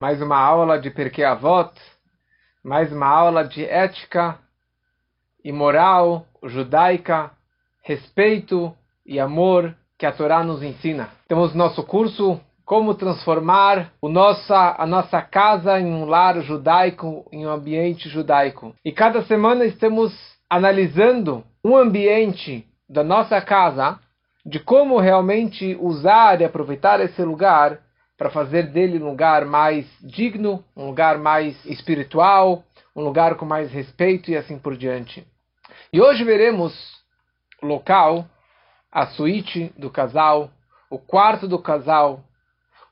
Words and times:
mais 0.00 0.22
uma 0.22 0.38
aula 0.38 0.80
de 0.80 0.88
Perkei 0.88 1.26
Avot, 1.26 1.70
mais 2.64 2.90
uma 2.90 3.06
aula 3.06 3.46
de 3.46 3.62
ética 3.66 4.38
e 5.44 5.52
moral 5.52 6.24
judaica, 6.42 7.30
respeito 7.82 8.74
e 9.04 9.20
amor 9.20 9.76
que 9.98 10.06
a 10.06 10.12
Torá 10.12 10.42
nos 10.42 10.62
ensina. 10.62 11.10
Temos 11.28 11.54
nosso 11.54 11.82
curso 11.82 12.40
Como 12.64 12.94
transformar 12.94 13.92
o 14.00 14.08
nossa, 14.08 14.74
a 14.78 14.86
nossa 14.86 15.20
casa 15.20 15.78
em 15.78 15.92
um 15.92 16.06
lar 16.06 16.40
judaico, 16.40 17.26
em 17.30 17.46
um 17.46 17.50
ambiente 17.50 18.08
judaico. 18.08 18.74
E 18.82 18.92
cada 18.92 19.22
semana 19.24 19.66
estamos 19.66 20.14
analisando 20.48 21.44
um 21.62 21.76
ambiente 21.76 22.64
da 22.88 23.04
nossa 23.04 23.38
casa, 23.42 23.98
de 24.46 24.60
como 24.60 24.98
realmente 24.98 25.76
usar 25.78 26.40
e 26.40 26.44
aproveitar 26.44 27.00
esse 27.00 27.22
lugar 27.22 27.80
para 28.20 28.28
fazer 28.28 28.64
dele 28.64 29.02
um 29.02 29.08
lugar 29.08 29.46
mais 29.46 29.86
digno, 29.98 30.62
um 30.76 30.84
lugar 30.84 31.16
mais 31.16 31.56
espiritual, 31.64 32.62
um 32.94 33.00
lugar 33.00 33.34
com 33.36 33.46
mais 33.46 33.72
respeito 33.72 34.30
e 34.30 34.36
assim 34.36 34.58
por 34.58 34.76
diante. 34.76 35.26
E 35.90 36.02
hoje 36.02 36.22
veremos 36.22 36.70
o 37.62 37.66
local, 37.66 38.28
a 38.92 39.06
suíte 39.06 39.72
do 39.74 39.88
casal, 39.88 40.50
o 40.90 40.98
quarto 40.98 41.48
do 41.48 41.58
casal, 41.58 42.22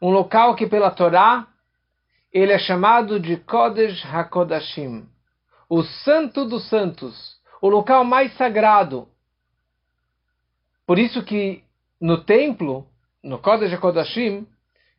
um 0.00 0.08
local 0.08 0.56
que 0.56 0.66
pela 0.66 0.90
Torá 0.90 1.46
ele 2.32 2.54
é 2.54 2.58
chamado 2.58 3.20
de 3.20 3.36
Kodesh 3.36 4.02
HaKodashim, 4.06 5.06
o 5.68 5.82
santo 5.82 6.46
dos 6.46 6.66
santos, 6.70 7.36
o 7.60 7.68
local 7.68 8.02
mais 8.02 8.34
sagrado. 8.38 9.06
Por 10.86 10.98
isso 10.98 11.22
que 11.22 11.62
no 12.00 12.24
templo, 12.24 12.86
no 13.22 13.38
Kodesh 13.38 13.74
HaKodashim, 13.74 14.46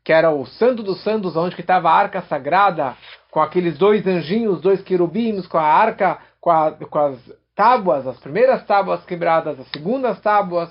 que 0.03 0.13
era 0.13 0.31
o 0.31 0.45
Santo 0.45 0.81
dos 0.83 1.03
Santos, 1.03 1.35
onde 1.35 1.59
estava 1.59 1.89
a 1.89 1.95
arca 1.95 2.21
sagrada, 2.23 2.97
com 3.31 3.41
aqueles 3.41 3.77
dois 3.77 4.05
anjinhos, 4.07 4.61
dois 4.61 4.81
querubins, 4.81 5.45
com 5.47 5.57
a 5.57 5.63
arca, 5.63 6.19
com, 6.39 6.49
a, 6.49 6.71
com 6.71 6.99
as 6.99 7.19
tábuas, 7.55 8.07
as 8.07 8.19
primeiras 8.19 8.65
tábuas 8.65 9.03
quebradas, 9.05 9.59
as 9.59 9.67
segundas 9.69 10.19
tábuas. 10.21 10.69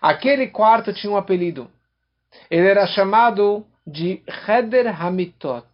Aquele 0.00 0.46
quarto 0.46 0.92
tinha 0.92 1.12
um 1.12 1.16
apelido. 1.16 1.70
Ele 2.50 2.68
era 2.68 2.86
chamado 2.86 3.66
de 3.86 4.22
Heder 4.46 4.86
Hamitot, 5.02 5.66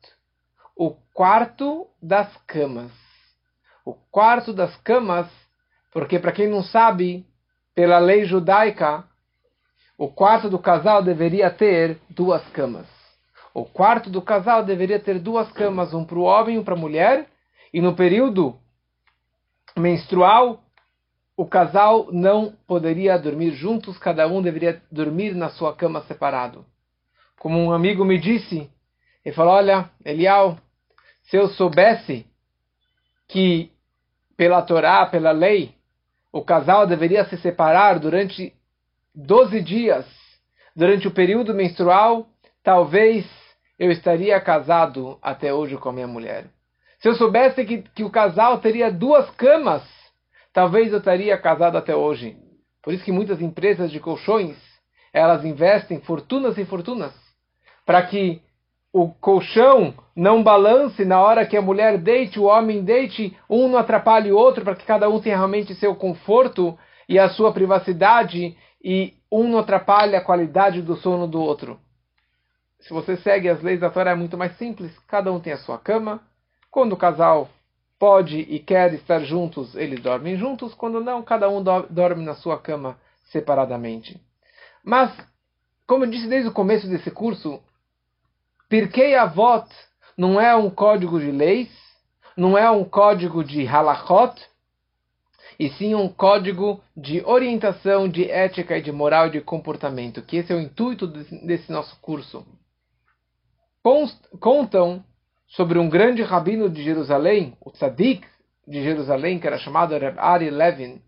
o 0.76 0.92
quarto 1.12 1.86
das 2.02 2.34
camas. 2.46 2.92
O 3.84 3.92
quarto 3.92 4.52
das 4.52 4.74
camas, 4.78 5.26
porque 5.92 6.18
para 6.18 6.32
quem 6.32 6.48
não 6.48 6.62
sabe, 6.62 7.26
pela 7.74 7.98
lei 7.98 8.24
judaica, 8.24 9.04
o 9.96 10.08
quarto 10.08 10.50
do 10.50 10.58
casal 10.58 11.02
deveria 11.02 11.50
ter 11.50 11.98
duas 12.10 12.46
camas. 12.48 12.86
O 13.52 13.64
quarto 13.64 14.10
do 14.10 14.20
casal 14.20 14.64
deveria 14.64 14.98
ter 14.98 15.20
duas 15.20 15.50
camas, 15.52 15.94
um 15.94 16.04
para 16.04 16.18
o 16.18 16.22
homem 16.22 16.56
e 16.56 16.58
um 16.58 16.64
para 16.64 16.74
a 16.74 16.78
mulher. 16.78 17.28
E 17.72 17.80
no 17.80 17.94
período 17.94 18.58
menstrual, 19.76 20.60
o 21.36 21.46
casal 21.46 22.08
não 22.10 22.54
poderia 22.66 23.16
dormir 23.18 23.52
juntos, 23.52 23.96
cada 23.98 24.26
um 24.26 24.42
deveria 24.42 24.82
dormir 24.90 25.34
na 25.34 25.50
sua 25.50 25.74
cama 25.74 26.02
separado. 26.02 26.64
Como 27.38 27.58
um 27.58 27.72
amigo 27.72 28.04
me 28.04 28.18
disse, 28.18 28.68
ele 29.24 29.34
falou: 29.34 29.54
Olha, 29.54 29.88
Elial, 30.04 30.58
se 31.22 31.36
eu 31.36 31.48
soubesse 31.48 32.26
que 33.28 33.70
pela 34.36 34.62
Torá, 34.62 35.06
pela 35.06 35.30
lei, 35.30 35.74
o 36.32 36.42
casal 36.42 36.86
deveria 36.86 37.24
se 37.26 37.36
separar 37.36 38.00
durante 38.00 38.52
12 39.14 39.60
dias 39.60 40.06
durante 40.74 41.06
o 41.06 41.10
período 41.10 41.54
menstrual, 41.54 42.26
talvez 42.62 43.24
eu 43.78 43.90
estaria 43.90 44.40
casado 44.40 45.18
até 45.22 45.52
hoje 45.52 45.76
com 45.76 45.88
a 45.88 45.92
minha 45.92 46.06
mulher. 46.06 46.46
Se 46.98 47.08
eu 47.08 47.14
soubesse 47.14 47.64
que, 47.64 47.82
que 47.94 48.02
o 48.02 48.10
casal 48.10 48.58
teria 48.58 48.90
duas 48.90 49.28
camas, 49.30 49.82
talvez 50.52 50.90
eu 50.92 50.98
estaria 50.98 51.36
casado 51.38 51.76
até 51.76 51.94
hoje. 51.94 52.36
Por 52.82 52.92
isso 52.92 53.04
que 53.04 53.12
muitas 53.12 53.40
empresas 53.40 53.90
de 53.90 54.00
colchões, 54.00 54.56
elas 55.12 55.44
investem 55.44 56.00
fortunas 56.00 56.58
e 56.58 56.64
fortunas 56.64 57.12
para 57.86 58.02
que 58.02 58.42
o 58.92 59.08
colchão 59.08 59.94
não 60.14 60.42
balance 60.42 61.04
na 61.04 61.20
hora 61.20 61.44
que 61.44 61.56
a 61.56 61.62
mulher 61.62 61.98
deite, 61.98 62.38
o 62.38 62.44
homem 62.44 62.82
deite, 62.82 63.36
um 63.50 63.68
não 63.68 63.78
atrapalhe 63.78 64.30
o 64.30 64.36
outro, 64.36 64.64
para 64.64 64.76
que 64.76 64.84
cada 64.84 65.08
um 65.08 65.20
tenha 65.20 65.36
realmente 65.36 65.74
seu 65.74 65.94
conforto 65.94 66.78
e 67.08 67.18
a 67.18 67.28
sua 67.28 67.52
privacidade 67.52 68.56
e 68.84 69.14
um 69.32 69.48
não 69.48 69.60
atrapalha 69.60 70.18
a 70.18 70.24
qualidade 70.24 70.82
do 70.82 70.94
sono 70.96 71.26
do 71.26 71.40
outro. 71.40 71.80
Se 72.80 72.92
você 72.92 73.16
segue 73.16 73.48
as 73.48 73.62
leis 73.62 73.80
da 73.80 73.88
Torá 73.88 74.10
é 74.10 74.14
muito 74.14 74.36
mais 74.36 74.58
simples, 74.58 74.92
cada 75.08 75.32
um 75.32 75.40
tem 75.40 75.54
a 75.54 75.58
sua 75.58 75.78
cama. 75.78 76.20
Quando 76.70 76.92
o 76.92 76.96
casal 76.96 77.48
pode 77.98 78.38
e 78.40 78.58
quer 78.58 78.92
estar 78.92 79.20
juntos, 79.20 79.74
eles 79.74 80.02
dormem 80.02 80.36
juntos, 80.36 80.74
quando 80.74 81.00
não, 81.00 81.22
cada 81.22 81.48
um 81.48 81.62
dorme 81.62 82.22
na 82.22 82.34
sua 82.34 82.58
cama 82.58 82.98
separadamente. 83.30 84.20
Mas, 84.84 85.10
como 85.86 86.04
eu 86.04 86.10
disse 86.10 86.28
desde 86.28 86.50
o 86.50 86.52
começo 86.52 86.86
desse 86.86 87.10
curso, 87.10 87.62
Pirkei 88.68 89.14
Avot 89.14 89.66
não 90.14 90.38
é 90.38 90.54
um 90.54 90.68
código 90.68 91.18
de 91.18 91.30
leis, 91.30 91.70
não 92.36 92.58
é 92.58 92.70
um 92.70 92.84
código 92.84 93.42
de 93.42 93.64
halachot, 93.64 94.38
e 95.58 95.68
sim 95.70 95.94
um 95.94 96.08
código 96.08 96.82
de 96.96 97.22
orientação, 97.24 98.08
de 98.08 98.30
ética 98.30 98.76
e 98.76 98.82
de 98.82 98.92
moral 98.92 99.28
e 99.28 99.32
de 99.32 99.40
comportamento, 99.40 100.22
que 100.22 100.36
esse 100.36 100.52
é 100.52 100.56
o 100.56 100.60
intuito 100.60 101.06
desse 101.06 101.70
nosso 101.70 101.98
curso. 102.00 102.46
Contam 104.40 105.04
sobre 105.46 105.78
um 105.78 105.88
grande 105.88 106.22
rabino 106.22 106.68
de 106.68 106.82
Jerusalém, 106.82 107.56
o 107.60 107.70
Tzadik 107.70 108.26
de 108.66 108.82
Jerusalém, 108.82 109.38
que 109.38 109.46
era 109.46 109.58
chamado 109.58 109.94
Ari 110.16 110.50
Levin, 110.50 111.02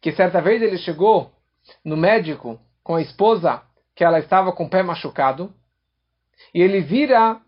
que 0.00 0.12
certa 0.12 0.40
vez 0.40 0.62
ele 0.62 0.78
chegou 0.78 1.30
no 1.84 1.96
médico 1.96 2.58
com 2.82 2.96
a 2.96 3.02
esposa 3.02 3.62
que 3.94 4.02
ela 4.02 4.18
estava 4.18 4.52
com 4.52 4.64
o 4.64 4.70
pé 4.70 4.82
machucado, 4.82 5.52
e 6.54 6.62
ele 6.62 6.80
vira 6.80 7.40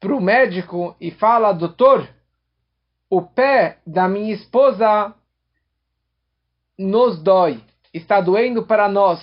para 0.00 0.14
o 0.14 0.20
médico 0.20 0.96
e 1.00 1.10
fala, 1.10 1.52
doutor, 1.52 2.08
o 3.12 3.20
pé 3.20 3.76
da 3.86 4.08
minha 4.08 4.32
esposa 4.32 5.14
nos 6.78 7.22
dói, 7.22 7.62
está 7.92 8.22
doendo 8.22 8.64
para 8.64 8.88
nós. 8.88 9.20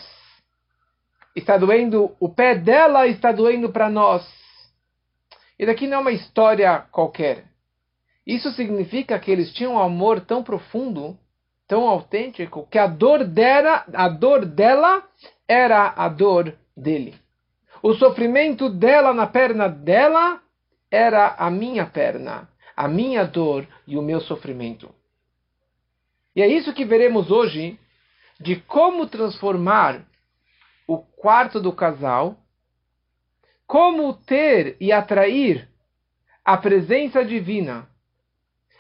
Está 1.35 1.57
doendo, 1.57 2.15
o 2.19 2.29
pé 2.29 2.53
dela 2.53 3.07
está 3.07 3.31
doendo 3.31 3.71
para 3.71 3.89
nós. 3.89 4.23
E 5.57 5.65
daqui 5.65 5.87
não 5.87 5.97
é 5.97 6.01
uma 6.01 6.11
história 6.11 6.85
qualquer. 6.91 7.45
Isso 8.27 8.51
significa 8.51 9.17
que 9.17 9.31
eles 9.31 9.51
tinham 9.53 9.73
um 9.73 9.79
amor 9.79 10.21
tão 10.21 10.43
profundo, 10.43 11.17
tão 11.67 11.89
autêntico, 11.89 12.67
que 12.69 12.77
a 12.77 12.85
dor 12.85 13.23
dela, 13.23 13.85
a 13.91 14.07
dor 14.07 14.45
dela 14.45 15.03
era 15.47 15.95
a 15.97 16.07
dor 16.07 16.55
dele. 16.77 17.15
O 17.81 17.95
sofrimento 17.95 18.69
dela 18.69 19.15
na 19.15 19.25
perna 19.25 19.67
dela 19.67 20.39
era 20.91 21.33
a 21.39 21.49
minha 21.49 21.87
perna 21.87 22.47
a 22.79 22.87
minha 22.87 23.25
dor 23.25 23.67
e 23.85 23.97
o 23.97 24.01
meu 24.01 24.21
sofrimento. 24.21 24.89
E 26.33 26.41
é 26.41 26.47
isso 26.47 26.73
que 26.73 26.85
veremos 26.85 27.29
hoje 27.29 27.77
de 28.39 28.55
como 28.55 29.05
transformar 29.05 30.07
o 30.87 30.99
quarto 30.99 31.59
do 31.59 31.73
casal, 31.73 32.37
como 33.67 34.13
ter 34.13 34.77
e 34.79 34.93
atrair 34.93 35.67
a 36.45 36.55
presença 36.55 37.25
divina, 37.25 37.85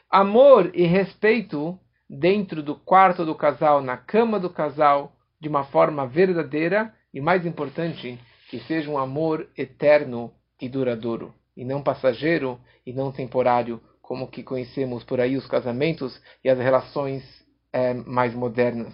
amor 0.09 0.71
e 0.73 0.85
respeito 0.85 1.77
dentro 2.09 2.63
do 2.63 2.75
quarto 2.75 3.25
do 3.25 3.35
casal, 3.35 3.81
na 3.81 3.97
cama 3.97 4.39
do 4.39 4.49
casal, 4.49 5.11
de 5.41 5.49
uma 5.49 5.65
forma 5.65 6.07
verdadeira 6.07 6.95
e, 7.13 7.19
mais 7.19 7.45
importante, 7.45 8.17
que 8.49 8.61
seja 8.61 8.89
um 8.89 8.97
amor 8.97 9.49
eterno 9.57 10.33
e 10.61 10.69
duradouro, 10.69 11.33
e 11.55 11.65
não 11.65 11.83
passageiro 11.83 12.57
e 12.85 12.93
não 12.93 13.11
temporário, 13.11 13.81
como 14.09 14.27
que 14.27 14.41
conhecemos 14.41 15.03
por 15.03 15.21
aí 15.21 15.37
os 15.37 15.45
casamentos 15.45 16.19
e 16.43 16.49
as 16.49 16.57
relações 16.57 17.23
é, 17.71 17.93
mais 17.93 18.33
modernas. 18.33 18.91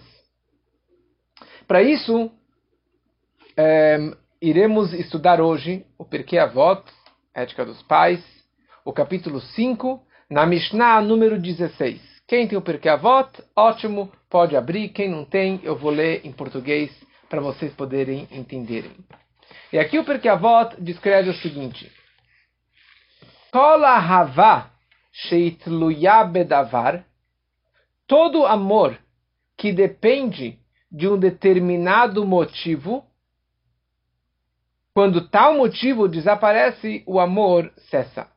Para 1.66 1.82
isso, 1.82 2.30
é, 3.56 3.96
iremos 4.42 4.92
estudar 4.92 5.40
hoje 5.40 5.86
o 5.96 6.04
Porquê 6.04 6.36
Avot, 6.36 6.82
Ética 7.34 7.64
dos 7.64 7.80
Pais, 7.84 8.22
o 8.84 8.92
capítulo 8.92 9.40
5, 9.40 10.06
na 10.28 10.44
Mishnah 10.44 11.00
número 11.00 11.40
16. 11.40 11.98
Quem 12.28 12.46
tem 12.46 12.58
o 12.58 12.62
Porquê 12.62 12.90
Avot, 12.90 13.42
ótimo, 13.56 14.12
pode 14.28 14.54
abrir. 14.54 14.90
Quem 14.90 15.10
não 15.10 15.24
tem, 15.24 15.60
eu 15.62 15.78
vou 15.78 15.92
ler 15.92 16.26
em 16.26 16.32
português 16.32 16.90
para 17.30 17.40
vocês 17.40 17.72
poderem 17.72 18.28
entenderem. 18.30 18.92
E 19.72 19.78
aqui 19.78 19.98
o 19.98 20.04
Porquê 20.04 20.28
Avot 20.28 20.78
descreve 20.78 21.30
o 21.30 21.34
seguinte. 21.36 21.90
Kola 23.50 23.96
Havah 25.24 26.24
bedavar, 26.24 27.04
todo 28.06 28.46
amor 28.46 28.98
que 29.56 29.72
depende 29.72 30.58
de 30.90 31.08
um 31.08 31.18
determinado 31.18 32.24
motivo, 32.26 33.04
quando 34.94 35.28
tal 35.28 35.56
motivo 35.56 36.08
desaparece, 36.08 37.02
o 37.06 37.18
amor 37.18 37.72
cessa. 37.90 38.30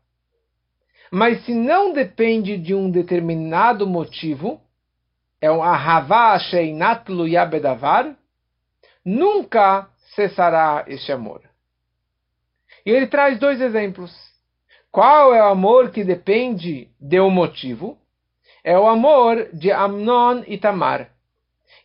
Mas 1.12 1.44
se 1.46 1.54
não 1.54 1.94
depende 1.94 2.58
de 2.58 2.74
um 2.74 2.90
determinado 2.90 3.88
motivo, 3.88 4.62
é 5.42 5.52
um 5.52 5.64
ahavá 5.64 6.38
sheinat 6.38 7.10
yabedavar, 7.28 8.16
nunca 9.04 9.90
cessará 10.16 10.86
este 10.88 11.12
amor. 11.12 11.42
E 12.86 12.92
ele 12.92 13.08
traz 13.08 13.40
dois 13.40 13.60
exemplos. 13.62 14.29
Qual 14.92 15.34
é 15.34 15.44
o 15.44 15.52
amor 15.52 15.92
que 15.92 16.04
depende 16.04 16.88
de 17.00 17.20
um 17.20 17.30
motivo? 17.30 17.98
É 18.64 18.78
o 18.78 18.88
amor 18.88 19.50
de 19.54 19.72
Amnon 19.72 20.44
e 20.48 20.58
Tamar. 20.58 21.10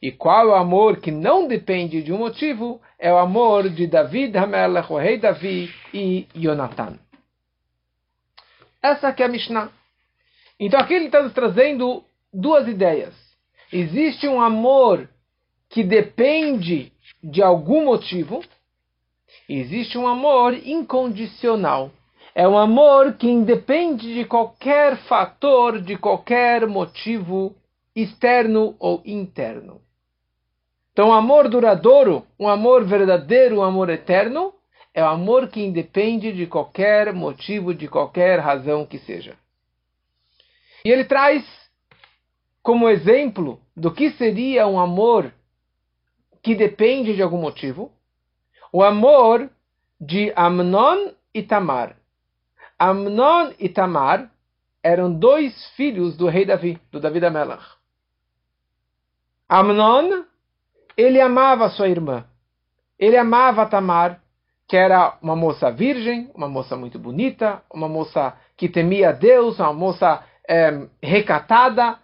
E 0.00 0.10
qual 0.10 0.48
é 0.48 0.52
o 0.52 0.54
amor 0.54 1.00
que 1.00 1.10
não 1.10 1.46
depende 1.46 2.02
de 2.02 2.12
um 2.12 2.18
motivo? 2.18 2.80
É 2.98 3.12
o 3.12 3.18
amor 3.18 3.68
de 3.68 3.86
David 3.86 4.36
Hamelech, 4.36 4.92
o 4.92 4.96
rei 4.96 5.18
Davi 5.18 5.72
e 5.92 6.26
Jonathan. 6.34 6.98
Essa 8.82 9.08
aqui 9.08 9.22
é 9.22 9.26
a 9.26 9.28
Mishnah. 9.28 9.70
Então 10.58 10.78
aqui 10.78 10.94
ele 10.94 11.06
está 11.06 11.22
nos 11.22 11.32
trazendo 11.32 12.04
duas 12.32 12.68
ideias. 12.68 13.14
Existe 13.72 14.28
um 14.28 14.40
amor 14.40 15.08
que 15.70 15.82
depende 15.82 16.92
de 17.22 17.42
algum 17.42 17.84
motivo. 17.84 18.44
Existe 19.48 19.98
um 19.98 20.06
amor 20.06 20.54
incondicional. 20.54 21.90
É 22.34 22.48
um 22.48 22.58
amor 22.58 23.14
que 23.14 23.30
independe 23.30 24.12
de 24.12 24.24
qualquer 24.24 24.96
fator, 25.04 25.80
de 25.80 25.96
qualquer 25.96 26.66
motivo 26.66 27.54
externo 27.94 28.74
ou 28.80 29.00
interno. 29.04 29.80
Então, 30.92 31.10
o 31.10 31.12
amor 31.12 31.48
duradouro, 31.48 32.26
um 32.38 32.48
amor 32.48 32.84
verdadeiro, 32.84 33.58
um 33.58 33.62
amor 33.62 33.88
eterno, 33.88 34.52
é 34.92 35.02
o 35.02 35.08
amor 35.08 35.48
que 35.48 35.60
independe 35.60 36.32
de 36.32 36.46
qualquer 36.46 37.12
motivo, 37.12 37.72
de 37.72 37.88
qualquer 37.88 38.40
razão 38.40 38.84
que 38.84 38.98
seja. 38.98 39.36
E 40.84 40.90
ele 40.90 41.04
traz 41.04 41.44
como 42.62 42.88
exemplo 42.88 43.60
do 43.76 43.92
que 43.92 44.10
seria 44.12 44.66
um 44.66 44.78
amor 44.78 45.32
que 46.42 46.54
depende 46.54 47.14
de 47.14 47.22
algum 47.22 47.38
motivo, 47.38 47.92
o 48.72 48.82
amor 48.82 49.50
de 50.00 50.32
Amnon 50.36 51.12
e 51.32 51.42
Tamar. 51.42 51.96
Amnon 52.78 53.52
e 53.58 53.68
Tamar 53.68 54.30
eram 54.82 55.12
dois 55.12 55.54
filhos 55.76 56.16
do 56.16 56.26
rei 56.26 56.44
Davi, 56.44 56.80
do 56.90 57.00
Davi 57.00 57.24
Amelach. 57.24 57.64
Amnon, 59.48 60.24
ele 60.96 61.20
amava 61.20 61.68
sua 61.70 61.88
irmã. 61.88 62.24
Ele 62.98 63.16
amava 63.16 63.66
Tamar, 63.66 64.20
que 64.68 64.76
era 64.76 65.18
uma 65.22 65.36
moça 65.36 65.70
virgem, 65.70 66.30
uma 66.34 66.48
moça 66.48 66.76
muito 66.76 66.98
bonita, 66.98 67.62
uma 67.72 67.88
moça 67.88 68.36
que 68.56 68.68
temia 68.68 69.12
Deus, 69.12 69.58
uma 69.58 69.72
moça 69.72 70.24
é, 70.48 70.86
recatada. 71.02 71.98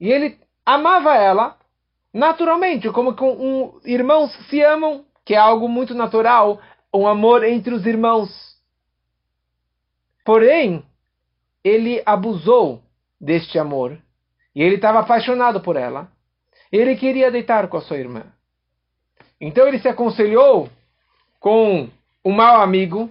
E 0.00 0.10
ele 0.10 0.38
amava 0.64 1.14
ela 1.14 1.56
naturalmente, 2.12 2.90
como 2.90 3.14
com 3.14 3.30
um, 3.32 3.80
irmãos 3.84 4.32
se 4.48 4.60
amam, 4.60 5.04
que 5.24 5.34
é 5.34 5.38
algo 5.38 5.68
muito 5.68 5.94
natural, 5.94 6.60
um 6.92 7.06
amor 7.06 7.44
entre 7.44 7.72
os 7.72 7.86
irmãos. 7.86 8.49
Porém, 10.30 10.84
ele 11.64 12.00
abusou 12.06 12.80
deste 13.20 13.58
amor 13.58 13.98
e 14.54 14.62
ele 14.62 14.76
estava 14.76 15.00
apaixonado 15.00 15.60
por 15.60 15.74
ela. 15.74 16.06
Ele 16.70 16.94
queria 16.94 17.32
deitar 17.32 17.66
com 17.66 17.76
a 17.76 17.80
sua 17.80 17.98
irmã. 17.98 18.22
Então 19.40 19.66
ele 19.66 19.80
se 19.80 19.88
aconselhou 19.88 20.70
com 21.40 21.88
um 22.24 22.30
mau 22.30 22.60
amigo 22.60 23.10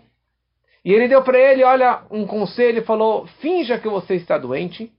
e 0.85 0.93
ele 0.93 1.09
deu 1.09 1.21
para 1.21 1.37
ele, 1.37 1.61
olha, 1.61 2.03
um 2.09 2.25
conselho, 2.25 2.85
falou: 2.85 3.27
finja 3.41 3.77
que 3.77 3.89
você 3.89 4.15
está 4.15 4.37
doente. 4.37 4.89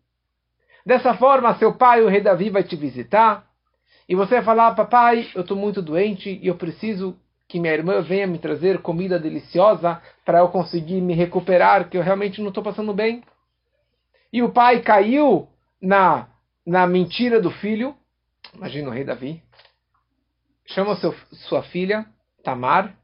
Dessa 0.85 1.15
forma, 1.15 1.57
seu 1.57 1.73
pai, 1.75 2.03
o 2.03 2.09
rei 2.09 2.21
Davi, 2.21 2.51
vai 2.51 2.65
te 2.65 2.77
visitar. 2.77 3.47
E 4.07 4.15
você 4.15 4.35
vai 4.35 4.45
falar: 4.45 4.75
papai, 4.75 5.27
eu 5.35 5.41
estou 5.41 5.57
muito 5.57 5.81
doente 5.81 6.39
e 6.43 6.49
eu 6.49 6.57
preciso 6.57 7.19
que 7.51 7.59
minha 7.59 7.75
irmã 7.75 8.01
venha 8.01 8.29
me 8.29 8.39
trazer 8.39 8.81
comida 8.81 9.19
deliciosa 9.19 10.01
para 10.25 10.39
eu 10.39 10.49
conseguir 10.51 11.01
me 11.01 11.15
recuperar, 11.15 11.91
que 11.91 11.99
eu 11.99 12.03
realmente 12.03 12.41
não 12.41 12.51
estou 12.51 12.63
passando 12.63 12.95
bem. 12.95 13.25
E 14.33 14.41
o 14.41 14.53
pai 14.53 14.83
caiu 14.83 15.49
na, 15.83 16.29
na 16.65 16.87
mentira 16.87 17.41
do 17.41 17.51
filho. 17.51 17.93
Imagina 18.55 18.89
o 18.89 18.93
rei 18.93 19.03
Davi. 19.03 19.43
Chama 20.65 20.95
seu, 20.95 21.13
sua 21.49 21.65
filha, 21.65 22.07
Tamar, 22.45 22.95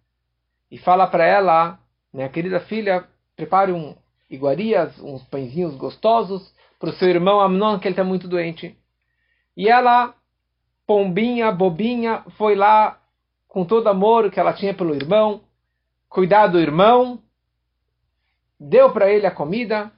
e 0.71 0.79
fala 0.79 1.09
para 1.09 1.27
ela, 1.27 1.81
minha 2.15 2.29
querida 2.29 2.61
filha, 2.61 3.05
prepare 3.35 3.73
um 3.73 3.97
iguarias, 4.31 4.97
uns 5.01 5.25
pãezinhos 5.25 5.75
gostosos 5.75 6.55
para 6.79 6.91
o 6.91 6.93
seu 6.93 7.09
irmão 7.09 7.41
Amnon, 7.41 7.81
que 7.81 7.89
ele 7.89 7.95
está 7.95 8.05
muito 8.05 8.29
doente. 8.29 8.79
E 9.57 9.69
ela, 9.69 10.15
pombinha, 10.87 11.51
bobinha, 11.51 12.23
foi 12.39 12.55
lá 12.55 13.01
com 13.57 13.65
todo 13.65 13.89
amor 13.89 14.31
que 14.31 14.39
ela 14.39 14.53
tinha 14.53 14.75
pelo 14.75 14.95
irmão, 14.95 15.41
cuidar 16.11 16.47
do 16.47 16.61
irmão, 16.61 17.21
deu 18.61 18.91
para 18.91 19.11
ele 19.11 19.27
a 19.27 19.31
comida. 19.31 19.91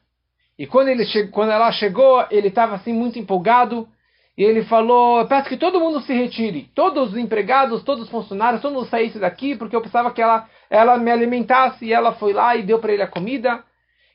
E 0.56 0.64
quando, 0.64 0.86
ele 0.86 1.04
che 1.04 1.26
quando 1.26 1.50
ela 1.50 1.72
chegou, 1.72 2.24
ele 2.30 2.46
estava 2.46 2.76
assim 2.76 2.92
muito 2.92 3.18
empolgado. 3.18 3.88
E 4.36 4.44
ele 4.44 4.62
falou: 4.62 5.26
Peço 5.26 5.48
que 5.48 5.56
todo 5.56 5.80
mundo 5.80 6.00
se 6.02 6.12
retire. 6.12 6.70
Todos 6.72 7.10
os 7.10 7.18
empregados, 7.18 7.82
todos 7.82 8.04
os 8.04 8.10
funcionários, 8.10 8.62
todo 8.62 8.74
mundo 8.74 8.86
saísse 8.86 9.18
daqui, 9.18 9.56
porque 9.56 9.74
eu 9.74 9.82
pensava 9.82 10.12
que 10.12 10.22
ela 10.22 10.48
ela 10.70 10.96
me 10.96 11.10
alimentasse 11.10 11.84
e 11.84 11.92
ela 11.92 12.12
foi 12.12 12.32
lá 12.32 12.54
e 12.54 12.62
deu 12.62 12.78
para 12.78 12.92
ele 12.92 13.02
a 13.02 13.08
comida. 13.08 13.64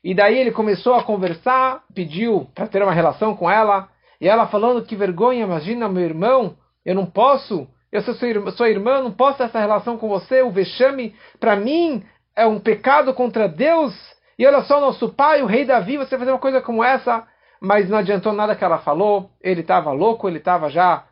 E 0.02 0.14
daí 0.14 0.38
ele 0.38 0.52
começou 0.52 0.94
a 0.94 1.04
conversar, 1.04 1.84
pediu 1.94 2.48
para 2.54 2.66
ter 2.66 2.82
uma 2.82 2.94
relação 2.94 3.36
com 3.36 3.50
ela. 3.50 3.90
E 4.18 4.26
ela 4.26 4.46
falando 4.46 4.86
que 4.86 4.96
vergonha, 4.96 5.44
imagina 5.44 5.86
meu 5.86 6.02
irmão, 6.02 6.56
eu 6.82 6.94
não 6.94 7.04
posso, 7.04 7.68
eu 7.94 8.02
sou 8.02 8.12
sua 8.14 8.26
irmã, 8.26 8.50
sua 8.50 8.68
irmã 8.68 9.00
não 9.00 9.12
posso 9.12 9.38
ter 9.38 9.44
essa 9.44 9.60
relação 9.60 9.96
com 9.96 10.08
você, 10.08 10.42
o 10.42 10.50
vexame 10.50 11.14
para 11.38 11.54
mim 11.54 12.04
é 12.34 12.44
um 12.44 12.58
pecado 12.58 13.14
contra 13.14 13.48
Deus. 13.48 13.94
E 14.36 14.44
olha 14.44 14.62
só, 14.62 14.80
nosso 14.80 15.10
pai, 15.10 15.42
o 15.44 15.46
rei 15.46 15.64
Davi, 15.64 15.96
você 15.96 16.18
fazer 16.18 16.32
uma 16.32 16.40
coisa 16.40 16.60
como 16.60 16.82
essa, 16.82 17.24
mas 17.60 17.88
não 17.88 17.98
adiantou 17.98 18.32
nada 18.32 18.56
que 18.56 18.64
ela 18.64 18.80
falou, 18.80 19.30
ele 19.40 19.60
estava 19.60 19.92
louco, 19.92 20.28
ele 20.28 20.38
estava 20.38 20.68
já 20.70 21.04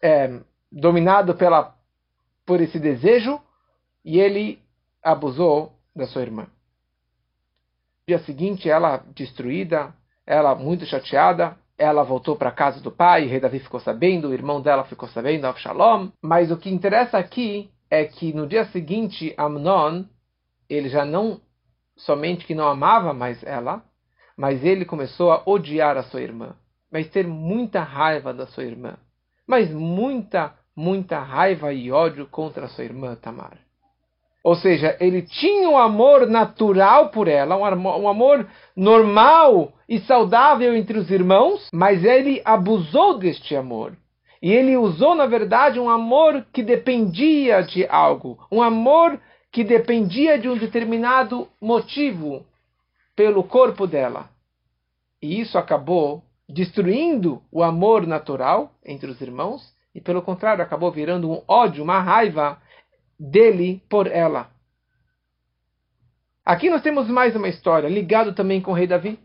é, 0.00 0.38
dominado 0.70 1.34
pela, 1.34 1.74
por 2.46 2.60
esse 2.60 2.78
desejo, 2.78 3.40
e 4.04 4.20
ele 4.20 4.62
abusou 5.02 5.72
da 5.94 6.06
sua 6.06 6.22
irmã. 6.22 6.46
Dia 8.06 8.20
seguinte, 8.20 8.70
ela 8.70 9.02
destruída, 9.12 9.92
ela 10.24 10.54
muito 10.54 10.86
chateada, 10.86 11.56
ela 11.78 12.02
voltou 12.02 12.36
para 12.36 12.48
a 12.48 12.52
casa 12.52 12.80
do 12.80 12.90
pai, 12.90 13.26
rei 13.26 13.40
Davi 13.40 13.58
ficou 13.58 13.80
sabendo, 13.80 14.28
o 14.28 14.34
irmão 14.34 14.60
dela 14.60 14.84
ficou 14.84 15.08
sabendo, 15.08 15.46
Avshalom. 15.46 16.08
Mas 16.22 16.50
o 16.50 16.56
que 16.56 16.70
interessa 16.70 17.18
aqui 17.18 17.70
é 17.90 18.04
que 18.04 18.32
no 18.32 18.46
dia 18.46 18.64
seguinte, 18.66 19.34
Amnon, 19.36 20.04
ele 20.68 20.88
já 20.88 21.04
não 21.04 21.40
somente 21.96 22.46
que 22.46 22.54
não 22.54 22.68
amava 22.68 23.12
mais 23.12 23.42
ela, 23.42 23.84
mas 24.36 24.64
ele 24.64 24.84
começou 24.84 25.32
a 25.32 25.42
odiar 25.46 25.96
a 25.96 26.02
sua 26.02 26.20
irmã, 26.20 26.54
mas 26.90 27.08
ter 27.08 27.26
muita 27.26 27.82
raiva 27.82 28.34
da 28.34 28.46
sua 28.46 28.64
irmã, 28.64 28.96
mas 29.46 29.70
muita, 29.72 30.54
muita 30.74 31.18
raiva 31.20 31.72
e 31.72 31.90
ódio 31.90 32.26
contra 32.26 32.66
a 32.66 32.68
sua 32.68 32.84
irmã 32.84 33.14
Tamar. 33.16 33.65
Ou 34.46 34.54
seja, 34.54 34.96
ele 35.00 35.22
tinha 35.22 35.68
um 35.68 35.76
amor 35.76 36.24
natural 36.28 37.08
por 37.08 37.26
ela, 37.26 37.56
um 37.56 38.06
amor 38.06 38.46
normal 38.76 39.72
e 39.88 39.98
saudável 39.98 40.72
entre 40.76 40.96
os 40.96 41.10
irmãos, 41.10 41.68
mas 41.72 42.04
ele 42.04 42.40
abusou 42.44 43.18
deste 43.18 43.56
amor. 43.56 43.96
E 44.40 44.52
ele 44.52 44.76
usou, 44.76 45.16
na 45.16 45.26
verdade, 45.26 45.80
um 45.80 45.90
amor 45.90 46.46
que 46.52 46.62
dependia 46.62 47.60
de 47.62 47.88
algo, 47.88 48.38
um 48.48 48.62
amor 48.62 49.18
que 49.50 49.64
dependia 49.64 50.38
de 50.38 50.48
um 50.48 50.56
determinado 50.56 51.48
motivo 51.60 52.46
pelo 53.16 53.42
corpo 53.42 53.84
dela. 53.84 54.30
E 55.20 55.40
isso 55.40 55.58
acabou 55.58 56.22
destruindo 56.48 57.42
o 57.50 57.64
amor 57.64 58.06
natural 58.06 58.70
entre 58.84 59.10
os 59.10 59.20
irmãos, 59.20 59.74
e 59.92 60.00
pelo 60.00 60.22
contrário, 60.22 60.62
acabou 60.62 60.92
virando 60.92 61.28
um 61.28 61.42
ódio, 61.48 61.82
uma 61.82 61.98
raiva 61.98 62.64
dele 63.18 63.82
por 63.88 64.06
ela. 64.06 64.50
Aqui 66.44 66.70
nós 66.70 66.82
temos 66.82 67.08
mais 67.08 67.34
uma 67.34 67.48
história, 67.48 67.88
ligado 67.88 68.32
também 68.34 68.60
com 68.60 68.70
o 68.70 68.74
rei 68.74 68.86
Davi. 68.86 69.18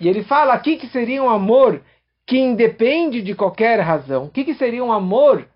E 0.00 0.08
ele 0.08 0.22
fala 0.22 0.54
aqui 0.54 0.76
que 0.76 0.86
seria 0.88 1.22
um 1.22 1.28
amor 1.28 1.82
que 2.26 2.38
independe 2.38 3.22
de 3.22 3.34
qualquer 3.34 3.80
razão. 3.80 4.26
O 4.26 4.30
que, 4.30 4.44
que 4.44 4.54
seria 4.54 4.84
um 4.84 4.92
amor 4.92 5.48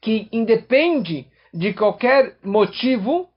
que 0.00 0.28
independe 0.32 1.26
de 1.54 1.72
qualquer 1.72 2.36
motivo? 2.42 3.28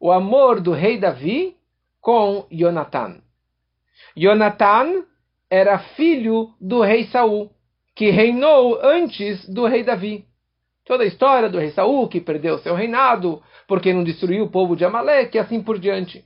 O 0.00 0.10
amor 0.10 0.60
do 0.60 0.72
rei 0.72 0.98
Davi 0.98 1.56
com 2.00 2.46
Jonathan. 2.50 3.20
Jonathan 4.16 5.04
era 5.50 5.78
filho 5.78 6.54
do 6.60 6.80
rei 6.80 7.04
Saul, 7.08 7.50
que 7.94 8.10
reinou 8.10 8.78
antes 8.82 9.46
do 9.48 9.66
rei 9.66 9.84
Davi. 9.84 10.24
Toda 10.84 11.04
a 11.04 11.06
história 11.06 11.48
do 11.48 11.58
rei 11.58 11.70
Saul 11.70 12.08
que 12.08 12.20
perdeu 12.20 12.58
seu 12.58 12.74
reinado 12.74 13.42
porque 13.68 13.92
não 13.92 14.02
destruiu 14.02 14.44
o 14.44 14.50
povo 14.50 14.74
de 14.74 14.84
Amaleque 14.84 15.36
e 15.36 15.40
assim 15.40 15.62
por 15.62 15.78
diante. 15.78 16.24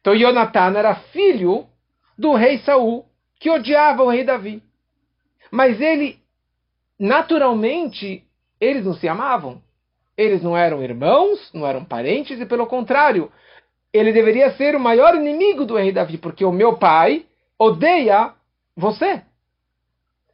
Então 0.00 0.16
Jonatan 0.16 0.76
era 0.76 0.94
filho 0.94 1.66
do 2.16 2.34
rei 2.34 2.58
Saul 2.58 3.06
que 3.40 3.50
odiava 3.50 4.02
o 4.02 4.10
rei 4.10 4.24
Davi. 4.24 4.62
Mas 5.50 5.80
ele, 5.80 6.18
naturalmente, 6.98 8.24
eles 8.60 8.84
não 8.84 8.94
se 8.94 9.08
amavam. 9.08 9.62
Eles 10.16 10.42
não 10.42 10.56
eram 10.56 10.82
irmãos, 10.82 11.50
não 11.54 11.66
eram 11.66 11.84
parentes, 11.84 12.40
e 12.40 12.44
pelo 12.44 12.66
contrário, 12.66 13.30
ele 13.92 14.12
deveria 14.12 14.50
ser 14.56 14.74
o 14.74 14.80
maior 14.80 15.14
inimigo 15.14 15.64
do 15.64 15.76
rei 15.76 15.92
Davi, 15.92 16.18
porque 16.18 16.44
o 16.44 16.52
meu 16.52 16.76
pai 16.76 17.24
odeia 17.58 18.34
você. 18.76 19.22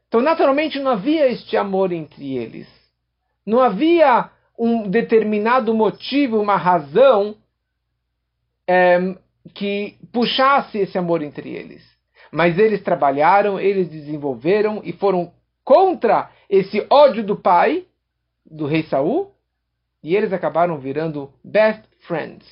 Então, 0.08 0.22
naturalmente, 0.22 0.80
não 0.80 0.92
havia 0.92 1.28
este 1.28 1.56
amor 1.56 1.92
entre 1.92 2.36
eles. 2.36 2.66
Não 3.46 3.60
havia 3.60 4.30
um 4.58 4.88
determinado 4.88 5.74
motivo, 5.74 6.40
uma 6.40 6.56
razão 6.56 7.36
é, 8.66 9.16
que 9.52 9.96
puxasse 10.12 10.78
esse 10.78 10.96
amor 10.96 11.22
entre 11.22 11.50
eles. 11.50 11.82
Mas 12.32 12.58
eles 12.58 12.82
trabalharam, 12.82 13.60
eles 13.60 13.88
desenvolveram 13.88 14.80
e 14.84 14.92
foram 14.92 15.32
contra 15.62 16.30
esse 16.48 16.86
ódio 16.90 17.24
do 17.24 17.36
pai, 17.36 17.86
do 18.44 18.66
rei 18.66 18.82
Saul, 18.84 19.32
e 20.02 20.14
eles 20.14 20.32
acabaram 20.32 20.78
virando 20.78 21.32
best 21.42 21.82
friends, 22.06 22.46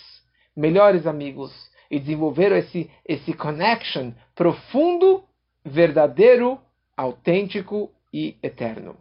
melhores 0.56 1.06
amigos, 1.06 1.52
e 1.90 1.98
desenvolveram 1.98 2.56
esse, 2.56 2.90
esse 3.06 3.34
connection 3.34 4.12
profundo, 4.34 5.22
verdadeiro, 5.62 6.58
autêntico 6.96 7.90
e 8.12 8.36
eterno. 8.42 8.96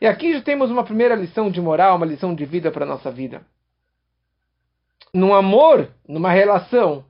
E 0.00 0.06
aqui 0.06 0.32
já 0.32 0.42
temos 0.42 0.70
uma 0.70 0.84
primeira 0.84 1.14
lição 1.14 1.50
de 1.50 1.60
moral, 1.60 1.96
uma 1.96 2.06
lição 2.06 2.34
de 2.34 2.44
vida 2.44 2.70
para 2.70 2.84
a 2.84 2.88
nossa 2.88 3.10
vida. 3.10 3.46
No 5.12 5.34
amor, 5.34 5.90
numa 6.06 6.30
relação, 6.30 7.04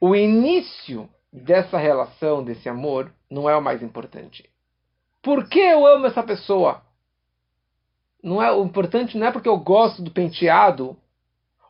o 0.00 0.14
início 0.14 1.08
dessa 1.32 1.78
relação, 1.78 2.44
desse 2.44 2.68
amor, 2.68 3.10
não 3.30 3.48
é 3.48 3.56
o 3.56 3.62
mais 3.62 3.82
importante. 3.82 4.48
Por 5.22 5.48
que 5.48 5.58
eu 5.58 5.86
amo 5.86 6.06
essa 6.06 6.22
pessoa? 6.22 6.82
Não 8.22 8.42
é 8.42 8.52
o 8.52 8.64
importante 8.64 9.16
não 9.16 9.26
é 9.26 9.32
porque 9.32 9.48
eu 9.48 9.56
gosto 9.56 10.02
do 10.02 10.10
penteado, 10.10 10.96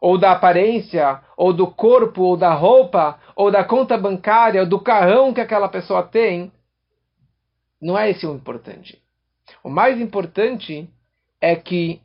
ou 0.01 0.19
da 0.19 0.33
aparência, 0.33 1.23
ou 1.37 1.53
do 1.53 1.67
corpo, 1.67 2.23
ou 2.23 2.37
da 2.37 2.53
roupa, 2.53 3.21
ou 3.35 3.51
da 3.51 3.65
conta 3.65 3.97
bancária, 3.97 4.61
ou 4.61 4.69
do 4.69 4.81
carrão 4.81 5.33
que 5.33 5.41
aquela 5.41 5.69
pessoa 5.69 6.03
tem. 6.03 6.53
Não 7.81 7.97
é 7.97 8.11
esse 8.11 8.27
o 8.27 8.35
importante. 8.35 9.04
O 9.63 9.69
mais 9.69 10.01
importante 10.01 10.89
é 11.41 11.57
que 11.57 12.01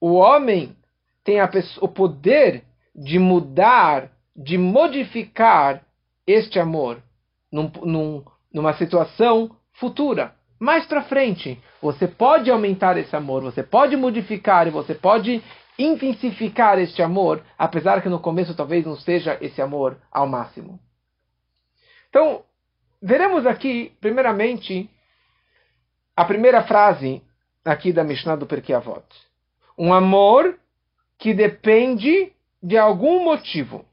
o 0.00 0.14
homem 0.14 0.76
tem 1.24 1.36
o 1.80 1.88
poder 1.88 2.64
de 2.94 3.18
mudar, 3.18 4.10
de 4.34 4.56
modificar 4.56 5.82
este 6.26 6.58
amor 6.58 7.02
num, 7.50 7.70
num, 7.82 8.24
numa 8.52 8.74
situação 8.74 9.50
futura. 9.72 10.34
Mais 10.58 10.86
para 10.86 11.04
frente, 11.04 11.62
você 11.80 12.08
pode 12.08 12.50
aumentar 12.50 12.96
esse 12.96 13.14
amor, 13.14 13.42
você 13.42 13.62
pode 13.62 13.96
modificar 13.96 14.66
e 14.66 14.70
você 14.70 14.94
pode 14.94 15.42
intensificar 15.78 16.78
este 16.78 17.00
amor, 17.00 17.42
apesar 17.56 18.02
que 18.02 18.08
no 18.08 18.18
começo 18.18 18.56
talvez 18.56 18.84
não 18.84 18.96
seja 18.96 19.38
esse 19.40 19.62
amor 19.62 19.96
ao 20.10 20.26
máximo. 20.26 20.80
Então, 22.10 22.42
veremos 23.00 23.46
aqui, 23.46 23.92
primeiramente, 24.00 24.90
a 26.18 26.24
primeira 26.24 26.64
frase 26.64 27.22
aqui 27.64 27.92
da 27.92 28.02
Mishnah 28.02 28.34
do 28.34 28.44
Perkei 28.44 28.74
Avot. 28.74 29.06
Um 29.78 29.94
amor 29.94 30.58
que 31.16 31.32
depende 31.32 32.32
de 32.60 32.76
algum 32.76 33.22
motivo. 33.22 33.84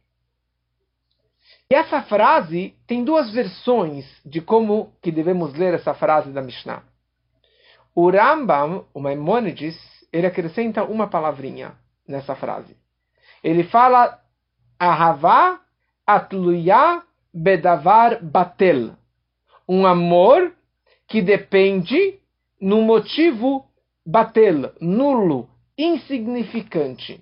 E 1.70 1.75
essa 1.75 2.01
frase 2.01 2.74
tem 2.88 3.03
duas 3.03 3.32
versões 3.32 4.08
de 4.25 4.41
como 4.41 4.91
que 5.03 5.12
devemos 5.12 5.53
ler 5.53 5.75
essa 5.75 5.94
frase 5.94 6.32
da 6.32 6.41
Mishnah. 6.41 6.82
O 7.94 8.10
Rambam, 8.10 8.88
o 8.91 9.00
Maimonides, 9.00 9.77
ele 10.12 10.25
acrescenta 10.25 10.84
uma 10.84 11.05
palavrinha 11.05 11.74
nessa 12.08 12.34
frase. 12.34 12.75
Ele 13.44 13.65
fala 13.65 14.20
Ahavá 14.79 15.62
atluya 16.08 17.03
bedavar 17.32 18.20
batel. 18.24 18.96
Um 19.70 19.86
amor 19.86 20.55
que 21.07 21.21
depende 21.21 22.19
no 22.59 22.81
motivo 22.81 23.65
batel, 24.05 24.71
nulo, 24.79 25.50
insignificante. 25.77 27.21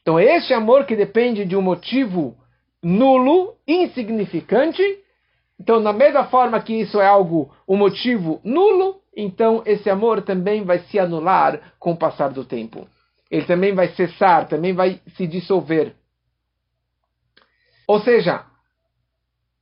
Então, 0.00 0.20
este 0.20 0.52
amor 0.52 0.84
que 0.84 0.94
depende 0.94 1.44
de 1.44 1.56
um 1.56 1.62
motivo 1.62 2.36
nulo, 2.82 3.54
insignificante, 3.66 4.82
então, 5.58 5.82
da 5.82 5.92
mesma 5.92 6.24
forma 6.24 6.60
que 6.60 6.74
isso 6.74 7.00
é 7.00 7.06
algo, 7.06 7.54
um 7.66 7.76
motivo 7.76 8.40
nulo, 8.44 9.00
então 9.16 9.62
esse 9.64 9.88
amor 9.88 10.22
também 10.22 10.64
vai 10.64 10.80
se 10.80 10.98
anular 10.98 11.74
com 11.78 11.92
o 11.92 11.96
passar 11.96 12.28
do 12.28 12.44
tempo. 12.44 12.86
Ele 13.30 13.46
também 13.46 13.74
vai 13.74 13.88
cessar, 13.94 14.48
também 14.48 14.72
vai 14.72 15.00
se 15.16 15.26
dissolver. 15.26 15.94
Ou 17.86 18.00
seja, 18.00 18.44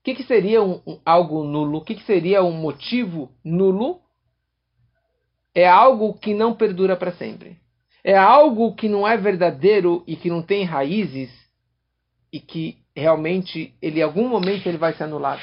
o 0.03 0.05
que, 0.05 0.17
que 0.17 0.25
seria 0.25 0.61
um, 0.61 0.83
um, 0.85 1.01
algo 1.07 1.45
nulo? 1.45 1.79
O 1.79 1.85
que, 1.85 1.95
que 1.95 2.03
seria 2.03 2.43
um 2.43 2.51
motivo 2.51 3.31
nulo? 3.45 4.01
É 5.55 5.69
algo 5.69 6.15
que 6.15 6.35
não 6.35 6.55
perdura 6.55 6.97
para 6.97 7.13
sempre. 7.13 7.57
É 8.03 8.19
algo 8.19 8.75
que 8.75 8.89
não 8.89 9.07
é 9.07 9.17
verdadeiro 9.17 10.03
e 10.05 10.17
que 10.17 10.29
não 10.29 10.43
tem 10.43 10.65
raízes 10.65 11.31
e 12.33 12.41
que 12.41 12.79
realmente 12.97 13.77
ele 13.81 14.01
em 14.01 14.03
algum 14.03 14.29
momento 14.29 14.67
ele 14.67 14.77
vai 14.77 14.93
se 14.93 15.05
anular. 15.05 15.41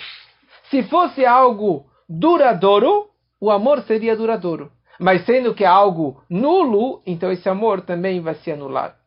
Se 0.69 0.83
fosse 0.83 1.25
algo 1.25 1.89
duradouro, 2.09 3.11
o 3.39 3.49
amor 3.49 3.81
seria 3.83 4.13
duradouro. 4.13 4.69
Mas 4.99 5.25
sendo 5.25 5.55
que 5.55 5.63
é 5.63 5.67
algo 5.67 6.21
nulo, 6.29 7.01
então 7.05 7.31
esse 7.31 7.47
amor 7.47 7.79
também 7.79 8.19
vai 8.19 8.35
se 8.35 8.51
anular. 8.51 8.99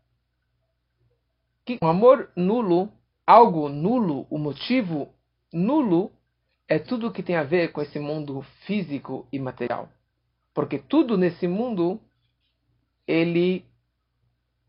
Um 1.83 1.89
amor 1.89 2.31
nulo, 2.35 2.91
algo 3.27 3.69
nulo, 3.69 4.27
o 4.31 4.39
motivo 4.39 5.13
nulo 5.53 6.11
é 6.69 6.79
tudo 6.79 7.13
que 7.13 7.23
tem 7.23 7.37
a 7.37 7.43
ver 7.43 7.73
com 7.73 7.83
esse 7.83 7.99
mundo 7.99 8.43
físico 8.65 9.27
e 9.33 9.39
material. 9.39 9.89
Porque 10.55 10.79
tudo 10.79 11.19
nesse 11.19 11.47
mundo 11.47 12.01
ele 13.07 13.65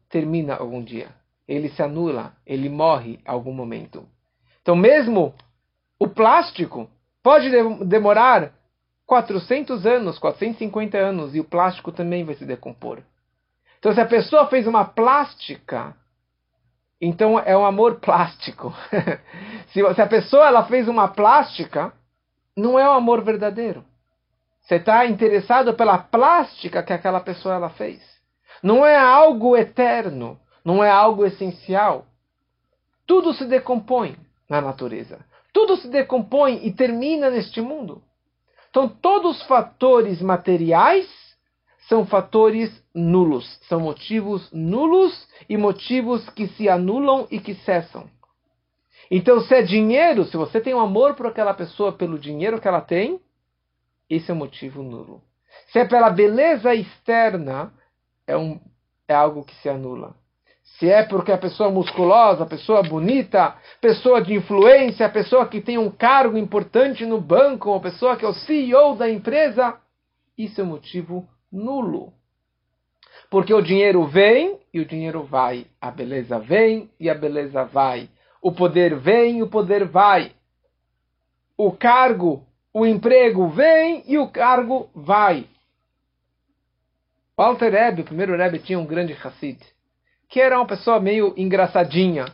termina 0.10 0.56
algum 0.56 0.84
dia. 0.84 1.10
Ele 1.48 1.70
se 1.70 1.82
anula, 1.82 2.36
ele 2.46 2.70
morre 2.70 3.20
algum 3.26 3.54
momento. 3.54 4.08
Então, 4.62 4.76
mesmo 4.76 5.34
o 6.00 6.08
plástico 6.08 6.90
pode 7.22 7.50
demorar 7.86 8.54
400 9.06 9.86
anos, 9.86 10.18
450 10.20 10.98
anos, 10.98 11.36
e 11.36 11.40
o 11.40 11.44
plástico 11.44 11.92
também 11.92 12.24
vai 12.24 12.36
se 12.36 12.46
decompor. 12.46 13.02
Então, 13.80 13.94
se 13.94 14.00
a 14.00 14.06
pessoa 14.06 14.48
fez 14.48 14.66
uma 14.66 14.86
plástica 14.86 15.96
então 17.06 17.38
é 17.40 17.56
um 17.58 17.66
amor 17.66 18.00
plástico. 18.00 18.74
se, 19.74 19.94
se, 19.94 20.02
a 20.02 20.08
pessoa 20.08 20.48
ela 20.48 20.66
fez 20.66 20.88
uma 20.88 21.08
plástica, 21.10 21.92
não 22.56 22.80
é 22.80 22.90
um 22.90 22.94
amor 22.94 23.22
verdadeiro. 23.24 23.84
Você 24.62 24.76
está 24.76 25.06
interessado 25.06 25.74
pela 25.74 25.98
plástica 25.98 26.82
que 26.82 26.94
aquela 26.94 27.20
pessoa 27.20 27.56
ela 27.56 27.70
fez. 27.70 28.02
Não 28.62 28.86
é 28.86 28.98
algo 28.98 29.58
eterno, 29.58 30.40
não 30.64 30.82
é 30.82 30.90
algo 30.90 31.26
essencial. 31.26 32.06
Tudo 33.06 33.34
se 33.34 33.46
decompõe 33.46 34.16
na 34.50 34.62
natureza. 34.62 35.20
Tudo 35.52 35.76
se 35.76 35.90
decompõe 35.90 36.66
e 36.66 36.72
termina 36.72 37.30
neste 37.30 37.60
mundo. 37.62 38.02
Então, 38.70 38.88
todos 38.88 39.38
os 39.38 39.44
fatores 39.44 40.22
materiais 40.22 41.08
são 41.88 42.06
fatores 42.06 42.72
nulos, 42.94 43.60
são 43.68 43.80
motivos 43.80 44.50
nulos 44.52 45.28
e 45.50 45.58
motivos 45.58 46.28
que 46.30 46.48
se 46.48 46.70
anulam 46.70 47.28
e 47.30 47.40
que 47.40 47.56
cessam. 47.56 48.10
Então, 49.12 49.42
se 49.42 49.54
é 49.54 49.62
dinheiro, 49.62 50.26
se 50.26 50.38
você 50.38 50.62
tem 50.62 50.74
um 50.74 50.80
amor 50.80 51.16
por 51.16 51.28
aquela 51.28 51.54
pessoa 51.54 51.92
pelo 51.92 52.18
dinheiro 52.18 52.60
que 52.60 52.68
ela 52.68 52.82
tem, 52.82 53.20
esse 54.10 54.32
é 54.32 54.34
um 54.34 54.38
motivo 54.38 54.82
nulo. 54.82 55.22
Se 55.72 55.80
é 55.80 55.86
pela 55.86 56.10
beleza 56.10 56.74
externa, 56.74 57.74
é, 58.26 58.36
um, 58.36 58.60
é 59.08 59.14
algo 59.14 59.44
que 59.44 59.56
se 59.56 59.70
anula. 59.70 60.16
Se 60.64 60.90
é 60.90 61.04
porque 61.04 61.32
a 61.32 61.38
pessoa 61.38 61.70
musculosa, 61.70 62.44
a 62.44 62.48
pessoa 62.48 62.82
bonita, 62.82 63.56
pessoa 63.82 64.22
de 64.22 64.34
influência, 64.34 65.06
a 65.06 65.10
pessoa 65.10 65.48
que 65.48 65.62
tem 65.62 65.78
um 65.78 65.92
cargo 65.92 66.38
importante 66.38 67.06
no 67.06 67.20
banco, 67.20 67.74
a 67.74 67.80
pessoa 67.80 68.16
que 68.16 68.26
é 68.26 68.28
o 68.28 68.34
CEO 68.34 68.96
da 68.96 69.10
empresa, 69.10 69.78
isso 70.38 70.62
é 70.62 70.64
um 70.64 70.68
motivo 70.68 71.28
nulo. 71.54 72.12
Porque 73.30 73.54
o 73.54 73.62
dinheiro 73.62 74.06
vem 74.06 74.60
e 74.74 74.80
o 74.80 74.86
dinheiro 74.86 75.24
vai. 75.24 75.68
A 75.80 75.92
beleza 75.92 76.40
vem 76.40 76.90
e 77.00 77.10
a 77.10 77.14
beleza 77.14 77.64
vai. 77.64 78.10
O 78.42 78.52
poder 78.52 78.96
vem 78.96 79.38
e 79.38 79.44
o 79.44 79.50
poder 79.50 79.86
vai. 79.86 80.34
O 81.56 81.72
cargo, 81.72 82.46
o 82.74 82.86
emprego 82.86 83.48
vem 83.48 84.04
e 84.08 84.18
o 84.18 84.28
cargo 84.28 84.90
vai. 84.94 85.48
O 87.38 87.42
Alter 87.42 87.72
Rebbe, 87.72 88.02
o 88.02 88.06
primeiro 88.06 88.36
Rebbe, 88.36 88.60
tinha 88.60 88.78
um 88.78 88.86
grande 88.86 89.14
Hassid, 89.14 89.60
que 90.30 90.40
era 90.40 90.58
uma 90.58 90.68
pessoa 90.68 91.00
meio 91.00 91.34
engraçadinha, 91.38 92.26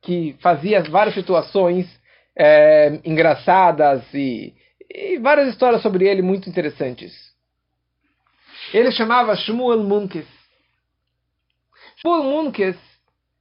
que 0.00 0.36
fazia 0.40 0.82
várias 0.82 1.14
situações 1.14 1.86
é, 2.36 3.00
engraçadas 3.04 4.02
e, 4.12 4.54
e, 4.90 5.18
várias 5.18 5.48
histórias 5.48 5.82
sobre 5.82 6.08
ele 6.08 6.22
muito 6.22 6.48
interessantes. 6.48 7.31
Ele 8.72 8.90
chamava 8.90 9.36
Shmuel 9.36 9.82
Munkes. 9.82 10.26
Shmuel 11.96 12.24
Munkes, 12.24 12.76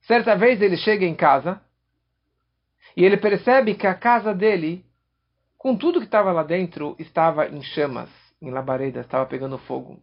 certa 0.02 0.36
vez 0.36 0.62
ele 0.62 0.76
chega 0.76 1.06
em 1.06 1.16
casa 1.16 1.62
e 2.98 3.06
ele 3.06 3.16
percebe 3.16 3.76
que 3.76 3.88
a 3.88 3.94
casa 3.94 4.34
dele, 4.34 4.86
com 5.58 5.76
tudo 5.76 6.00
que 6.00 6.06
estava 6.06 6.34
lá 6.34 6.44
dentro, 6.44 6.96
estava 7.00 7.48
em 7.48 7.62
chamas, 7.62 8.10
em 8.42 8.52
labareda, 8.52 9.00
estava 9.00 9.26
pegando 9.26 9.58
fogo. 9.58 10.02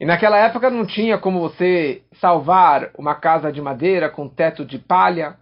E 0.00 0.04
naquela 0.04 0.38
época 0.38 0.68
não 0.68 0.84
tinha 0.84 1.18
como 1.18 1.38
você 1.38 2.02
salvar 2.14 2.90
uma 2.98 3.14
casa 3.14 3.52
de 3.52 3.60
madeira 3.60 4.08
com 4.08 4.28
teto 4.28 4.64
de 4.64 4.78
palha. 4.78 5.36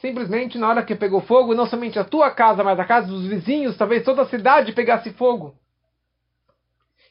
Simplesmente 0.00 0.58
na 0.58 0.68
hora 0.68 0.82
que 0.82 0.96
pegou 0.96 1.20
fogo, 1.20 1.54
não 1.54 1.66
somente 1.66 1.98
a 1.98 2.04
tua 2.04 2.30
casa, 2.30 2.62
mas 2.64 2.78
a 2.78 2.84
casa 2.84 3.06
dos 3.06 3.26
vizinhos, 3.26 3.76
talvez 3.76 4.04
toda 4.04 4.22
a 4.22 4.28
cidade 4.28 4.72
pegasse 4.72 5.12
fogo. 5.12 5.54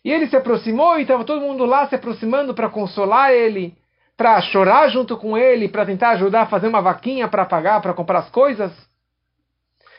E 0.09 0.11
ele 0.11 0.25
se 0.25 0.35
aproximou 0.35 0.97
e 0.97 1.03
estava 1.03 1.23
todo 1.23 1.39
mundo 1.39 1.65
lá 1.65 1.87
se 1.87 1.93
aproximando 1.93 2.51
para 2.55 2.67
consolar 2.67 3.31
ele, 3.31 3.77
para 4.17 4.41
chorar 4.41 4.89
junto 4.89 5.15
com 5.15 5.37
ele, 5.37 5.69
para 5.69 5.85
tentar 5.85 6.09
ajudar 6.09 6.41
a 6.41 6.45
fazer 6.47 6.67
uma 6.67 6.81
vaquinha 6.81 7.27
para 7.27 7.45
pagar, 7.45 7.79
para 7.79 7.93
comprar 7.93 8.17
as 8.17 8.29
coisas. 8.31 8.71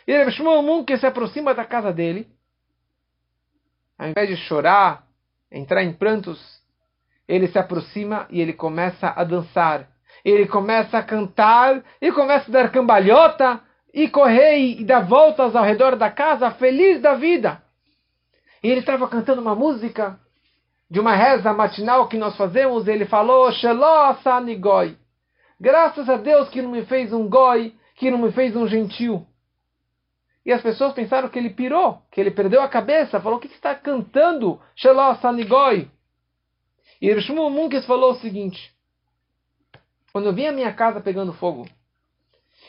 E 0.09 0.11
ele 0.11 0.33
chamou 0.33 0.69
um 0.69 0.85
que 0.85 0.99
se 0.99 1.07
aproxima 1.07 1.55
da 1.55 1.64
casa 1.64 1.93
dele. 1.93 2.26
Ao 3.97 4.09
invés 4.09 4.29
de 4.29 4.37
chorar, 4.37 5.05
entrar 5.49 5.85
em 5.85 5.93
prantos, 5.93 6.61
ele 7.29 7.47
se 7.47 7.57
aproxima 7.61 8.26
e 8.31 8.40
ele 8.40 8.52
começa 8.52 9.14
a 9.14 9.23
dançar. 9.23 9.90
Ele 10.25 10.49
começa 10.49 10.99
a 10.99 11.05
cantar 11.05 11.85
e 12.02 12.11
começa 12.11 12.50
a 12.50 12.52
dar 12.52 12.73
cambalhota 12.73 13.61
e 13.95 14.09
correr 14.09 14.59
e 14.59 14.85
dar 14.85 15.07
voltas 15.07 15.55
ao 15.55 15.62
redor 15.62 15.95
da 15.95 16.11
casa, 16.11 16.50
feliz 16.50 17.00
da 17.00 17.14
vida. 17.14 17.62
E 18.62 18.69
ele 18.69 18.81
estava 18.81 19.09
cantando 19.09 19.40
uma 19.40 19.55
música 19.55 20.19
de 20.90 21.00
uma 21.00 21.14
reza 21.14 21.52
matinal 21.52 22.09
que 22.09 22.19
nós 22.19 22.37
fazemos. 22.37 22.87
Ele 22.87 23.07
falou: 23.07 23.50
goi. 24.59 24.97
Graças 25.59 26.09
a 26.09 26.17
Deus 26.17 26.49
que 26.49 26.62
não 26.62 26.71
me 26.71 26.85
fez 26.87 27.12
um 27.12 27.29
goi, 27.29 27.75
que 27.97 28.11
não 28.11 28.19
me 28.19 28.33
fez 28.33 28.57
um 28.57 28.67
gentil. 28.67 29.26
E 30.45 30.52
as 30.52 30.62
pessoas 30.62 30.93
pensaram 30.93 31.29
que 31.29 31.38
ele 31.38 31.50
pirou, 31.50 32.02
que 32.11 32.21
ele 32.21 32.31
perdeu 32.31 32.62
a 32.62 32.69
cabeça. 32.69 33.21
Falou: 33.21 33.38
O 33.38 33.40
que, 33.40 33.49
que 33.49 33.55
está 33.55 33.75
cantando? 33.75 34.61
goi? 35.49 35.90
E 37.00 37.12
Rishmu 37.12 37.49
Munkes 37.49 37.87
falou 37.87 38.12
o 38.12 38.17
seguinte: 38.17 38.75
quando 40.12 40.26
eu 40.26 40.35
vi 40.35 40.47
a 40.47 40.52
minha 40.52 40.73
casa 40.73 41.00
pegando 41.00 41.33
fogo, 41.33 41.67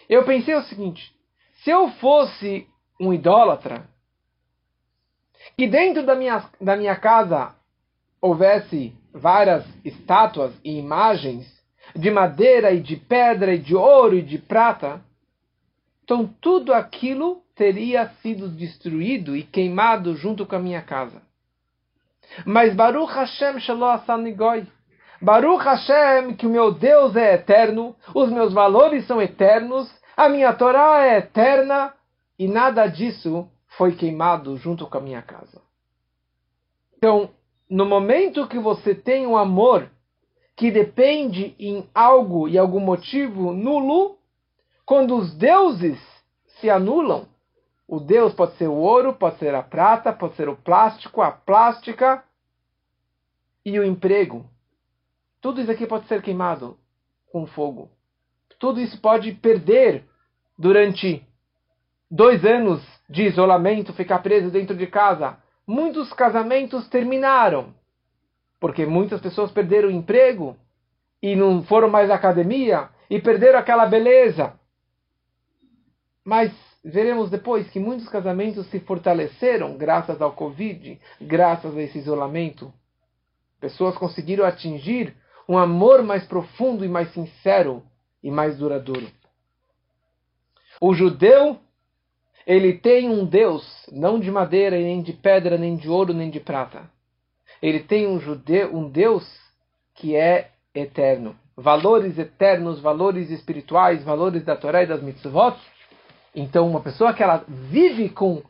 eu 0.07 0.23
pensei 0.23 0.55
o 0.55 0.63
seguinte: 0.63 1.13
se 1.63 1.69
eu 1.69 1.89
fosse 1.91 2.67
um 2.99 3.13
idólatra, 3.13 3.89
que 5.57 5.67
dentro 5.67 6.05
da 6.05 6.15
minha, 6.15 6.43
da 6.59 6.75
minha 6.75 6.95
casa 6.95 7.55
houvesse 8.21 8.93
várias 9.13 9.65
estátuas 9.83 10.53
e 10.63 10.77
imagens 10.77 11.45
de 11.95 12.09
madeira 12.11 12.71
e 12.71 12.79
de 12.79 12.95
pedra 12.95 13.53
e 13.53 13.57
de 13.57 13.75
ouro 13.75 14.15
e 14.15 14.21
de 14.21 14.37
prata, 14.37 15.01
então 16.03 16.27
tudo 16.39 16.73
aquilo 16.73 17.41
teria 17.55 18.07
sido 18.21 18.47
destruído 18.47 19.35
e 19.35 19.43
queimado 19.43 20.15
junto 20.15 20.45
com 20.45 20.55
a 20.55 20.59
minha 20.59 20.81
casa. 20.81 21.21
Mas 22.45 22.73
Baruch 22.73 23.11
Hashem 23.13 23.57
Goi. 24.35 24.65
Baruch 25.21 25.63
Hashem, 25.63 26.35
que 26.35 26.47
o 26.47 26.49
meu 26.49 26.71
Deus 26.71 27.15
é 27.15 27.35
eterno, 27.35 27.95
os 28.15 28.31
meus 28.31 28.53
valores 28.53 29.05
são 29.05 29.21
eternos, 29.21 29.91
a 30.17 30.27
minha 30.27 30.53
Torá 30.53 31.05
é 31.05 31.19
eterna, 31.19 31.93
e 32.39 32.47
nada 32.47 32.87
disso 32.87 33.47
foi 33.77 33.95
queimado 33.95 34.57
junto 34.57 34.85
com 34.87 34.97
a 34.97 35.01
minha 35.01 35.21
casa. 35.21 35.61
Então, 36.97 37.31
no 37.69 37.85
momento 37.85 38.47
que 38.47 38.59
você 38.59 38.93
tem 38.93 39.25
um 39.25 39.37
amor 39.37 39.89
que 40.55 40.69
depende 40.69 41.55
em 41.57 41.89
algo 41.93 42.47
e 42.47 42.57
algum 42.57 42.79
motivo 42.79 43.53
nulo, 43.53 44.17
quando 44.85 45.15
os 45.15 45.33
deuses 45.35 45.99
se 46.59 46.69
anulam, 46.69 47.27
o 47.87 47.99
Deus 47.99 48.33
pode 48.33 48.55
ser 48.57 48.67
o 48.67 48.75
ouro, 48.75 49.13
pode 49.13 49.37
ser 49.39 49.55
a 49.55 49.63
prata, 49.63 50.13
pode 50.13 50.35
ser 50.35 50.47
o 50.47 50.55
plástico, 50.55 51.21
a 51.21 51.31
plástica 51.31 52.23
e 53.65 53.79
o 53.79 53.83
emprego. 53.83 54.45
Tudo 55.39 55.61
isso 55.61 55.71
aqui 55.71 55.87
pode 55.87 56.07
ser 56.07 56.21
queimado 56.21 56.77
com 57.31 57.47
fogo. 57.47 57.89
Tudo 58.59 58.79
isso 58.79 58.99
pode 59.01 59.31
perder 59.33 60.05
durante 60.57 61.25
dois 62.09 62.45
anos 62.45 62.81
de 63.11 63.23
isolamento, 63.23 63.93
ficar 63.93 64.19
preso 64.19 64.49
dentro 64.49 64.75
de 64.75 64.87
casa. 64.87 65.37
Muitos 65.67 66.11
casamentos 66.13 66.87
terminaram 66.87 67.73
porque 68.61 68.85
muitas 68.85 69.19
pessoas 69.19 69.51
perderam 69.51 69.89
o 69.89 69.91
emprego 69.91 70.55
e 71.19 71.35
não 71.35 71.63
foram 71.63 71.89
mais 71.89 72.11
à 72.11 72.15
academia 72.15 72.89
e 73.09 73.19
perderam 73.19 73.57
aquela 73.57 73.87
beleza. 73.87 74.53
Mas 76.23 76.53
veremos 76.85 77.31
depois 77.31 77.67
que 77.71 77.79
muitos 77.79 78.07
casamentos 78.07 78.67
se 78.67 78.79
fortaleceram 78.79 79.75
graças 79.77 80.21
ao 80.21 80.33
Covid, 80.33 81.01
graças 81.19 81.75
a 81.75 81.81
esse 81.81 81.97
isolamento. 81.97 82.71
Pessoas 83.59 83.97
conseguiram 83.97 84.45
atingir 84.45 85.15
um 85.49 85.57
amor 85.57 86.03
mais 86.03 86.23
profundo 86.25 86.85
e 86.85 86.87
mais 86.87 87.11
sincero 87.13 87.83
e 88.21 88.29
mais 88.29 88.59
duradouro. 88.59 89.07
O 90.79 90.93
judeu, 90.93 91.59
ele 92.45 92.73
tem 92.73 93.09
um 93.09 93.25
Deus, 93.25 93.63
não 93.91 94.19
de 94.19 94.31
madeira, 94.31 94.77
nem 94.77 95.01
de 95.01 95.13
pedra, 95.13 95.57
nem 95.57 95.75
de 95.75 95.89
ouro, 95.89 96.13
nem 96.13 96.29
de 96.29 96.39
prata. 96.39 96.89
Ele 97.61 97.79
tem 97.81 98.07
um 98.07 98.19
judeu, 98.19 98.75
um 98.75 98.89
Deus 98.89 99.23
que 99.95 100.15
é 100.15 100.51
eterno. 100.73 101.35
Valores 101.55 102.17
eternos, 102.17 102.79
valores 102.79 103.29
espirituais, 103.29 104.03
valores 104.03 104.43
da 104.43 104.55
Torá 104.55 104.83
e 104.83 104.87
das 104.87 105.01
mitzvot, 105.01 105.57
então, 106.35 106.67
uma 106.67 106.81
pessoa 106.81 107.13
que 107.13 107.21
ela 107.21 107.43
vive 107.47 108.09
com 108.09 108.41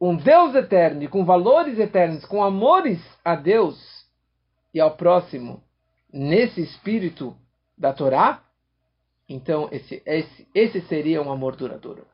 um 0.00 0.16
Deus 0.16 0.54
eterno 0.54 1.02
e 1.02 1.08
com 1.08 1.24
valores 1.24 1.78
eternos, 1.78 2.24
com 2.24 2.42
amores 2.42 3.00
a 3.24 3.34
Deus 3.34 3.76
e 4.72 4.80
ao 4.80 4.96
próximo, 4.96 5.62
nesse 6.12 6.62
espírito 6.62 7.36
da 7.76 7.92
Torá, 7.92 8.44
então 9.28 9.68
esse, 9.72 10.00
esse, 10.06 10.48
esse 10.54 10.80
seria 10.82 11.20
um 11.20 11.32
amor 11.32 11.56
duradouro. 11.56 12.06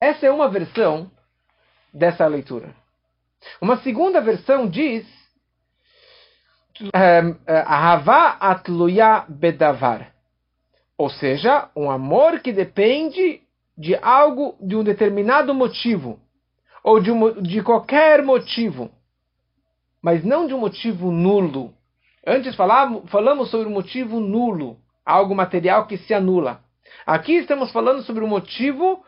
Essa 0.00 0.26
é 0.26 0.30
uma 0.30 0.48
versão 0.48 1.10
dessa 1.92 2.26
leitura. 2.26 2.74
Uma 3.60 3.78
segunda 3.78 4.20
versão 4.20 4.68
diz 4.68 5.06
ehm, 6.94 7.36
eh, 7.46 7.64
Ahava 7.66 8.36
atluya 8.40 9.24
bedavar. 9.28 10.12
Ou 10.98 11.10
seja, 11.10 11.70
um 11.76 11.90
amor 11.90 12.40
que 12.40 12.52
depende 12.52 13.42
de 13.76 13.94
algo, 13.96 14.56
de 14.60 14.74
um 14.74 14.82
determinado 14.82 15.54
motivo, 15.54 16.18
ou 16.82 17.00
de, 17.00 17.10
um, 17.10 17.42
de 17.42 17.62
qualquer 17.62 18.22
motivo, 18.22 18.90
mas 20.02 20.24
não 20.24 20.46
de 20.46 20.54
um 20.54 20.58
motivo 20.58 21.10
nulo. 21.10 21.74
Antes 22.26 22.54
falamos, 22.54 23.10
falamos 23.10 23.50
sobre 23.50 23.68
um 23.68 23.72
motivo 23.72 24.20
nulo, 24.20 24.78
algo 25.04 25.34
material 25.34 25.86
que 25.86 25.98
se 25.98 26.14
anula. 26.14 26.60
Aqui 27.04 27.34
estamos 27.34 27.70
falando 27.72 28.02
sobre 28.02 28.24
um 28.24 28.28
motivo, 28.28 29.04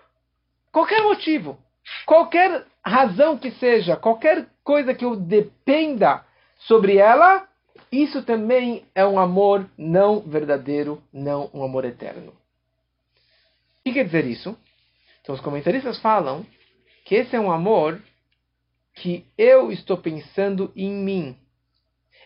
qualquer 0.72 1.02
motivo, 1.02 1.58
qualquer 2.06 2.64
razão 2.84 3.36
que 3.36 3.50
seja, 3.52 3.96
qualquer 3.96 4.46
coisa 4.64 4.94
que 4.94 5.04
eu 5.04 5.16
dependa 5.16 6.24
sobre 6.58 6.96
ela, 6.96 7.46
isso 7.90 8.22
também 8.22 8.84
é 8.94 9.06
um 9.06 9.18
amor 9.18 9.68
não 9.76 10.20
verdadeiro, 10.20 11.02
não 11.12 11.50
um 11.54 11.62
amor 11.62 11.84
eterno 11.84 12.32
que 13.88 13.94
quer 13.94 14.04
dizer 14.04 14.26
isso? 14.26 14.56
Então 15.20 15.34
os 15.34 15.40
comentaristas 15.40 15.98
falam 16.00 16.46
que 17.04 17.14
esse 17.14 17.34
é 17.34 17.40
um 17.40 17.50
amor 17.50 18.00
que 18.94 19.26
eu 19.36 19.70
estou 19.70 19.96
pensando 19.96 20.72
em 20.76 20.90
mim. 20.90 21.36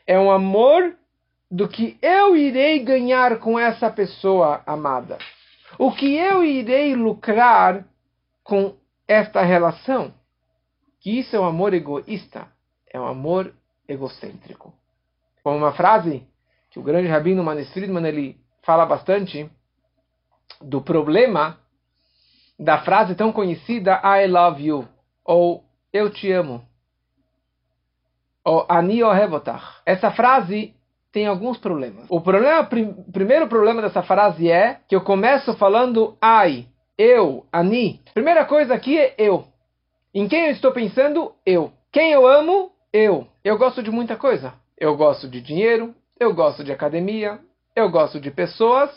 É 0.07 0.19
um 0.19 0.31
amor 0.31 0.97
do 1.51 1.69
que 1.69 1.99
eu 2.01 2.37
irei 2.37 2.81
ganhar 2.81 3.39
com 3.39 3.59
essa 3.59 3.91
pessoa 3.91 4.63
amada. 4.67 5.19
O 5.79 5.93
que 5.93 6.15
eu 6.15 6.45
irei 6.45 6.95
lucrar 6.95 7.85
com 8.43 8.77
esta 9.07 9.43
relação. 9.43 10.13
Que 11.01 11.19
isso 11.19 11.35
é 11.35 11.41
um 11.41 11.45
amor 11.45 11.75
egoísta, 11.75 12.47
é 12.93 13.01
um 13.01 13.07
amor 13.07 13.53
egocêntrico. 13.89 14.73
Como 15.43 15.57
uma 15.57 15.73
frase 15.73 16.27
que 16.71 16.79
o 16.79 16.83
grande 16.83 17.09
rabino 17.09 17.43
Manis 17.43 17.73
Friedman 17.73 18.07
ele 18.07 18.41
fala 18.63 18.87
bastante, 18.87 19.51
do 20.61 20.81
problema 20.81 21.59
da 22.59 22.79
frase 22.83 23.15
tão 23.15 23.33
conhecida 23.33 24.01
I 24.05 24.27
love 24.27 24.65
you 24.65 24.89
ou 25.25 25.65
eu 25.93 26.11
te 26.11 26.31
amo. 26.31 26.65
O 28.45 28.65
ani 28.69 29.03
ohevotach. 29.03 29.81
Essa 29.85 30.11
frase 30.11 30.75
tem 31.13 31.27
alguns 31.27 31.59
problemas. 31.59 32.07
O 32.09 32.21
problema, 32.21 32.65
prim, 32.65 32.93
primeiro 33.13 33.47
problema 33.47 33.83
dessa 33.83 34.03
frase 34.03 34.51
é 34.51 34.81
que 34.89 34.97
eu 34.97 35.03
começo 35.03 35.55
falando 35.55 36.17
ai, 36.21 36.67
eu, 36.99 37.47
ani. 37.53 38.01
Primeira 38.15 38.45
coisa 38.45 38.75
aqui 38.75 38.99
é 38.99 39.15
eu. 39.19 39.45
Em 40.15 40.29
quem 40.29 40.47
eu 40.47 40.51
estou 40.53 40.73
pensando? 40.73 41.33
Eu. 41.45 41.73
Quem 41.91 42.13
eu 42.13 42.27
amo? 42.27 42.73
Eu. 42.93 43.27
Eu 43.43 43.59
gosto 43.59 43.83
de 43.83 43.91
muita 43.91 44.17
coisa. 44.17 44.55
Eu 44.79 44.97
gosto 44.97 45.29
de 45.29 45.41
dinheiro, 45.41 45.95
eu 46.19 46.35
gosto 46.35 46.63
de 46.65 46.73
academia, 46.73 47.39
eu 47.75 47.91
gosto 47.91 48.21
de 48.21 48.31
pessoas, 48.31 48.91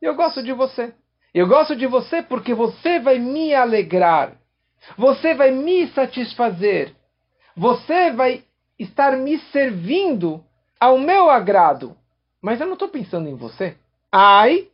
eu 0.00 0.14
gosto 0.14 0.42
de 0.42 0.52
você. 0.52 0.92
Eu 1.34 1.46
gosto 1.46 1.74
de 1.74 1.86
você 1.86 2.22
porque 2.22 2.52
você 2.54 3.00
vai 3.00 3.18
me 3.18 3.54
alegrar. 3.54 4.34
Você 4.98 5.34
vai 5.34 5.50
me 5.50 5.86
satisfazer. 5.88 6.94
Você 7.56 8.10
vai 8.10 8.44
estar 8.78 9.16
me 9.16 9.38
servindo 9.50 10.44
ao 10.78 10.98
meu 10.98 11.30
agrado. 11.30 11.96
Mas 12.40 12.60
eu 12.60 12.66
não 12.66 12.74
estou 12.74 12.88
pensando 12.88 13.28
em 13.28 13.36
você. 13.36 13.76
I 14.14 14.68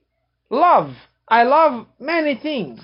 love. 0.50 0.96
I 1.30 1.44
love 1.44 1.86
many 1.98 2.36
things. 2.36 2.80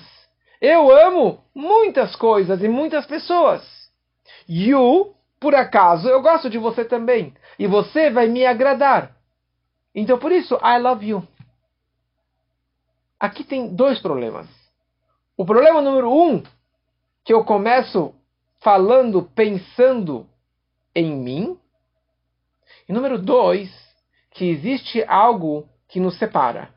Eu 0.61 0.91
amo 0.91 1.43
muitas 1.53 2.15
coisas 2.15 2.61
e 2.61 2.67
muitas 2.67 3.05
pessoas. 3.05 3.63
You, 4.47 5.15
por 5.39 5.55
acaso, 5.55 6.07
eu 6.07 6.21
gosto 6.21 6.49
de 6.49 6.57
você 6.57 6.85
também. 6.85 7.33
E 7.57 7.67
você 7.67 8.09
vai 8.09 8.27
me 8.27 8.45
agradar. 8.45 9.15
Então 9.93 10.17
por 10.17 10.31
isso, 10.31 10.55
I 10.55 10.79
love 10.79 11.07
you. 11.07 11.27
Aqui 13.19 13.43
tem 13.43 13.73
dois 13.73 13.99
problemas. 13.99 14.47
O 15.37 15.45
problema 15.45 15.81
número 15.81 16.11
um, 16.11 16.43
que 17.23 17.33
eu 17.33 17.43
começo 17.43 18.13
falando, 18.59 19.23
pensando 19.35 20.27
em 20.93 21.15
mim. 21.15 21.59
E 22.87 22.93
número 22.93 23.17
dois, 23.17 23.69
que 24.31 24.45
existe 24.49 25.03
algo 25.07 25.67
que 25.87 25.99
nos 25.99 26.17
separa, 26.17 26.69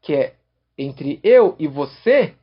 que 0.00 0.14
é 0.14 0.34
entre 0.80 1.20
eu 1.22 1.54
e 1.58 1.68
você, 1.68 2.34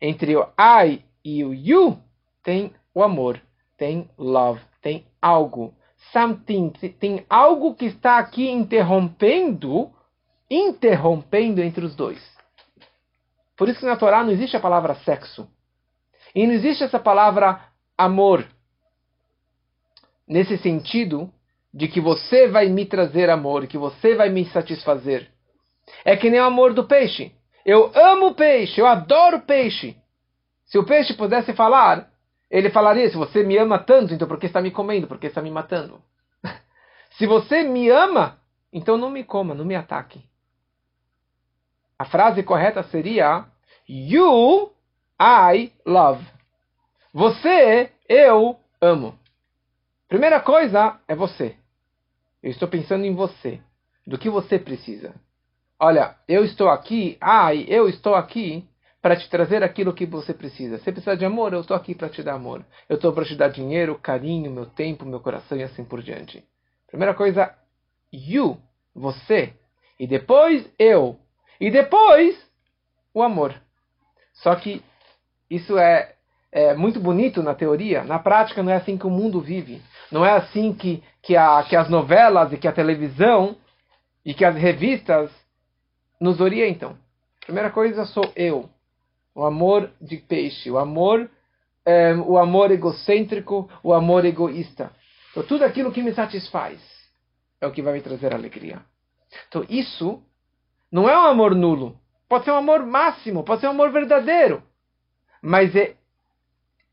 entre 0.00 0.36
o 0.36 0.42
I 0.58 1.04
e 1.24 1.44
o 1.44 1.54
you, 1.54 1.96
tem 2.42 2.74
o 2.92 3.02
amor, 3.02 3.40
tem 3.76 4.10
love, 4.18 4.60
tem 4.82 5.06
algo, 5.22 5.72
something, 6.12 6.70
tem 6.98 7.24
algo 7.30 7.72
que 7.74 7.86
está 7.86 8.18
aqui 8.18 8.50
interrompendo, 8.50 9.92
interrompendo 10.50 11.62
entre 11.62 11.84
os 11.84 11.94
dois. 11.94 12.20
Por 13.56 13.68
isso 13.68 13.78
que 13.78 13.86
na 13.86 13.96
Torá 13.96 14.24
não 14.24 14.32
existe 14.32 14.56
a 14.56 14.60
palavra 14.60 14.96
sexo. 14.96 15.48
E 16.34 16.44
não 16.48 16.54
existe 16.54 16.82
essa 16.82 16.98
palavra 16.98 17.60
amor. 17.96 18.44
Nesse 20.26 20.58
sentido 20.58 21.32
de 21.72 21.86
que 21.86 22.00
você 22.00 22.48
vai 22.48 22.66
me 22.68 22.84
trazer 22.86 23.30
amor, 23.30 23.68
que 23.68 23.78
você 23.78 24.16
vai 24.16 24.30
me 24.30 24.44
satisfazer. 24.46 25.30
É 26.04 26.16
que 26.16 26.28
nem 26.28 26.40
o 26.40 26.44
amor 26.44 26.74
do 26.74 26.88
peixe. 26.88 27.32
Eu 27.64 27.90
amo 27.94 28.34
peixe, 28.34 28.80
eu 28.80 28.86
adoro 28.86 29.40
peixe. 29.40 29.96
Se 30.66 30.78
o 30.78 30.84
peixe 30.84 31.14
pudesse 31.14 31.52
falar, 31.54 32.10
ele 32.50 32.70
falaria: 32.70 33.08
se 33.08 33.16
você 33.16 33.42
me 33.42 33.56
ama 33.56 33.78
tanto, 33.78 34.12
então 34.12 34.28
por 34.28 34.38
que 34.38 34.46
está 34.46 34.60
me 34.60 34.70
comendo? 34.70 35.06
Por 35.06 35.18
que 35.18 35.26
está 35.26 35.40
me 35.40 35.50
matando? 35.50 36.02
se 37.16 37.26
você 37.26 37.62
me 37.62 37.88
ama, 37.88 38.38
então 38.72 38.96
não 38.96 39.10
me 39.10 39.24
coma, 39.24 39.54
não 39.54 39.64
me 39.64 39.74
ataque. 39.74 40.22
A 41.98 42.04
frase 42.04 42.42
correta 42.42 42.82
seria 42.84 43.46
You, 43.88 44.72
I 45.20 45.72
love. 45.86 46.24
Você, 47.12 47.92
eu 48.08 48.58
amo. 48.80 49.18
Primeira 50.08 50.40
coisa 50.40 50.98
é 51.06 51.14
você. 51.14 51.56
Eu 52.42 52.50
estou 52.50 52.68
pensando 52.68 53.04
em 53.04 53.14
você. 53.14 53.60
Do 54.06 54.18
que 54.18 54.28
você 54.28 54.58
precisa. 54.58 55.14
Olha, 55.86 56.16
eu 56.26 56.46
estou 56.46 56.70
aqui, 56.70 57.18
ai, 57.20 57.66
eu 57.68 57.86
estou 57.90 58.14
aqui 58.14 58.66
para 59.02 59.16
te 59.16 59.28
trazer 59.28 59.62
aquilo 59.62 59.92
que 59.92 60.06
você 60.06 60.32
precisa. 60.32 60.78
Você 60.78 60.90
precisa 60.90 61.14
de 61.14 61.26
amor, 61.26 61.52
eu 61.52 61.60
estou 61.60 61.76
aqui 61.76 61.94
para 61.94 62.08
te 62.08 62.22
dar 62.22 62.36
amor. 62.36 62.64
Eu 62.88 62.96
estou 62.96 63.12
para 63.12 63.26
te 63.26 63.36
dar 63.36 63.48
dinheiro, 63.48 63.98
carinho, 63.98 64.50
meu 64.50 64.64
tempo, 64.64 65.04
meu 65.04 65.20
coração 65.20 65.58
e 65.58 65.62
assim 65.62 65.84
por 65.84 66.00
diante. 66.00 66.42
Primeira 66.86 67.12
coisa, 67.12 67.54
you, 68.10 68.56
você. 68.94 69.52
E 70.00 70.06
depois 70.06 70.66
eu. 70.78 71.18
E 71.60 71.70
depois 71.70 72.34
o 73.12 73.22
amor. 73.22 73.54
Só 74.32 74.54
que 74.54 74.82
isso 75.50 75.76
é, 75.76 76.14
é 76.50 76.72
muito 76.72 76.98
bonito 76.98 77.42
na 77.42 77.54
teoria, 77.54 78.04
na 78.04 78.18
prática 78.18 78.62
não 78.62 78.72
é 78.72 78.76
assim 78.76 78.96
que 78.96 79.06
o 79.06 79.10
mundo 79.10 79.38
vive. 79.38 79.82
Não 80.10 80.24
é 80.24 80.32
assim 80.32 80.72
que, 80.72 81.04
que, 81.20 81.36
a, 81.36 81.62
que 81.62 81.76
as 81.76 81.90
novelas 81.90 82.54
e 82.54 82.56
que 82.56 82.66
a 82.66 82.72
televisão 82.72 83.54
e 84.24 84.32
que 84.32 84.46
as 84.46 84.56
revistas 84.56 85.43
nos 86.24 86.40
orientam. 86.40 86.96
Primeira 87.44 87.70
coisa 87.70 88.06
sou 88.06 88.32
eu. 88.34 88.70
O 89.34 89.44
amor 89.44 89.90
de 90.00 90.16
peixe, 90.16 90.70
o 90.70 90.78
amor, 90.78 91.30
é, 91.84 92.14
o 92.14 92.38
amor 92.38 92.70
egocêntrico, 92.70 93.70
o 93.82 93.92
amor 93.92 94.24
egoísta. 94.24 94.90
Então, 95.30 95.42
tudo 95.42 95.64
aquilo 95.64 95.92
que 95.92 96.02
me 96.02 96.14
satisfaz 96.14 96.80
é 97.60 97.66
o 97.66 97.72
que 97.72 97.82
vai 97.82 97.92
me 97.92 98.00
trazer 98.00 98.32
alegria. 98.32 98.80
Então, 99.48 99.66
isso 99.68 100.22
não 100.90 101.10
é 101.10 101.18
um 101.18 101.26
amor 101.26 101.54
nulo. 101.54 102.00
Pode 102.26 102.46
ser 102.46 102.52
um 102.52 102.56
amor 102.56 102.86
máximo, 102.86 103.44
pode 103.44 103.60
ser 103.60 103.66
um 103.66 103.72
amor 103.72 103.92
verdadeiro. 103.92 104.62
Mas 105.42 105.76
é, 105.76 105.94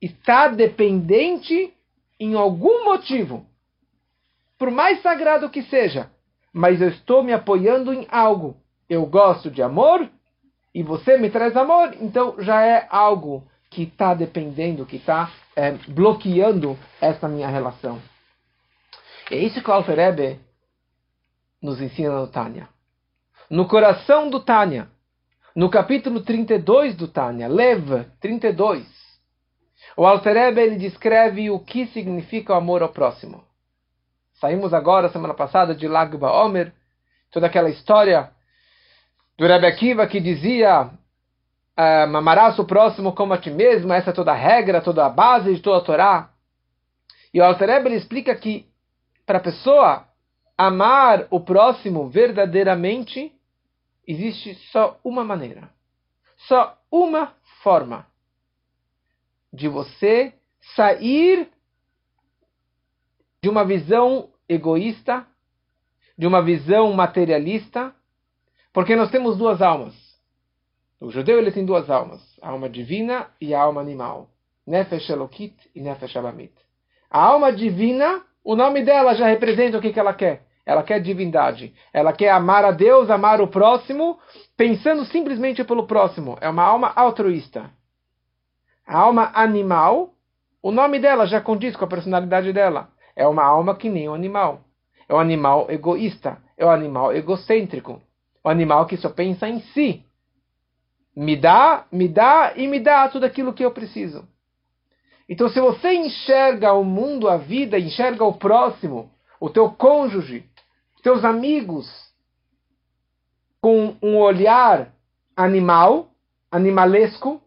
está 0.02 0.50
dependente 0.50 1.74
em 2.20 2.34
algum 2.34 2.84
motivo. 2.84 3.46
Por 4.58 4.70
mais 4.70 5.02
sagrado 5.02 5.50
que 5.50 5.64
seja. 5.64 6.12
Mas 6.52 6.82
eu 6.82 6.90
estou 6.90 7.24
me 7.24 7.32
apoiando 7.32 7.94
em 7.94 8.06
algo. 8.12 8.61
Eu 8.92 9.06
gosto 9.06 9.50
de 9.50 9.64
amor 9.64 10.06
e 10.76 10.84
você 10.84 11.18
me 11.18 11.30
traz 11.30 11.56
amor, 11.56 11.96
então 12.02 12.36
já 12.40 12.62
é 12.62 12.86
algo 12.90 13.42
que 13.70 13.84
está 13.84 14.14
dependendo, 14.14 14.86
que 14.86 14.98
está 14.98 15.32
é, 15.56 15.72
bloqueando 15.88 16.78
essa 17.00 17.26
minha 17.26 17.48
relação. 17.48 18.02
É 19.32 19.38
isso 19.38 19.64
que 19.64 19.70
o 19.70 19.74
Alfer 19.74 20.42
nos 21.62 21.80
ensina 21.80 22.20
no 22.20 22.28
Tânia. 22.28 22.68
No 23.50 23.66
coração 23.66 24.30
do 24.30 24.42
Tânia, 24.42 24.90
no 25.56 25.70
capítulo 25.70 26.20
32 26.20 26.94
do 26.94 27.08
Tânia, 27.08 27.48
Lev 27.48 28.04
32, 28.20 28.86
o 29.96 30.06
Alter 30.06 30.36
ele 30.58 30.76
descreve 30.76 31.50
o 31.50 31.62
que 31.62 31.88
significa 31.88 32.52
o 32.52 32.58
amor 32.58 32.84
ao 32.84 32.90
próximo. 32.90 33.42
Saímos 34.34 34.74
agora, 34.74 35.08
semana 35.08 35.34
passada, 35.34 35.74
de 35.74 35.88
Lag 35.88 36.18
Baomer, 36.18 36.74
toda 37.32 37.48
aquela 37.48 37.70
história 37.70 38.30
do 39.38 39.48
Rebbe 39.48 39.68
Akiva 39.68 40.08
que 40.08 40.20
dizia 40.20 40.92
um, 41.78 42.18
amarás 42.18 42.60
o 42.60 42.66
próximo 42.66 43.14
como 43.14 43.34
a 43.34 43.38
ti 43.38 43.50
mesmo, 43.50 43.94
essa 43.94 44.12
é 44.12 44.14
toda 44.14 44.32
a 44.32 44.36
regra, 44.36 44.82
toda 44.82 45.06
a 45.06 45.10
base 45.10 45.54
de 45.54 45.62
toda 45.62 45.78
a 45.78 45.82
Torá. 45.82 46.30
E 47.34 47.40
o 47.40 47.44
Alter 47.44 47.86
explica 47.94 48.36
que 48.36 48.68
para 49.26 49.38
a 49.38 49.42
pessoa 49.42 50.06
amar 50.58 51.28
o 51.30 51.40
próximo 51.40 52.10
verdadeiramente, 52.10 53.34
existe 54.06 54.54
só 54.72 55.00
uma 55.04 55.24
maneira, 55.24 55.70
só 56.48 56.78
uma 56.92 57.34
forma 57.64 58.06
de 59.52 59.68
você 59.68 60.34
sair 60.76 61.50
de 63.42 63.50
uma 63.50 63.66
visão 63.66 64.30
egoísta, 64.48 65.26
de 66.18 66.28
uma 66.28 66.42
visão 66.42 66.94
materialista, 66.94 67.96
porque 68.74 68.96
nós 68.96 69.12
temos 69.12 69.38
duas 69.38 69.62
almas. 69.62 69.94
O 71.00 71.10
judeu 71.10 71.40
ele 71.40 71.52
tem 71.52 71.66
duas 71.66 71.90
almas, 71.90 72.22
a 72.42 72.50
alma 72.50 72.70
divina 72.70 73.28
e 73.40 73.54
a 73.54 73.62
alma 73.62 73.82
animal. 73.82 74.30
Nefesh 74.66 75.10
Elokit 75.10 75.56
e 75.76 75.82
Nefesh 75.82 76.16
Abamit. 76.16 76.54
A 77.10 77.20
alma 77.24 77.52
divina, 77.52 78.22
o 78.44 78.56
nome 78.56 78.84
dela 78.84 79.16
já 79.16 79.28
representa 79.28 79.78
o 79.78 79.82
que, 79.82 79.92
que 79.92 80.00
ela 80.00 80.14
quer. 80.14 80.44
Ela 80.66 80.84
quer 80.84 81.02
divindade. 81.02 81.74
Ela 81.92 82.14
quer 82.14 82.30
amar 82.30 82.64
a 82.64 82.72
Deus, 82.72 83.10
amar 83.10 83.42
o 83.42 83.48
próximo, 83.48 84.20
pensando 84.56 85.04
simplesmente 85.06 85.64
pelo 85.64 85.88
próximo. 85.88 86.38
É 86.40 86.48
uma 86.48 86.64
alma 86.64 86.94
altruísta. 86.96 87.72
A 88.88 89.00
alma 89.00 89.32
animal, 89.34 90.14
o 90.62 90.72
nome 90.72 91.00
dela 91.00 91.26
já 91.26 91.42
condiz 91.42 91.76
com 91.76 91.86
a 91.86 91.90
personalidade 91.90 92.54
dela. 92.54 92.90
É 93.16 93.28
uma 93.28 93.44
alma 93.44 93.76
que 93.76 93.90
nem 93.90 94.08
um 94.08 94.14
animal. 94.14 94.62
É 95.10 95.16
um 95.16 95.20
animal 95.20 95.66
egoísta. 95.70 96.38
É 96.56 96.66
um 96.66 96.70
animal 96.70 97.12
egocêntrico. 97.12 98.02
O 98.44 98.50
animal 98.50 98.86
que 98.86 98.98
só 98.98 99.10
pensa 99.10 99.48
em 99.48 99.62
si. 99.74 100.06
Me 101.16 101.36
dá, 101.36 101.86
me 101.92 102.08
dá 102.08 102.54
e 102.56 102.68
me 102.68 102.80
dá 102.80 103.08
tudo 103.10 103.26
aquilo 103.26 103.54
que 103.54 103.64
eu 103.64 103.72
preciso. 103.72 104.28
Então, 105.28 105.50
se 105.50 105.60
você 105.60 105.94
enxerga 105.94 106.74
o 106.74 106.84
mundo, 106.84 107.30
a 107.30 107.38
vida, 107.38 107.80
enxerga 107.80 108.24
o 108.26 108.34
próximo, 108.34 109.12
o 109.40 109.50
teu 109.50 109.70
cônjuge, 109.70 110.46
teus 111.02 111.24
amigos, 111.24 111.90
com 113.62 113.96
um 114.02 114.18
olhar 114.18 114.94
animal, 115.36 116.12
animalesco, 116.52 117.42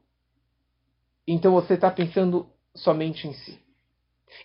então 1.27 1.53
você 1.53 1.75
está 1.75 1.91
pensando 1.91 2.49
somente 2.75 3.27
em 3.27 3.33
si. 3.33 3.61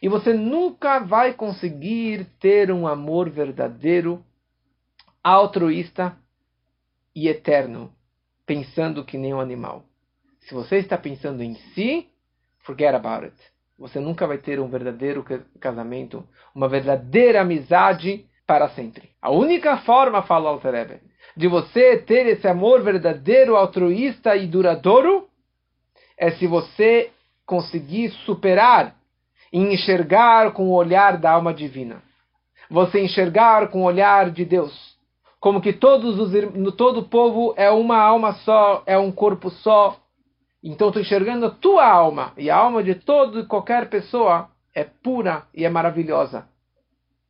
E 0.02 0.08
você 0.08 0.34
nunca 0.34 1.00
vai 1.00 1.34
conseguir 1.34 2.26
ter 2.40 2.72
um 2.72 2.88
amor 2.88 3.30
verdadeiro, 3.30 4.24
altruísta 5.24 6.18
e 7.16 7.28
eterno, 7.28 7.92
pensando 8.46 9.04
que 9.04 9.18
nem 9.18 9.34
um 9.34 9.40
animal. 9.40 9.84
Se 10.42 10.54
você 10.54 10.78
está 10.78 10.98
pensando 10.98 11.44
em 11.44 11.56
si, 11.74 12.08
forget 12.60 12.94
about 12.96 13.26
it. 13.26 13.36
Você 13.78 14.00
nunca 14.00 14.28
vai 14.28 14.38
ter 14.38 14.60
um 14.60 14.68
verdadeiro 14.68 15.24
casamento, 15.60 16.28
uma 16.54 16.68
verdadeira 16.68 17.42
amizade 17.42 18.26
para 18.46 18.68
sempre. 18.70 19.10
A 19.22 19.30
única 19.30 19.78
forma, 19.78 20.24
fala 20.24 20.60
Rebbe, 20.60 21.00
de 21.38 21.48
você 21.48 21.98
ter 21.98 22.26
esse 22.28 22.48
amor 22.48 22.82
verdadeiro, 22.82 23.56
altruísta 23.56 24.36
e 24.36 24.48
duradouro 24.48 25.30
é 26.18 26.32
se 26.32 26.46
você 26.48 27.12
conseguir 27.46 28.10
superar 28.26 28.96
e 29.54 29.58
enxergar 29.58 30.52
com 30.52 30.68
o 30.68 30.74
olhar 30.74 31.18
da 31.18 31.32
alma 31.32 31.54
divina. 31.54 32.04
Você 32.70 33.00
enxergar 33.00 33.70
com 33.70 33.82
o 33.82 33.86
olhar 33.86 34.30
de 34.30 34.46
Deus. 34.46 34.89
Como 35.40 35.62
que 35.62 35.72
todos 35.72 36.20
os, 36.20 36.76
todo 36.76 37.00
o 37.00 37.08
povo 37.08 37.54
é 37.56 37.70
uma 37.72 37.98
alma 37.98 38.34
só, 38.34 38.84
é 38.86 38.98
um 38.98 39.12
corpo 39.12 39.50
só. 39.50 39.98
Então 40.62 40.90
estou 40.90 41.02
enxergando 41.02 41.46
a 41.46 41.50
tua 41.50 41.88
alma. 41.88 42.34
E 42.38 42.50
a 42.50 42.58
alma 42.58 42.84
de 42.84 42.96
todo 42.96 43.40
e 43.40 43.46
qualquer 43.46 43.90
pessoa 43.90 44.50
é 44.76 44.84
pura 44.84 45.44
e 45.54 45.64
é 45.64 45.70
maravilhosa. 45.70 46.48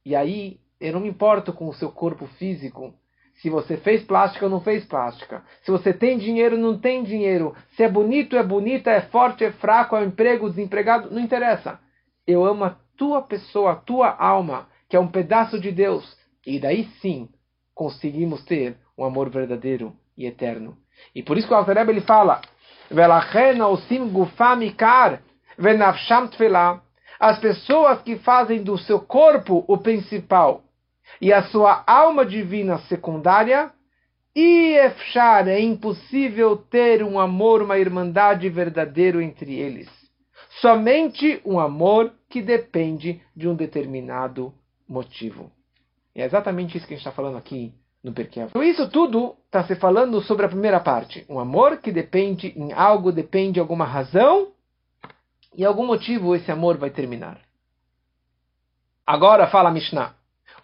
E 0.04 0.16
aí, 0.16 0.60
eu 0.82 0.94
não 0.94 1.02
me 1.02 1.10
importo 1.10 1.54
com 1.54 1.68
o 1.68 1.74
seu 1.74 1.92
corpo 1.92 2.26
físico 2.40 2.94
se 3.42 3.50
você 3.50 3.78
fez 3.78 4.04
plástica 4.04 4.46
ou 4.46 4.52
não 4.52 4.60
fez 4.60 4.84
plástica. 4.86 5.44
Se 5.62 5.70
você 5.70 5.94
tem 5.94 6.18
dinheiro 6.18 6.56
ou 6.56 6.62
não 6.62 6.78
tem 6.78 7.04
dinheiro. 7.04 7.56
Se 7.76 7.84
é 7.84 7.90
bonito, 7.90 8.36
é 8.36 8.44
bonita, 8.44 8.90
é 8.90 9.02
forte, 9.02 9.46
é 9.46 9.52
fraco, 9.52 9.96
é 9.96 10.02
um 10.02 10.06
emprego, 10.06 10.50
desempregado. 10.50 11.12
Não 11.12 11.22
interessa. 11.22 11.80
Eu 12.26 12.44
amo 12.44 12.66
a 12.66 12.76
tua 12.98 13.22
pessoa, 13.22 13.74
a 13.74 13.76
tua 13.76 14.10
alma, 14.10 14.68
que 14.90 14.96
é 14.96 15.00
um 15.00 15.08
pedaço 15.08 15.60
de 15.60 15.72
Deus. 15.72 16.18
E 16.46 16.60
daí 16.60 16.86
sim 17.02 17.30
conseguimos 17.80 18.44
ter 18.44 18.76
um 18.98 19.06
amor 19.06 19.30
verdadeiro 19.30 19.96
e 20.18 20.26
eterno. 20.26 20.76
E 21.16 21.24
por 21.24 21.38
isso 21.38 21.48
que 21.48 21.54
o 21.54 21.56
Altareb 21.56 21.90
ele 21.90 22.02
fala: 22.02 22.42
as 27.18 27.40
pessoas 27.40 28.02
que 28.02 28.18
fazem 28.18 28.62
do 28.62 28.78
seu 28.78 29.00
corpo 29.00 29.64
o 29.66 29.78
principal 29.78 30.62
e 31.22 31.32
a 31.32 31.44
sua 31.44 31.82
alma 31.88 32.26
divina 32.26 32.80
secundária, 32.80 33.72
e 34.36 34.76
é 35.48 35.62
impossível 35.62 36.58
ter 36.58 37.02
um 37.02 37.18
amor, 37.18 37.62
uma 37.62 37.78
irmandade 37.78 38.50
verdadeiro 38.50 39.22
entre 39.22 39.56
eles. 39.56 39.90
Somente 40.60 41.42
um 41.46 41.58
amor 41.58 42.12
que 42.30 42.42
depende 42.42 43.22
de 43.34 43.48
um 43.48 43.56
determinado 43.56 44.54
motivo. 44.88 45.50
É 46.16 46.24
exatamente 46.24 46.78
isso 46.78 46.88
que 46.88 46.94
a 46.94 46.98
gente 46.98 47.06
está 47.06 47.16
falando 47.16 47.38
aqui 47.38 47.74
no 48.04 48.14
Perkei 48.14 48.44
Então 48.44 48.64
isso 48.64 48.90
tudo 48.90 49.36
está 49.46 49.64
se 49.66 49.76
falando 49.76 50.22
sobre 50.22 50.46
a 50.46 50.50
primeira 50.50 50.80
parte. 50.80 51.26
Um 51.30 51.40
amor 51.40 51.78
que 51.78 51.92
depende 51.92 52.54
em 52.56 52.72
algo, 52.74 53.12
depende 53.12 53.54
de 53.54 53.60
alguma 53.60 53.86
razão, 53.86 54.52
e 55.56 55.66
algum 55.66 55.86
motivo 55.86 56.36
esse 56.36 56.52
amor 56.52 56.78
vai 56.78 56.90
terminar. 56.90 57.40
Agora 59.06 59.48
fala 59.48 59.72
Mishnah. 59.72 60.14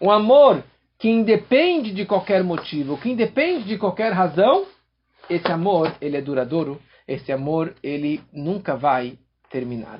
Um 0.00 0.10
amor 0.10 0.62
que 0.98 1.08
independe 1.08 1.92
de 1.92 2.06
qualquer 2.06 2.42
motivo, 2.42 2.96
que 2.96 3.10
independe 3.10 3.64
de 3.64 3.76
qualquer 3.76 4.12
razão, 4.12 4.66
esse 5.28 5.50
amor, 5.50 5.94
ele 6.00 6.16
é 6.16 6.22
duradouro, 6.22 6.80
esse 7.06 7.32
amor, 7.32 7.74
ele 7.82 8.22
nunca 8.32 8.76
vai 8.76 9.18
terminar. 9.50 9.98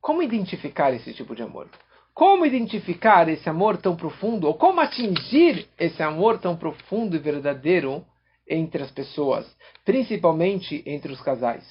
Como 0.00 0.22
identificar 0.22 0.92
esse 0.92 1.12
tipo 1.12 1.34
de 1.34 1.42
amor? 1.42 1.68
Como 2.14 2.44
identificar 2.44 3.28
esse 3.28 3.48
amor 3.48 3.78
tão 3.78 3.96
profundo, 3.96 4.46
ou 4.46 4.54
como 4.54 4.80
atingir 4.80 5.68
esse 5.78 6.02
amor 6.02 6.38
tão 6.38 6.56
profundo 6.56 7.16
e 7.16 7.18
verdadeiro 7.18 8.04
entre 8.46 8.82
as 8.82 8.90
pessoas, 8.90 9.46
principalmente 9.84 10.82
entre 10.84 11.10
os 11.10 11.20
casais? 11.22 11.64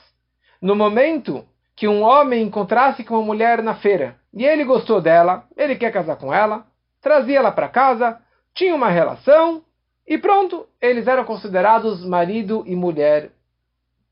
no 0.61 0.77
momento 0.77 1.45
que 1.75 1.89
um 1.89 2.03
homem 2.03 2.43
encontrasse 2.43 3.03
com 3.03 3.15
uma 3.15 3.25
mulher 3.25 3.61
na 3.61 3.75
feira 3.75 4.15
e 4.33 4.45
ele 4.45 4.63
gostou 4.63 5.01
dela, 5.01 5.45
ele 5.57 5.75
quer 5.75 5.91
casar 5.91 6.15
com 6.15 6.33
ela, 6.33 6.65
trazia 7.01 7.39
ela 7.39 7.51
para 7.51 7.67
casa, 7.67 8.17
tinha 8.53 8.73
uma 8.73 8.89
relação 8.89 9.61
e 10.07 10.17
pronto, 10.17 10.65
eles 10.79 11.05
eram 11.05 11.25
considerados 11.25 12.05
marido 12.05 12.63
e 12.65 12.77
mulher 12.77 13.29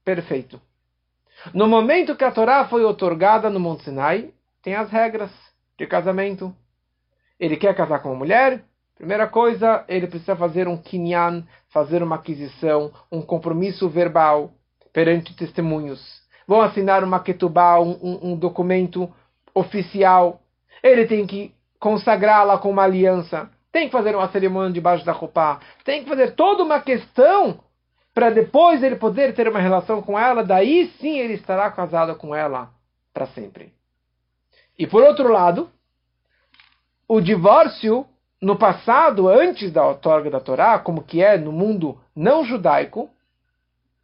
perfeito. 0.03 0.59
No 1.53 1.69
momento 1.69 2.17
que 2.17 2.25
a 2.25 2.31
Torá 2.31 2.67
foi 2.67 2.83
otorgada 2.83 3.49
no 3.49 3.61
Monte 3.61 3.85
Sinai, 3.85 4.33
tem 4.61 4.75
as 4.75 4.91
regras 4.91 5.31
de 5.77 5.87
casamento. 5.87 6.53
Ele 7.39 7.55
quer 7.55 7.75
casar 7.75 7.99
com 7.99 8.09
uma 8.09 8.17
mulher, 8.17 8.63
primeira 8.95 9.27
coisa, 9.27 9.85
ele 9.87 10.07
precisa 10.07 10.35
fazer 10.35 10.67
um 10.67 10.77
kinyan, 10.77 11.43
fazer 11.69 12.03
uma 12.03 12.17
aquisição, 12.17 12.91
um 13.11 13.21
compromisso 13.21 13.87
verbal 13.87 14.51
perante 14.91 15.35
testemunhos 15.35 16.19
vão 16.49 16.61
assinar 16.61 17.03
uma 17.03 17.19
ketubá, 17.19 17.79
um, 17.79 17.91
um, 18.01 18.31
um 18.31 18.35
documento 18.35 19.07
oficial. 19.53 20.41
Ele 20.81 21.05
tem 21.05 21.27
que 21.27 21.53
consagrá-la 21.79 22.57
com 22.57 22.71
uma 22.71 22.85
aliança. 22.85 23.47
Tem 23.71 23.85
que 23.85 23.91
fazer 23.91 24.15
uma 24.15 24.27
cerimônia 24.29 24.71
debaixo 24.71 25.05
da 25.05 25.11
roupa. 25.11 25.59
Tem 25.85 26.01
que 26.01 26.09
fazer 26.09 26.31
toda 26.31 26.63
uma 26.63 26.81
questão 26.81 27.59
para 28.15 28.31
depois 28.31 28.81
ele 28.81 28.95
poder 28.95 29.35
ter 29.35 29.47
uma 29.47 29.59
relação 29.59 30.01
com 30.01 30.17
ela. 30.17 30.43
Daí 30.43 30.91
sim 30.99 31.19
ele 31.19 31.35
estará 31.35 31.69
casado 31.69 32.15
com 32.15 32.33
ela 32.33 32.71
para 33.13 33.27
sempre. 33.27 33.71
E 34.75 34.87
por 34.87 35.03
outro 35.03 35.31
lado, 35.31 35.69
o 37.09 37.19
divórcio 37.19 38.05
no 38.41 38.57
passado, 38.57 39.27
antes 39.27 39.69
da 39.73 39.85
outorga 39.85 40.29
da 40.29 40.39
Torá, 40.39 40.79
como 40.79 41.03
que 41.03 41.21
é 41.21 41.37
no 41.37 41.51
mundo 41.51 41.99
não 42.15 42.45
judaico, 42.45 43.09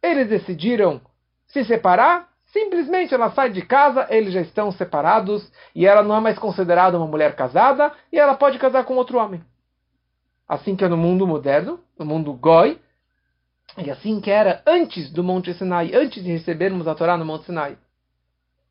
eles 0.02 0.28
decidiram 0.28 1.00
se 1.46 1.64
separar 1.64 2.28
Simplesmente 2.56 3.12
ela 3.12 3.30
sai 3.32 3.50
de 3.50 3.60
casa, 3.60 4.06
eles 4.08 4.32
já 4.32 4.40
estão 4.40 4.70
separados 4.72 5.50
e 5.74 5.84
ela 5.84 6.02
não 6.02 6.16
é 6.16 6.20
mais 6.20 6.38
considerada 6.38 6.96
uma 6.96 7.06
mulher 7.06 7.36
casada 7.36 7.92
e 8.10 8.18
ela 8.18 8.34
pode 8.34 8.58
casar 8.58 8.84
com 8.84 8.94
outro 8.94 9.18
homem. 9.18 9.42
Assim 10.48 10.74
que 10.74 10.82
é 10.82 10.88
no 10.88 10.96
mundo 10.96 11.26
moderno, 11.26 11.80
no 11.98 12.06
mundo 12.06 12.32
goi, 12.32 12.80
e 13.76 13.90
assim 13.90 14.20
que 14.20 14.30
era 14.30 14.62
antes 14.66 15.10
do 15.10 15.22
Monte 15.22 15.52
Sinai, 15.52 15.94
antes 15.94 16.24
de 16.24 16.30
recebermos 16.30 16.88
a 16.88 16.94
Torá 16.94 17.16
no 17.18 17.26
Monte 17.26 17.44
Sinai. 17.44 17.76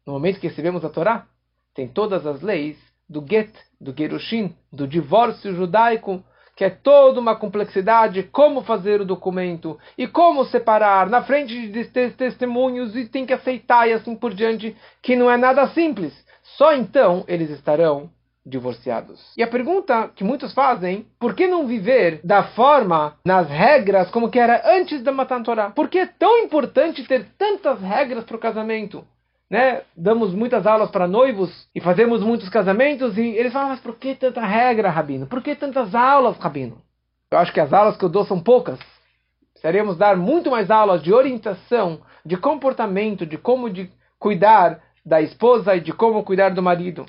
No 0.03 0.13
momento 0.13 0.39
que 0.39 0.47
recebemos 0.47 0.83
a 0.83 0.89
Torá, 0.89 1.27
tem 1.75 1.87
todas 1.87 2.25
as 2.25 2.41
leis 2.41 2.77
do 3.09 3.25
get, 3.27 3.53
do 3.79 3.93
gerushin, 3.95 4.55
do 4.71 4.87
divórcio 4.87 5.53
judaico, 5.53 6.23
que 6.55 6.63
é 6.63 6.69
toda 6.69 7.19
uma 7.19 7.35
complexidade, 7.35 8.23
como 8.23 8.63
fazer 8.63 9.01
o 9.01 9.05
documento 9.05 9.77
e 9.97 10.07
como 10.07 10.45
separar 10.45 11.09
na 11.09 11.21
frente 11.21 11.67
de 11.67 11.85
testemunhos 12.11 12.95
e 12.95 13.07
tem 13.07 13.25
que 13.25 13.33
aceitar 13.33 13.87
e 13.87 13.93
assim 13.93 14.15
por 14.15 14.33
diante, 14.33 14.75
que 15.01 15.15
não 15.15 15.29
é 15.29 15.35
nada 15.35 15.67
simples. 15.67 16.13
Só 16.57 16.73
então 16.73 17.25
eles 17.27 17.49
estarão 17.49 18.09
divorciados. 18.45 19.33
E 19.35 19.41
a 19.41 19.47
pergunta 19.47 20.09
que 20.15 20.23
muitos 20.23 20.53
fazem, 20.53 21.07
por 21.19 21.33
que 21.33 21.47
não 21.47 21.65
viver 21.65 22.21
da 22.23 22.43
forma, 22.43 23.17
nas 23.25 23.49
regras, 23.49 24.09
como 24.11 24.29
que 24.29 24.39
era 24.39 24.61
antes 24.77 25.01
da 25.01 25.11
Matan 25.11 25.41
Torah? 25.41 25.71
Por 25.71 25.89
que 25.89 25.97
é 25.97 26.05
tão 26.05 26.39
importante 26.39 27.03
ter 27.03 27.25
tantas 27.37 27.81
regras 27.81 28.23
para 28.23 28.35
o 28.35 28.39
casamento? 28.39 29.03
Né? 29.49 29.83
Damos 29.95 30.33
muitas 30.33 30.65
aulas 30.65 30.89
para 30.89 31.07
noivos 31.07 31.67
e 31.73 31.79
fazemos 31.79 32.23
muitos 32.23 32.49
casamentos 32.49 33.17
e 33.17 33.21
eles 33.21 33.53
falam, 33.53 33.69
mas 33.69 33.79
por 33.79 33.95
que 33.95 34.15
tanta 34.15 34.41
regra, 34.41 34.89
Rabino? 34.89 35.27
Por 35.27 35.41
que 35.41 35.55
tantas 35.55 35.93
aulas, 35.93 36.37
Rabino? 36.37 36.81
Eu 37.29 37.37
acho 37.37 37.53
que 37.53 37.59
as 37.59 37.71
aulas 37.71 37.95
que 37.95 38.03
eu 38.03 38.09
dou 38.09 38.25
são 38.25 38.39
poucas. 38.39 38.79
Precisaríamos 39.51 39.97
dar 39.97 40.15
muito 40.15 40.49
mais 40.49 40.71
aulas 40.71 41.01
de 41.01 41.13
orientação, 41.13 42.01
de 42.25 42.37
comportamento, 42.37 43.25
de 43.25 43.37
como 43.37 43.69
de 43.69 43.89
cuidar 44.17 44.81
da 45.05 45.21
esposa 45.21 45.75
e 45.75 45.81
de 45.81 45.93
como 45.93 46.23
cuidar 46.23 46.49
do 46.49 46.63
marido. 46.63 47.05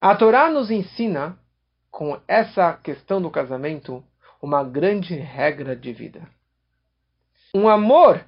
A 0.00 0.14
Torá 0.14 0.50
nos 0.50 0.70
ensina, 0.70 1.38
com 1.90 2.18
essa 2.28 2.74
questão 2.74 3.20
do 3.20 3.30
casamento, 3.30 4.04
uma 4.40 4.64
grande 4.64 5.14
regra 5.14 5.74
de 5.74 5.92
vida. 5.92 6.22
Um 7.54 7.68
amor 7.68 8.24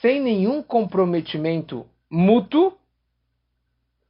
sem 0.00 0.20
nenhum 0.20 0.62
comprometimento 0.62 1.86
mútuo 2.10 2.76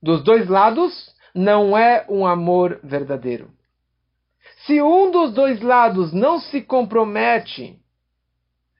dos 0.02 0.22
dois 0.22 0.48
lados 0.48 1.14
não 1.35 1.76
é 1.76 2.06
um 2.09 2.26
amor 2.26 2.80
verdadeiro. 2.82 3.50
Se 4.66 4.80
um 4.80 5.11
dos 5.11 5.32
dois 5.32 5.61
lados 5.61 6.12
não 6.12 6.40
se 6.40 6.62
compromete, 6.62 7.78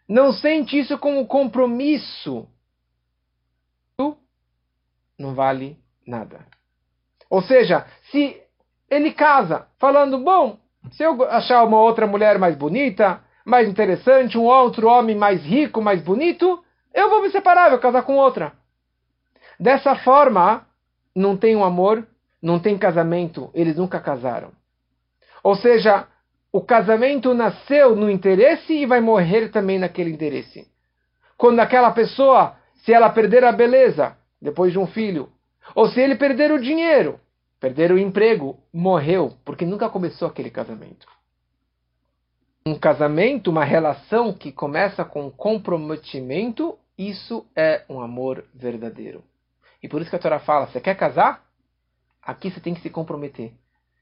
não 0.09 0.33
sente 0.33 0.79
isso 0.79 0.97
como 0.99 1.27
compromisso, 1.27 2.49
não 5.19 5.35
vale 5.35 5.79
nada. 6.07 6.47
Ou 7.29 7.43
seja, 7.43 7.87
se 8.11 8.41
ele 8.89 9.13
casa 9.13 9.67
falando, 9.79 10.19
bom, 10.19 10.59
se 10.93 11.03
eu 11.03 11.23
achar 11.25 11.65
uma 11.65 11.81
outra 11.81 12.07
mulher 12.07 12.39
mais 12.39 12.57
bonita, 12.57 13.23
mais 13.45 13.69
interessante, 13.69 14.39
um 14.39 14.45
outro 14.45 14.89
homem 14.89 15.17
mais 15.17 15.43
rico, 15.43 15.81
mais 15.83 16.03
bonito, 16.03 16.63
eu 16.95 17.11
vou 17.11 17.23
me 17.23 17.31
separar, 17.31 17.71
vou 17.71 17.79
casar 17.79 18.03
com 18.03 18.17
outra. 18.17 18.53
Dessa 19.59 19.97
forma, 19.97 20.67
não 21.15 21.37
tem 21.37 21.57
um 21.57 21.65
amor, 21.65 22.07
não 22.43 22.59
tem 22.61 22.77
casamento, 22.77 23.51
eles 23.55 23.77
nunca 23.77 23.99
casaram. 24.01 24.53
Ou 25.43 25.57
seja, 25.57 26.07
o 26.53 26.61
casamento 26.61 27.33
nasceu 27.35 27.97
no 27.97 28.11
interesse 28.11 28.73
e 28.73 28.87
vai 28.87 29.01
morrer 29.01 29.49
também 29.51 29.79
naquele 29.79 30.11
interesse. 30.11 30.67
Quando 31.37 31.61
aquela 31.61 31.91
pessoa, 31.91 32.57
se 32.77 32.93
ela 32.93 33.11
perder 33.11 33.45
a 33.45 33.53
beleza 33.53 34.17
depois 34.41 34.73
de 34.73 34.79
um 34.79 34.87
filho, 34.87 35.31
ou 35.75 35.89
se 35.89 36.01
ele 36.01 36.17
perder 36.17 36.53
o 36.53 36.61
dinheiro, 36.61 37.21
perder 37.61 37.91
o 37.93 37.99
emprego, 37.99 38.59
morreu, 38.73 39.35
porque 39.45 39.67
nunca 39.67 39.89
começou 39.89 40.29
aquele 40.29 40.51
casamento. 40.51 41.07
Um 42.65 42.75
casamento, 42.75 43.51
uma 43.51 43.65
relação 43.65 44.33
que 44.33 44.51
começa 44.51 45.05
com 45.05 45.31
comprometimento, 45.31 46.79
isso 46.99 47.47
é 47.55 47.85
um 47.89 48.01
amor 48.01 48.45
verdadeiro. 48.55 49.23
E 49.83 49.89
por 49.89 50.01
isso 50.01 50.11
que 50.11 50.17
a 50.17 50.19
Torá 50.19 50.39
fala: 50.39 50.67
você 50.67 50.81
quer 50.81 50.97
casar? 50.97 51.45
Aqui 52.23 52.51
você 52.51 52.61
tem 52.61 52.75
que 52.75 52.81
se 52.81 52.91
comprometer. 52.91 53.53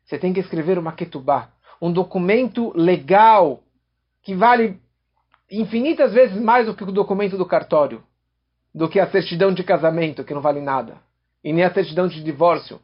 Você 0.04 0.18
tem 0.18 0.32
que 0.32 0.40
escrever 0.40 0.78
uma 0.78 0.92
ketubá, 0.92 1.50
um 1.80 1.92
documento 1.92 2.72
legal 2.76 3.62
que 4.22 4.34
vale 4.34 4.80
infinitas 5.50 6.12
vezes 6.12 6.40
mais 6.40 6.66
do 6.66 6.74
que 6.74 6.84
o 6.84 6.92
documento 6.92 7.36
do 7.36 7.46
cartório, 7.46 8.02
do 8.74 8.88
que 8.88 9.00
a 9.00 9.10
certidão 9.10 9.52
de 9.52 9.62
casamento, 9.62 10.24
que 10.24 10.34
não 10.34 10.40
vale 10.40 10.60
nada 10.60 10.98
e 11.44 11.52
nem 11.52 11.62
a 11.62 11.72
certidão 11.72 12.08
de 12.08 12.24
divórcio. 12.24 12.80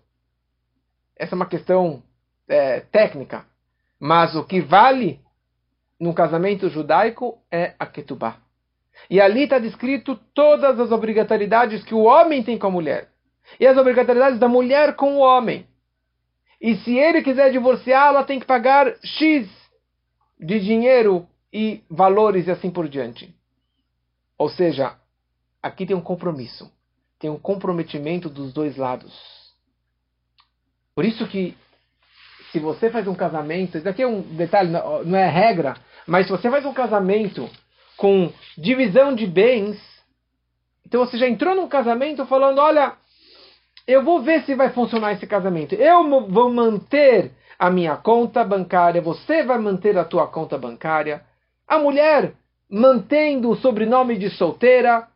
Essa 1.16 1.34
é 1.34 1.36
uma 1.36 1.46
questão 1.46 2.02
é, 2.46 2.80
técnica. 2.80 3.46
Mas 3.98 4.36
o 4.36 4.44
que 4.44 4.60
vale 4.60 5.20
no 5.98 6.14
casamento 6.14 6.68
judaico 6.68 7.38
é 7.50 7.74
a 7.78 7.86
ketubá. 7.86 8.36
E 9.08 9.20
ali 9.20 9.44
está 9.44 9.58
descrito 9.58 10.18
todas 10.34 10.78
as 10.78 10.90
obrigatoriedades 10.90 11.82
que 11.84 11.94
o 11.94 12.04
homem 12.04 12.42
tem 12.42 12.58
com 12.58 12.66
a 12.66 12.70
mulher. 12.70 13.08
E 13.58 13.66
as 13.66 13.76
obrigatoriedades 13.76 14.38
da 14.38 14.48
mulher 14.48 14.94
com 14.94 15.16
o 15.16 15.20
homem. 15.20 15.66
E 16.60 16.76
se 16.76 16.96
ele 16.96 17.22
quiser 17.22 17.50
divorciar, 17.50 18.08
ela 18.08 18.24
tem 18.24 18.38
que 18.38 18.46
pagar 18.46 18.94
X 19.02 19.48
de 20.38 20.60
dinheiro 20.60 21.26
e 21.52 21.82
valores 21.88 22.46
e 22.46 22.50
assim 22.50 22.70
por 22.70 22.88
diante. 22.88 23.34
Ou 24.36 24.48
seja, 24.48 24.96
aqui 25.62 25.86
tem 25.86 25.96
um 25.96 26.00
compromisso 26.00 26.70
tem 27.20 27.28
um 27.28 27.38
comprometimento 27.38 28.30
dos 28.30 28.52
dois 28.52 28.76
lados. 28.78 29.12
Por 30.94 31.04
isso 31.04 31.28
que 31.28 31.56
se 32.50 32.58
você 32.58 32.90
faz 32.90 33.06
um 33.06 33.14
casamento, 33.14 33.76
isso 33.76 33.88
aqui 33.88 34.02
é 34.02 34.06
um 34.06 34.22
detalhe, 34.22 34.70
não 34.70 35.16
é 35.16 35.28
regra, 35.28 35.76
mas 36.06 36.26
se 36.26 36.32
você 36.32 36.50
faz 36.50 36.64
um 36.64 36.72
casamento 36.72 37.48
com 38.00 38.32
divisão 38.56 39.14
de 39.14 39.26
bens, 39.26 39.78
então 40.86 41.04
você 41.04 41.18
já 41.18 41.28
entrou 41.28 41.54
num 41.54 41.68
casamento 41.68 42.24
falando, 42.24 42.58
olha, 42.58 42.94
eu 43.86 44.02
vou 44.02 44.22
ver 44.22 44.42
se 44.44 44.54
vai 44.54 44.70
funcionar 44.70 45.12
esse 45.12 45.26
casamento. 45.26 45.74
Eu 45.74 46.26
vou 46.26 46.50
manter 46.50 47.32
a 47.58 47.68
minha 47.68 47.98
conta 47.98 48.42
bancária, 48.42 49.02
você 49.02 49.42
vai 49.42 49.58
manter 49.58 49.98
a 49.98 50.04
tua 50.04 50.26
conta 50.26 50.56
bancária. 50.56 51.22
A 51.68 51.78
mulher 51.78 52.32
mantendo 52.70 53.50
o 53.50 53.56
sobrenome 53.56 54.16
de 54.16 54.30
solteira, 54.30 55.06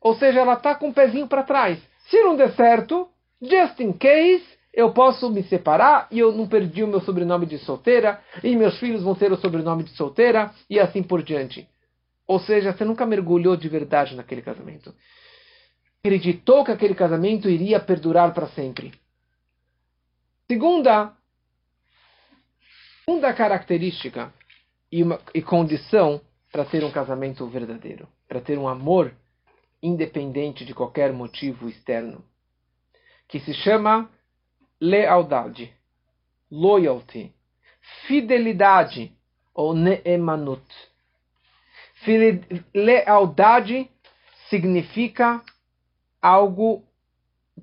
ou 0.00 0.14
seja, 0.14 0.38
ela 0.38 0.54
está 0.54 0.72
com 0.76 0.86
o 0.86 0.88
um 0.90 0.92
pezinho 0.92 1.26
para 1.26 1.42
trás. 1.42 1.82
Se 2.06 2.22
não 2.22 2.36
der 2.36 2.52
certo, 2.52 3.08
just 3.42 3.80
in 3.80 3.92
case, 3.92 4.44
eu 4.72 4.92
posso 4.92 5.28
me 5.30 5.42
separar 5.42 6.06
e 6.12 6.20
eu 6.20 6.30
não 6.30 6.46
perdi 6.46 6.84
o 6.84 6.88
meu 6.88 7.00
sobrenome 7.00 7.44
de 7.44 7.58
solteira, 7.58 8.20
e 8.44 8.54
meus 8.54 8.78
filhos 8.78 9.02
vão 9.02 9.16
ter 9.16 9.32
o 9.32 9.36
sobrenome 9.36 9.82
de 9.82 9.90
solteira, 9.96 10.52
e 10.70 10.78
assim 10.78 11.02
por 11.02 11.20
diante. 11.20 11.66
Ou 12.26 12.38
seja, 12.40 12.72
você 12.72 12.84
nunca 12.84 13.04
mergulhou 13.04 13.56
de 13.56 13.68
verdade 13.68 14.14
naquele 14.14 14.42
casamento. 14.42 14.94
Acreditou 16.02 16.64
que 16.64 16.70
aquele 16.70 16.94
casamento 16.94 17.48
iria 17.48 17.80
perdurar 17.80 18.32
para 18.32 18.48
sempre. 18.48 18.92
Segunda, 20.46 21.12
segunda 23.04 23.32
característica 23.32 24.32
e, 24.92 25.02
uma, 25.02 25.20
e 25.34 25.42
condição 25.42 26.20
para 26.52 26.64
ter 26.64 26.84
um 26.84 26.90
casamento 26.90 27.46
verdadeiro, 27.46 28.06
para 28.28 28.40
ter 28.40 28.58
um 28.58 28.68
amor 28.68 29.14
independente 29.82 30.64
de 30.64 30.74
qualquer 30.74 31.12
motivo 31.12 31.68
externo, 31.68 32.24
que 33.28 33.40
se 33.40 33.52
chama 33.52 34.08
lealdade, 34.80 35.74
loyalty, 36.50 37.34
fidelidade 38.06 39.12
ou 39.54 39.74
neemanut. 39.74 40.64
Lealdade 42.74 43.90
significa 44.48 45.42
algo 46.20 46.84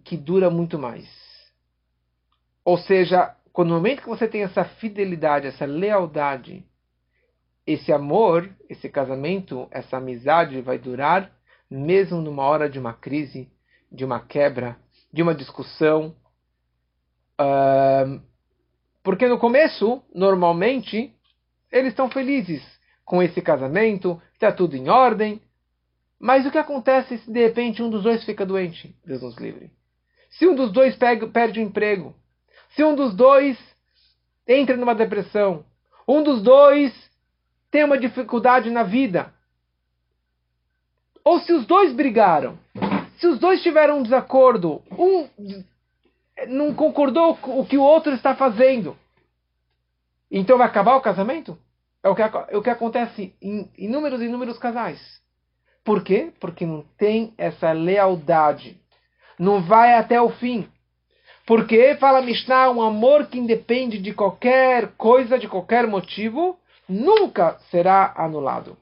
que 0.04 0.18
dura 0.18 0.50
muito 0.50 0.80
mais. 0.80 1.08
Ou 2.64 2.78
seja, 2.78 3.36
quando 3.54 3.70
no 3.70 3.76
momento 3.76 4.02
que 4.02 4.10
você 4.10 4.28
tem 4.28 4.44
essa 4.44 4.64
fidelidade, 4.64 5.48
essa 5.48 5.66
lealdade, 5.66 6.66
esse 7.66 7.92
amor, 7.92 8.50
esse 8.70 8.90
casamento, 8.90 9.68
essa 9.72 9.98
amizade 9.98 10.62
vai 10.62 10.78
durar 10.78 11.32
mesmo 11.70 12.22
numa 12.22 12.44
hora 12.44 12.70
de 12.70 12.78
uma 12.78 12.94
crise, 12.94 13.50
de 13.92 14.04
uma 14.04 14.20
quebra, 14.20 14.78
de 15.12 15.22
uma 15.22 15.34
discussão. 15.34 16.16
Uh, 17.40 18.22
porque 19.02 19.28
no 19.28 19.40
começo, 19.40 20.04
normalmente, 20.14 21.16
eles 21.72 21.90
estão 21.90 22.10
felizes 22.10 22.62
com 23.12 23.22
esse 23.22 23.42
casamento, 23.42 24.22
está 24.32 24.54
tudo 24.54 24.78
em 24.78 24.88
ordem. 24.88 25.42
Mas 26.18 26.46
o 26.46 26.50
que 26.50 26.58
acontece 26.58 27.18
se 27.18 27.30
de 27.30 27.42
repente 27.42 27.84
um 27.84 27.90
dos 27.90 28.04
dois 28.04 28.24
fica 28.24 28.46
doente? 28.46 28.96
Deus 29.06 29.22
nos 29.22 29.36
livre. 29.36 29.70
Se 30.30 30.48
um 30.48 30.56
dos 30.56 30.72
dois 30.72 30.96
pega, 30.96 31.28
perde 31.28 31.60
o 31.60 31.62
emprego. 31.62 32.16
Se 32.70 32.82
um 32.86 32.96
dos 32.96 33.14
dois 33.14 33.60
entra 34.48 34.78
numa 34.78 34.96
depressão. 34.96 35.66
Um 36.08 36.24
dos 36.24 36.42
dois 36.42 36.94
tem 37.70 37.84
uma 37.84 37.98
dificuldade 37.98 38.72
na 38.72 38.84
vida. 38.84 39.34
Ou 41.22 41.42
se 41.42 41.52
os 41.52 41.66
dois 41.66 41.92
brigaram, 41.92 42.58
se 43.18 43.28
os 43.28 43.38
dois 43.40 43.62
tiveram 43.62 44.00
um 44.00 44.04
desacordo, 44.04 44.82
um 44.90 45.28
não 46.48 46.74
concordou 46.74 47.36
com 47.36 47.60
o 47.60 47.66
que 47.66 47.78
o 47.78 47.84
outro 47.84 48.14
está 48.14 48.34
fazendo, 48.34 48.98
então 50.32 50.58
vai 50.58 50.66
acabar 50.66 50.96
o 50.96 51.02
casamento? 51.02 51.58
É 52.04 52.10
o 52.10 52.16
que, 52.16 52.22
é 52.22 52.58
o 52.58 52.62
que 52.62 52.70
acontece 52.70 53.36
em 53.42 53.70
inúmeros 53.78 54.22
e 54.22 54.26
inúmeros 54.26 54.58
casais. 54.58 55.00
Por 55.84 56.04
quê? 56.04 56.32
Porque 56.40 56.66
não 56.66 56.84
tem 56.98 57.34
essa 57.38 57.72
lealdade. 57.72 58.80
Não 59.38 59.62
vai 59.62 59.94
até 59.94 60.22
o 60.22 60.30
fim. 60.30 60.68
Porque, 61.46 61.96
fala 61.96 62.22
Mishnah, 62.22 62.70
um 62.70 62.82
amor 62.82 63.28
que 63.28 63.40
independe 63.40 64.00
de 64.00 64.14
qualquer 64.14 64.94
coisa, 64.96 65.40
de 65.40 65.48
qualquer 65.48 65.88
motivo, 65.88 66.58
nunca 66.88 67.58
será 67.70 68.14
anulado. 68.16 68.78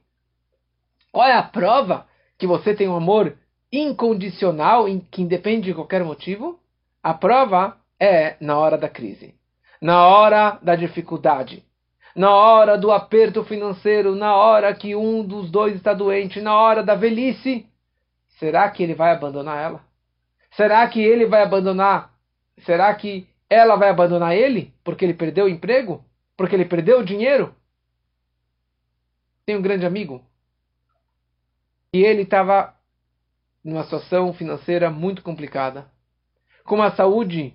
Qual 1.11 1.27
é 1.27 1.33
a 1.33 1.43
prova 1.43 2.05
que 2.37 2.45
você 2.45 2.75
tem 2.75 2.87
um 2.87 2.95
amor 2.95 3.37
incondicional, 3.71 4.85
que 5.09 5.21
independe 5.21 5.67
de 5.67 5.73
qualquer 5.73 6.03
motivo? 6.03 6.59
A 7.01 7.13
prova 7.13 7.77
é 7.99 8.35
na 8.39 8.57
hora 8.57 8.77
da 8.77 8.89
crise, 8.89 9.35
na 9.81 10.05
hora 10.05 10.59
da 10.61 10.75
dificuldade, 10.75 11.63
na 12.15 12.33
hora 12.33 12.77
do 12.77 12.91
aperto 12.91 13.43
financeiro, 13.43 14.15
na 14.15 14.35
hora 14.35 14.73
que 14.73 14.95
um 14.95 15.23
dos 15.23 15.49
dois 15.49 15.75
está 15.75 15.93
doente, 15.93 16.41
na 16.41 16.55
hora 16.55 16.83
da 16.83 16.95
velhice. 16.95 17.65
Será 18.39 18.69
que 18.69 18.83
ele 18.83 18.95
vai 18.95 19.11
abandonar 19.11 19.57
ela? 19.57 19.81
Será 20.51 20.87
que 20.87 21.01
ele 21.01 21.25
vai 21.25 21.43
abandonar? 21.43 22.13
Será 22.65 22.93
que 22.95 23.27
ela 23.49 23.75
vai 23.75 23.89
abandonar 23.89 24.35
ele 24.35 24.73
porque 24.83 25.05
ele 25.05 25.13
perdeu 25.13 25.45
o 25.45 25.49
emprego? 25.49 26.03
Porque 26.35 26.55
ele 26.55 26.65
perdeu 26.65 26.99
o 26.99 27.05
dinheiro? 27.05 27.53
Tem 29.45 29.55
um 29.55 29.61
grande 29.61 29.85
amigo 29.85 30.23
e 31.93 32.03
ele 32.03 32.21
estava 32.21 32.75
numa 33.63 33.83
situação 33.83 34.33
financeira 34.33 34.89
muito 34.89 35.21
complicada, 35.21 35.89
com 36.63 36.75
uma 36.75 36.91
saúde 36.95 37.53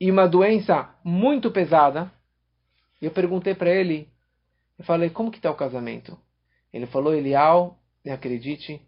e 0.00 0.10
uma 0.10 0.26
doença 0.26 0.88
muito 1.04 1.50
pesada. 1.50 2.10
E 3.00 3.06
eu 3.06 3.10
perguntei 3.10 3.54
para 3.54 3.70
ele, 3.70 4.08
eu 4.78 4.84
falei, 4.84 5.10
como 5.10 5.30
que 5.30 5.38
está 5.38 5.50
o 5.50 5.56
casamento? 5.56 6.18
Ele 6.72 6.86
falou, 6.86 7.14
Elial, 7.14 7.78
me 8.04 8.10
acredite, 8.10 8.80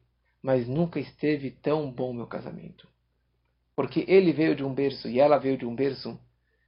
mas 0.43 0.69
nunca 0.69 1.01
esteve 1.01 1.51
tão 1.51 1.91
bom 1.91 2.13
meu 2.13 2.27
casamento. 2.27 2.87
Porque 3.75 4.05
ele 4.07 4.33
veio 4.33 4.55
de 4.55 4.65
um 4.65 4.73
berço 4.73 5.09
e 5.09 5.19
ela 5.19 5.39
veio 5.39 5.57
de 5.57 5.67
um 5.67 5.75
berço 5.75 6.19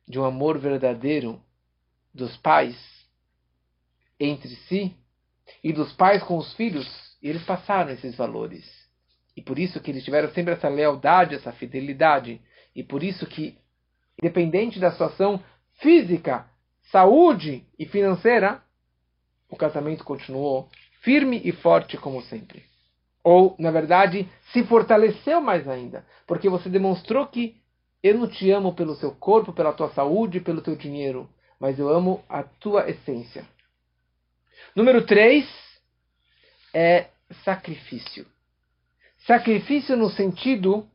de 0.07 0.19
um 0.19 0.25
amor 0.25 0.59
verdadeiro 0.59 1.41
dos 2.13 2.37
pais 2.39 2.77
entre 4.19 4.55
si 4.69 4.97
e 5.63 5.73
dos 5.73 5.93
pais 5.93 6.23
com 6.23 6.37
os 6.39 6.53
filhos, 6.55 6.87
e 7.23 7.29
eles 7.29 7.45
passaram 7.45 7.91
esses 7.91 8.15
valores. 8.17 8.65
E 9.37 9.43
por 9.43 9.59
isso 9.59 9.81
que 9.81 9.91
eles 9.91 10.05
tiveram 10.05 10.31
sempre 10.33 10.55
essa 10.55 10.69
lealdade, 10.69 11.35
essa 11.35 11.53
fidelidade. 11.53 12.41
E 12.75 12.83
por 12.83 13.03
isso 13.03 13.27
que, 13.27 13.59
independente 14.19 14.79
da 14.79 14.93
situação 14.93 15.43
física, 15.81 16.49
saúde 16.91 17.65
e 17.79 17.87
financeira, 17.87 18.63
o 19.49 19.57
casamento 19.57 20.05
continuou 20.05 20.69
firme 21.01 21.41
e 21.45 21.53
forte 21.53 21.97
como 21.97 22.23
sempre. 22.23 22.65
Ou, 23.23 23.55
na 23.59 23.71
verdade, 23.71 24.29
se 24.53 24.63
fortaleceu 24.65 25.41
mais 25.41 25.67
ainda, 25.69 26.05
porque 26.27 26.49
você 26.49 26.69
demonstrou 26.69 27.27
que 27.27 27.57
eu 28.03 28.19
não 28.19 28.29
te 28.29 28.51
amo 28.51 28.75
pelo 28.75 28.95
seu 28.97 29.13
corpo, 29.13 29.53
pela 29.53 29.73
tua 29.73 29.89
saúde, 29.91 30.41
pelo 30.41 30.61
teu 30.61 30.77
dinheiro, 30.77 31.29
mas 31.59 31.79
eu 31.79 31.89
amo 31.89 32.23
a 32.29 32.43
tua 32.43 32.89
essência. 32.91 33.47
Número 34.77 35.07
3 35.07 35.49
é 36.75 37.09
sacrifício. 37.45 38.27
Sacrifício 39.27 39.97
no 39.97 40.11
sentido 40.11 40.87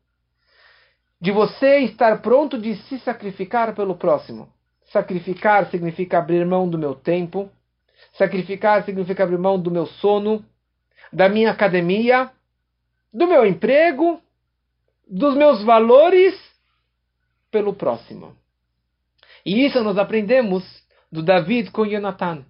de 1.19 1.31
você 1.31 1.79
estar 1.79 2.21
pronto 2.21 2.59
de 2.59 2.75
se 2.83 2.99
sacrificar 2.99 3.73
pelo 3.73 3.95
próximo. 3.95 4.53
Sacrificar 4.91 5.69
significa 5.69 6.17
abrir 6.17 6.45
mão 6.45 6.67
do 6.67 6.77
meu 6.77 6.95
tempo. 6.95 7.49
Sacrificar 8.13 8.83
significa 8.85 9.23
abrir 9.23 9.37
mão 9.37 9.59
do 9.59 9.69
meu 9.69 9.85
sono, 9.85 10.43
da 11.13 11.29
minha 11.29 11.51
academia, 11.51 12.31
do 13.13 13.27
meu 13.27 13.45
emprego, 13.45 14.19
dos 15.07 15.35
meus 15.35 15.63
valores 15.63 16.35
pelo 17.51 17.73
próximo. 17.73 18.35
E 19.45 19.65
isso 19.65 19.83
nós 19.83 19.97
aprendemos 19.97 20.63
do 21.11 21.23
David 21.23 21.71
com 21.71 21.85
Jonathan. 21.85 22.45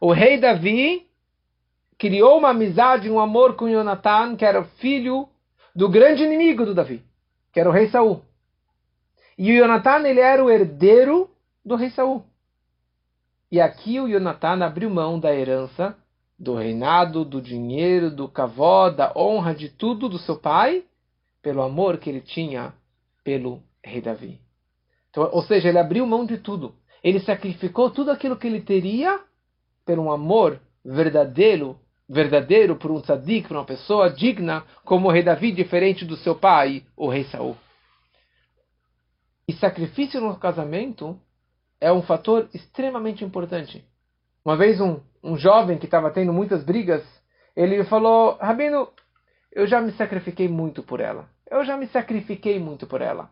O 0.00 0.12
rei 0.12 0.38
Davi 0.38 1.06
criou 1.98 2.38
uma 2.38 2.50
amizade, 2.50 3.10
um 3.10 3.18
amor 3.18 3.56
com 3.56 3.68
Jonathan, 3.68 4.36
que 4.36 4.44
era 4.44 4.64
filho 4.64 5.28
do 5.74 5.88
grande 5.88 6.22
inimigo 6.22 6.64
do 6.64 6.74
Davi, 6.74 7.02
que 7.52 7.60
era 7.60 7.68
o 7.68 7.72
rei 7.72 7.88
Saul. 7.88 8.22
E 9.38 9.52
o 9.52 9.56
Jonathan 9.56 10.06
ele 10.06 10.20
era 10.20 10.44
o 10.44 10.50
herdeiro 10.50 11.30
do 11.66 11.74
rei 11.74 11.90
Saul. 11.90 12.24
E 13.50 13.60
aqui 13.60 13.98
o 13.98 14.08
Jonathan 14.08 14.64
abriu 14.64 14.88
mão 14.88 15.18
da 15.18 15.34
herança, 15.34 15.96
do 16.38 16.54
reinado, 16.54 17.24
do 17.24 17.42
dinheiro, 17.42 18.10
do 18.10 18.28
cavó, 18.28 18.88
da 18.88 19.12
honra, 19.16 19.52
de 19.52 19.68
tudo 19.68 20.08
do 20.08 20.18
seu 20.18 20.36
pai, 20.36 20.84
pelo 21.42 21.62
amor 21.62 21.98
que 21.98 22.08
ele 22.08 22.20
tinha 22.20 22.72
pelo 23.24 23.62
rei 23.84 24.00
Davi. 24.00 24.40
Então, 25.10 25.28
ou 25.32 25.42
seja, 25.42 25.68
ele 25.68 25.78
abriu 25.78 26.06
mão 26.06 26.24
de 26.24 26.38
tudo. 26.38 26.74
Ele 27.02 27.18
sacrificou 27.20 27.90
tudo 27.90 28.10
aquilo 28.10 28.36
que 28.36 28.46
ele 28.46 28.60
teria 28.60 29.20
por 29.84 29.98
um 29.98 30.10
amor 30.10 30.60
verdadeiro 30.84 31.78
verdadeiro 32.08 32.76
por 32.76 32.92
um 32.92 33.00
tzadik, 33.00 33.48
por 33.48 33.56
uma 33.56 33.64
pessoa 33.64 34.08
digna, 34.08 34.64
como 34.84 35.08
o 35.08 35.10
rei 35.10 35.24
Davi, 35.24 35.50
diferente 35.50 36.04
do 36.04 36.16
seu 36.16 36.36
pai, 36.36 36.84
o 36.96 37.08
rei 37.08 37.24
Saul. 37.24 37.56
E 39.48 39.52
sacrifício 39.54 40.20
no 40.20 40.36
casamento 40.36 41.20
é 41.80 41.92
um 41.92 42.02
fator 42.02 42.48
extremamente 42.54 43.24
importante. 43.24 43.84
Uma 44.44 44.56
vez 44.56 44.80
um, 44.80 45.00
um 45.22 45.36
jovem 45.36 45.78
que 45.78 45.86
estava 45.86 46.10
tendo 46.10 46.32
muitas 46.32 46.64
brigas, 46.64 47.02
ele 47.54 47.84
falou, 47.84 48.36
Rabino, 48.36 48.88
eu 49.52 49.66
já 49.66 49.80
me 49.80 49.92
sacrifiquei 49.92 50.48
muito 50.48 50.82
por 50.82 51.00
ela. 51.00 51.28
Eu 51.50 51.64
já 51.64 51.76
me 51.76 51.86
sacrifiquei 51.88 52.58
muito 52.58 52.86
por 52.86 53.00
ela. 53.00 53.30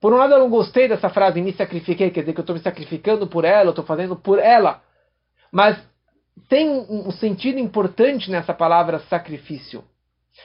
Por 0.00 0.12
um 0.12 0.16
lado, 0.16 0.34
eu 0.34 0.38
não 0.38 0.50
gostei 0.50 0.86
dessa 0.86 1.08
frase, 1.08 1.40
me 1.40 1.52
sacrifiquei, 1.54 2.10
quer 2.10 2.20
dizer 2.20 2.34
que 2.34 2.40
eu 2.40 2.42
estou 2.42 2.56
me 2.56 2.62
sacrificando 2.62 3.26
por 3.26 3.44
ela, 3.44 3.66
eu 3.66 3.70
estou 3.70 3.84
fazendo 3.84 4.16
por 4.16 4.38
ela. 4.38 4.82
Mas 5.50 5.80
tem 6.48 6.68
um 6.68 7.10
sentido 7.10 7.58
importante 7.58 8.30
nessa 8.30 8.52
palavra 8.52 8.98
sacrifício. 9.08 9.84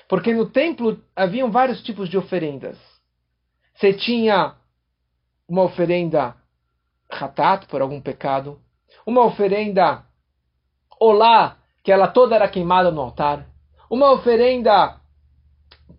Porque 0.08 0.34
no 0.34 0.50
templo 0.50 1.04
haviam 1.16 1.52
vários 1.52 1.82
tipos 1.82 2.10
de 2.10 2.18
oferendas. 2.18 2.78
Você 3.76 3.94
tinha 3.94 4.56
uma 5.48 5.64
oferenda 5.64 6.36
ratat, 7.10 7.66
por 7.68 7.82
algum 7.82 8.02
pecado, 8.02 8.60
uma 9.06 9.26
oferenda 9.26 10.04
olá, 11.00 11.58
que 11.84 11.92
ela 11.92 12.08
toda 12.08 12.36
era 12.36 12.48
queimada 12.48 12.92
no 12.92 13.02
altar, 13.02 13.46
uma 13.90 14.12
oferenda 14.12 15.00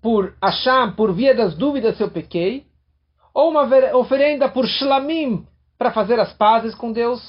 por 0.00 0.36
achar, 0.40 0.94
por 0.94 1.12
via 1.12 1.34
das 1.34 1.54
dúvidas 1.54 1.96
se 1.96 2.02
eu 2.02 2.11
pequei, 2.11 2.66
ou 3.34 3.50
uma 3.50 3.62
oferenda 3.96 4.48
por 4.48 4.66
shlamim, 4.66 5.46
para 5.80 5.92
fazer 5.92 6.20
as 6.20 6.32
pazes 6.34 6.74
com 6.74 6.92
Deus. 6.92 7.22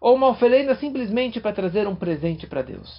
Ou 0.00 0.16
uma 0.16 0.28
oferenda 0.28 0.74
simplesmente 0.74 1.40
para 1.40 1.54
trazer 1.54 1.86
um 1.86 1.94
presente 1.94 2.46
para 2.46 2.62
Deus. 2.62 2.90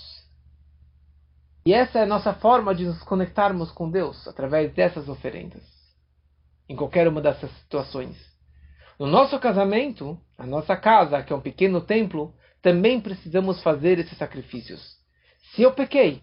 E 1.65 1.73
essa 1.73 1.99
é 1.99 2.03
a 2.03 2.07
nossa 2.07 2.33
forma 2.33 2.73
de 2.73 2.85
nos 2.85 3.03
conectarmos 3.03 3.71
com 3.71 3.89
Deus, 3.89 4.27
através 4.27 4.73
dessas 4.73 5.09
oferendas, 5.09 5.63
em 6.69 6.75
qualquer 6.75 7.07
uma 7.07 7.21
dessas 7.21 7.51
situações. 7.59 8.15
No 9.01 9.07
nosso 9.07 9.39
casamento, 9.39 10.15
a 10.37 10.45
nossa 10.45 10.77
casa, 10.77 11.23
que 11.23 11.33
é 11.33 11.35
um 11.35 11.41
pequeno 11.41 11.81
templo, 11.81 12.35
também 12.61 13.01
precisamos 13.01 13.59
fazer 13.63 13.97
esses 13.97 14.15
sacrifícios. 14.15 14.79
Se 15.55 15.63
eu 15.63 15.71
pequei, 15.71 16.21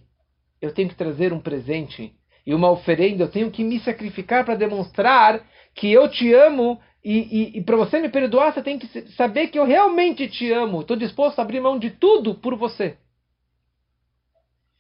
eu 0.63 0.73
tenho 0.73 0.89
que 0.89 0.95
trazer 0.95 1.33
um 1.33 1.41
presente 1.41 2.13
e 2.47 2.55
uma 2.55 2.71
oferenda, 2.71 3.25
eu 3.25 3.31
tenho 3.33 3.51
que 3.51 3.65
me 3.65 3.81
sacrificar 3.81 4.45
para 4.45 4.55
demonstrar 4.55 5.45
que 5.75 5.91
eu 5.91 6.09
te 6.09 6.33
amo 6.33 6.81
e, 7.03 7.57
e, 7.57 7.59
e 7.59 7.65
para 7.65 7.77
você 7.77 7.99
me 7.99 8.09
perdoar, 8.09 8.55
você 8.55 8.63
tem 8.63 8.79
que 8.79 8.87
saber 9.17 9.49
que 9.49 9.59
eu 9.59 9.65
realmente 9.65 10.29
te 10.29 10.53
amo. 10.53 10.83
Estou 10.83 10.97
disposto 10.97 11.41
a 11.41 11.43
abrir 11.43 11.61
mão 11.61 11.81
de 11.81 11.91
tudo 11.91 12.37
por 12.37 12.55
você. 12.55 12.97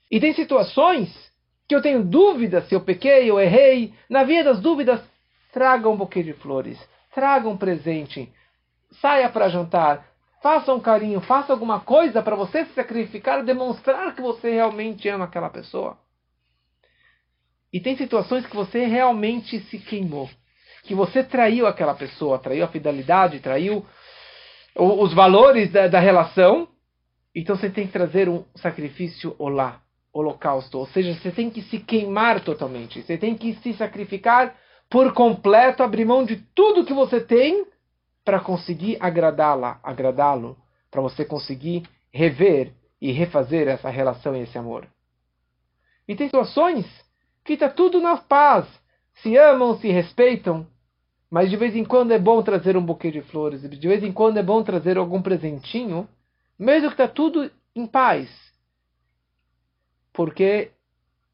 E 0.09 0.21
tem 0.21 0.33
situações 0.35 1.13
que 1.67 1.75
eu 1.75 1.83
tenho 1.83 2.05
dúvidas 2.05 2.69
se 2.69 2.77
eu 2.77 2.81
pequei, 2.81 3.29
eu 3.29 3.41
errei. 3.41 3.93
Na 4.09 4.23
via 4.23 4.45
das 4.45 4.61
dúvidas, 4.61 5.03
traga 5.53 5.89
um 5.89 5.97
buquê 5.97 6.23
de 6.23 6.33
flores, 6.35 6.79
traga 7.15 7.49
um 7.49 7.57
presente, 7.57 8.33
saia 9.01 9.29
para 9.29 9.49
jantar, 9.49 10.07
faça 10.43 10.73
um 10.73 10.81
carinho, 10.81 11.21
faça 11.21 11.53
alguma 11.53 11.81
coisa 11.81 12.23
para 12.23 12.37
você 12.37 12.65
se 12.65 12.75
sacrificar, 12.75 13.45
demonstrar 13.45 14.15
que 14.15 14.23
você 14.23 14.51
realmente 14.51 15.09
ama 15.09 15.25
aquela 15.25 15.51
pessoa. 15.51 15.99
E 17.73 17.81
tem 17.81 17.97
situações 17.97 18.47
que 18.47 18.57
você 18.57 18.87
realmente 18.87 19.61
se 19.61 19.79
queimou. 19.79 20.29
Que 20.85 20.95
você 20.95 21.23
traiu 21.23 21.67
aquela 21.67 21.95
pessoa, 21.95 22.39
traiu 22.39 22.65
a 22.65 22.69
fidelidade, 22.69 23.41
traiu 23.41 23.85
os 24.75 25.13
valores 25.13 25.71
da, 25.71 25.89
da 25.89 25.99
relação, 25.99 26.69
então 27.35 27.57
você 27.57 27.69
tem 27.69 27.87
que 27.87 27.93
trazer 27.93 28.29
um 28.29 28.45
sacrifício 28.55 29.35
olá, 29.39 29.81
holocausto, 30.13 30.79
ou 30.79 30.87
seja, 30.87 31.15
você 31.15 31.31
tem 31.31 31.51
que 31.51 31.63
se 31.63 31.81
queimar 31.81 32.41
totalmente, 32.41 33.03
você 33.03 33.19
tem 33.19 33.35
que 33.37 33.55
se 33.57 33.75
sacrificar 33.75 34.55
por 34.89 35.13
completo, 35.13 35.83
abrir 35.83 36.05
mão 36.05 36.25
de 36.25 36.37
tudo 36.55 36.85
que 36.85 36.95
você 36.95 37.21
tem 37.21 37.67
para 38.25 38.41
conseguir 38.41 38.97
agradá-la, 39.01 39.79
agradá-lo, 39.83 40.57
para 40.91 41.03
você 41.03 41.25
conseguir 41.25 41.89
rever 42.13 42.73
e 43.01 43.13
refazer 43.13 43.69
essa 43.69 43.91
relação 43.91 44.35
e 44.35 44.41
esse 44.41 44.57
amor. 44.57 44.87
E 46.07 46.17
tem 46.17 46.27
situações 46.27 46.87
que 47.45 47.55
está 47.55 47.69
tudo 47.69 48.01
na 48.01 48.17
paz, 48.17 48.67
se 49.23 49.37
amam, 49.37 49.79
se 49.79 49.89
respeitam, 49.89 50.67
mas 51.31 51.51
de 51.51 51.57
vez 51.57 51.77
em 51.77 51.85
quando 51.85 52.13
é 52.13 52.19
bom 52.19 52.43
trazer 52.43 52.77
um 52.77 52.85
buquê 52.85 53.11
de 53.11 53.21
flores, 53.23 53.63
de 53.63 53.89
vez 53.89 54.03
em 54.03 54.13
quando 54.13 54.39
é 54.39 54.43
bom 54.43 54.63
trazer 54.63 54.97
algum 54.97 55.21
presentinho, 55.21 56.09
mesmo 56.59 56.89
que 56.89 56.95
está 56.95 57.07
tudo 57.07 57.51
em 57.75 57.87
paz. 57.87 58.29
Porque 60.13 60.71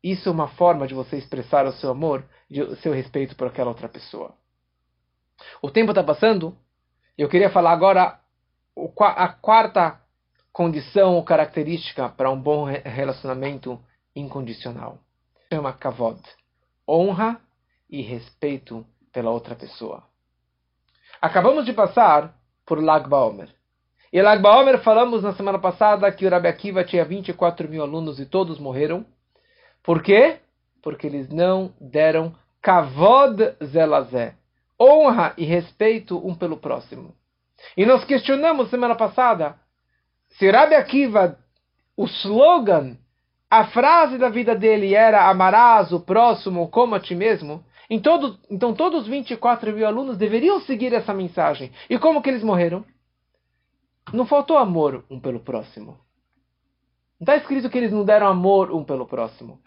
isso 0.03 0.29
é 0.29 0.33
uma 0.33 0.49
forma 0.49 0.87
de 0.87 0.95
você 0.95 1.17
expressar 1.17 1.67
o 1.67 1.73
seu 1.73 1.91
amor, 1.91 2.25
o 2.63 2.77
seu 2.77 2.93
respeito 2.93 3.37
por 3.37 3.49
aquela 3.49 3.69
outra 3.69 3.89
pessoa. 3.89 4.35
O 5.61 5.71
tempo 5.71 5.91
está 5.91 6.03
passando, 6.03 6.57
eu 7.17 7.29
queria 7.29 7.51
falar 7.51 7.73
agora 7.73 8.21
a 8.99 9.29
quarta 9.29 10.01
condição 10.53 11.15
ou 11.15 11.25
característica 11.25 12.09
para 12.09 12.31
um 12.31 12.41
bom 12.41 12.65
relacionamento 12.65 13.81
incondicional. 14.15 14.99
Chama 15.53 15.73
kavod, 15.73 16.21
honra 16.89 17.41
e 17.91 18.03
respeito 18.03 18.87
pela 19.13 19.31
outra 19.31 19.55
pessoa. 19.55 20.05
Acabamos 21.21 21.65
de 21.65 21.73
passar 21.73 22.37
por 22.67 22.83
Lag 22.83 23.09
Baomer. 23.09 23.49
E 24.13 24.23
Lag 24.23 24.41
Baomer 24.41 24.81
falamos 24.83 25.23
na 25.23 25.35
semana 25.35 25.59
passada 25.59 26.11
que 26.13 26.27
o 26.27 26.31
Rabbi 26.31 26.49
Akiva 26.49 26.85
tinha 26.85 27.05
24 27.05 27.69
mil 27.69 27.83
alunos 27.83 28.21
e 28.21 28.27
todos 28.27 28.59
morreram. 28.59 29.05
Por 29.83 30.03
quê? 30.03 30.39
Porque 30.83 31.07
eles 31.07 31.29
não 31.29 31.75
deram 31.81 32.35
kavod 32.65 33.57
zelazé, 33.63 34.35
honra 34.81 35.35
e 35.37 35.45
respeito 35.45 36.17
um 36.27 36.35
pelo 36.35 36.57
próximo. 36.57 37.15
E 37.77 37.85
nós 37.85 38.05
questionamos 38.07 38.71
semana 38.71 38.95
passada 38.95 39.57
se 40.39 40.51
Rabbi 40.51 40.75
Akiva, 40.75 41.39
o 41.95 42.07
slogan, 42.07 42.97
a 43.51 43.67
frase 43.67 44.17
da 44.17 44.31
vida 44.31 44.57
dele 44.57 44.95
era 44.95 45.29
amarás 45.29 45.93
o 45.93 46.01
próximo 46.01 46.69
como 46.69 46.95
a 46.95 47.01
ti 47.01 47.15
mesmo. 47.15 47.63
Todo, 48.03 48.39
então 48.51 48.75
todos 48.75 49.03
os 49.03 49.07
24 49.07 49.71
mil 49.73 49.87
alunos 49.87 50.17
deveriam 50.17 50.59
seguir 50.63 50.93
essa 50.95 51.13
mensagem. 51.13 51.71
E 51.89 51.99
como 51.99 52.23
que 52.23 52.31
eles 52.31 52.43
morreram? 52.43 52.83
Não 54.13 54.27
faltou 54.27 54.57
amor 54.57 55.05
um 55.11 55.21
pelo 55.21 55.39
próximo. 55.39 55.99
Não 57.21 57.27
está 57.27 57.37
escrito 57.37 57.69
que 57.69 57.77
eles 57.77 57.93
não 57.93 58.05
deram 58.05 58.27
amor 58.27 58.73
um 58.73 58.83
pelo 58.83 59.07
próximo. 59.07 59.61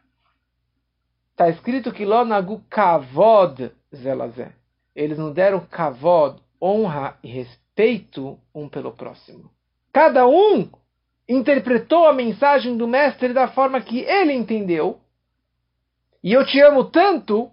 Está 1.38 1.50
escrito 1.50 1.92
que 1.92 2.04
Lonagu 2.04 2.64
kavod 2.68 3.72
zelazé. 3.96 4.54
Eles 4.96 5.20
não 5.20 5.32
deram 5.32 5.60
kavod, 5.60 6.42
honra 6.60 7.16
e 7.24 7.28
respeito 7.28 8.40
um 8.56 8.68
pelo 8.68 8.92
próximo. 8.92 9.52
Cada 9.94 10.26
um 10.26 10.68
interpretou 11.30 12.08
a 12.08 12.14
mensagem 12.14 12.76
do 12.76 12.88
mestre 12.88 13.34
da 13.34 13.48
forma 13.48 13.80
que 13.80 14.00
ele 14.00 14.34
entendeu. 14.34 15.00
E 16.24 16.34
eu 16.34 16.44
te 16.44 16.60
amo 16.60 16.86
tanto 16.86 17.52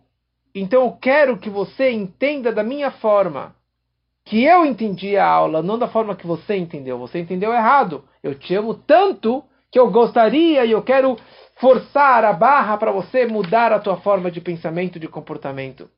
então 0.54 0.84
eu 0.84 0.92
quero 0.92 1.36
que 1.36 1.50
você 1.50 1.90
entenda 1.90 2.52
da 2.52 2.62
minha 2.62 2.90
forma. 2.90 3.54
Que 4.24 4.44
eu 4.44 4.64
entendi 4.64 5.16
a 5.16 5.26
aula, 5.26 5.62
não 5.62 5.78
da 5.78 5.88
forma 5.88 6.16
que 6.16 6.26
você 6.26 6.56
entendeu. 6.56 6.96
Você 6.98 7.18
entendeu 7.18 7.52
errado. 7.52 8.04
Eu 8.22 8.34
te 8.34 8.54
amo 8.54 8.72
tanto 8.72 9.44
que 9.70 9.78
eu 9.78 9.90
gostaria 9.90 10.64
e 10.64 10.70
eu 10.70 10.80
quero 10.82 11.18
forçar 11.64 12.26
a 12.26 12.32
barra 12.34 12.76
para 12.76 12.92
você 12.92 13.24
mudar 13.24 13.72
a 13.72 13.80
tua 13.80 13.96
forma 13.96 14.30
de 14.30 14.38
pensamento, 14.38 15.00
de 15.00 15.08
comportamento. 15.08 15.90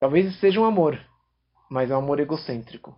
Talvez 0.00 0.26
isso 0.26 0.40
seja 0.40 0.60
um 0.60 0.64
amor, 0.64 1.00
mas 1.70 1.88
é 1.88 1.94
um 1.94 1.98
amor 1.98 2.18
egocêntrico. 2.18 2.96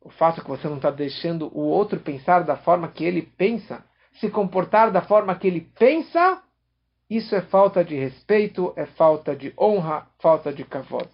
O 0.00 0.10
fato 0.10 0.40
é 0.40 0.42
que 0.42 0.50
você 0.50 0.66
não 0.66 0.78
está 0.78 0.90
deixando 0.90 1.46
o 1.56 1.60
outro 1.60 2.00
pensar 2.00 2.40
da 2.40 2.56
forma 2.56 2.88
que 2.88 3.04
ele 3.04 3.22
pensa, 3.22 3.84
se 4.14 4.28
comportar 4.30 4.90
da 4.90 5.00
forma 5.00 5.32
que 5.36 5.46
ele 5.46 5.60
pensa, 5.78 6.42
isso 7.08 7.36
é 7.36 7.42
falta 7.42 7.84
de 7.84 7.94
respeito, 7.94 8.72
é 8.74 8.84
falta 8.84 9.36
de 9.36 9.54
honra, 9.56 10.08
falta 10.18 10.52
de 10.52 10.64
kavod. 10.64 11.08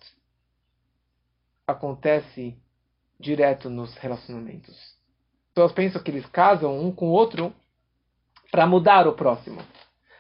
Acontece 1.67 2.57
direto 3.21 3.69
nos 3.69 3.95
relacionamentos. 3.99 4.75
Pessoas 5.53 5.73
pensam 5.73 6.03
que 6.03 6.11
eles 6.11 6.25
casam 6.25 6.81
um 6.81 6.91
com 6.91 7.09
o 7.09 7.13
outro 7.13 7.55
para 8.51 8.67
mudar 8.67 9.07
o 9.07 9.13
próximo, 9.13 9.61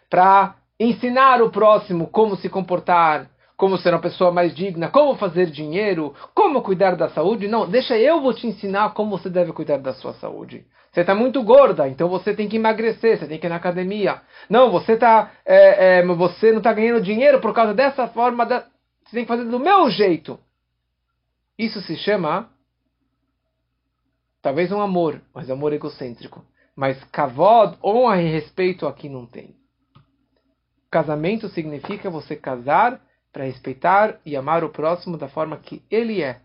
para 0.09 0.57
ensinar 0.79 1.43
o 1.43 1.51
próximo 1.51 2.07
como 2.07 2.37
se 2.37 2.49
comportar, 2.49 3.29
como 3.57 3.76
ser 3.76 3.93
uma 3.93 4.01
pessoa 4.01 4.31
mais 4.31 4.55
digna, 4.55 4.89
como 4.89 5.16
fazer 5.16 5.47
dinheiro, 5.47 6.14
como 6.35 6.62
cuidar 6.62 6.95
da 6.95 7.09
saúde. 7.09 7.49
Não, 7.49 7.68
deixa 7.68 7.99
eu 7.99 8.20
vou 8.20 8.33
te 8.33 8.47
ensinar 8.47 8.95
como 8.95 9.18
você 9.18 9.29
deve 9.29 9.53
cuidar 9.53 9.79
da 9.79 9.93
sua 9.93 10.14
saúde. 10.14 10.64
Você 10.93 11.01
está 11.01 11.14
muito 11.14 11.43
gorda, 11.43 11.89
então 11.89 12.09
você 12.09 12.35
tem 12.35 12.49
que 12.49 12.57
emagrecer, 12.57 13.18
você 13.18 13.26
tem 13.26 13.39
que 13.39 13.47
ir 13.47 13.51
na 13.51 13.57
academia. 13.57 14.22
Não, 14.49 14.70
você 14.70 14.97
tá, 14.97 15.33
é, 15.45 15.99
é, 15.99 16.07
você 16.07 16.51
não 16.51 16.59
está 16.59 16.72
ganhando 16.72 17.03
dinheiro 17.03 17.41
por 17.41 17.53
causa 17.53 17.74
dessa 17.74 18.07
forma. 18.09 18.47
Da... 18.47 18.61
Você 19.05 19.16
tem 19.16 19.24
que 19.24 19.29
fazer 19.29 19.45
do 19.45 19.59
meu 19.59 19.91
jeito. 19.91 20.39
Isso 21.59 21.81
se 21.83 21.97
chama 21.97 22.49
talvez 24.41 24.70
um 24.70 24.81
amor, 24.81 25.20
mas 25.35 25.51
amor 25.51 25.72
egocêntrico. 25.72 26.45
Mas 26.79 27.03
kavod, 27.11 27.76
honra 27.83 28.22
e 28.22 28.31
respeito 28.31 28.87
aqui 28.87 29.09
não 29.09 29.26
tem. 29.26 29.57
Casamento 30.89 31.49
significa 31.49 32.09
você 32.09 32.37
casar 32.37 33.01
para 33.33 33.43
respeitar 33.43 34.20
e 34.24 34.37
amar 34.37 34.62
o 34.62 34.68
próximo 34.68 35.18
da 35.18 35.26
forma 35.26 35.57
que 35.57 35.83
ele 35.91 36.22
é. 36.22 36.41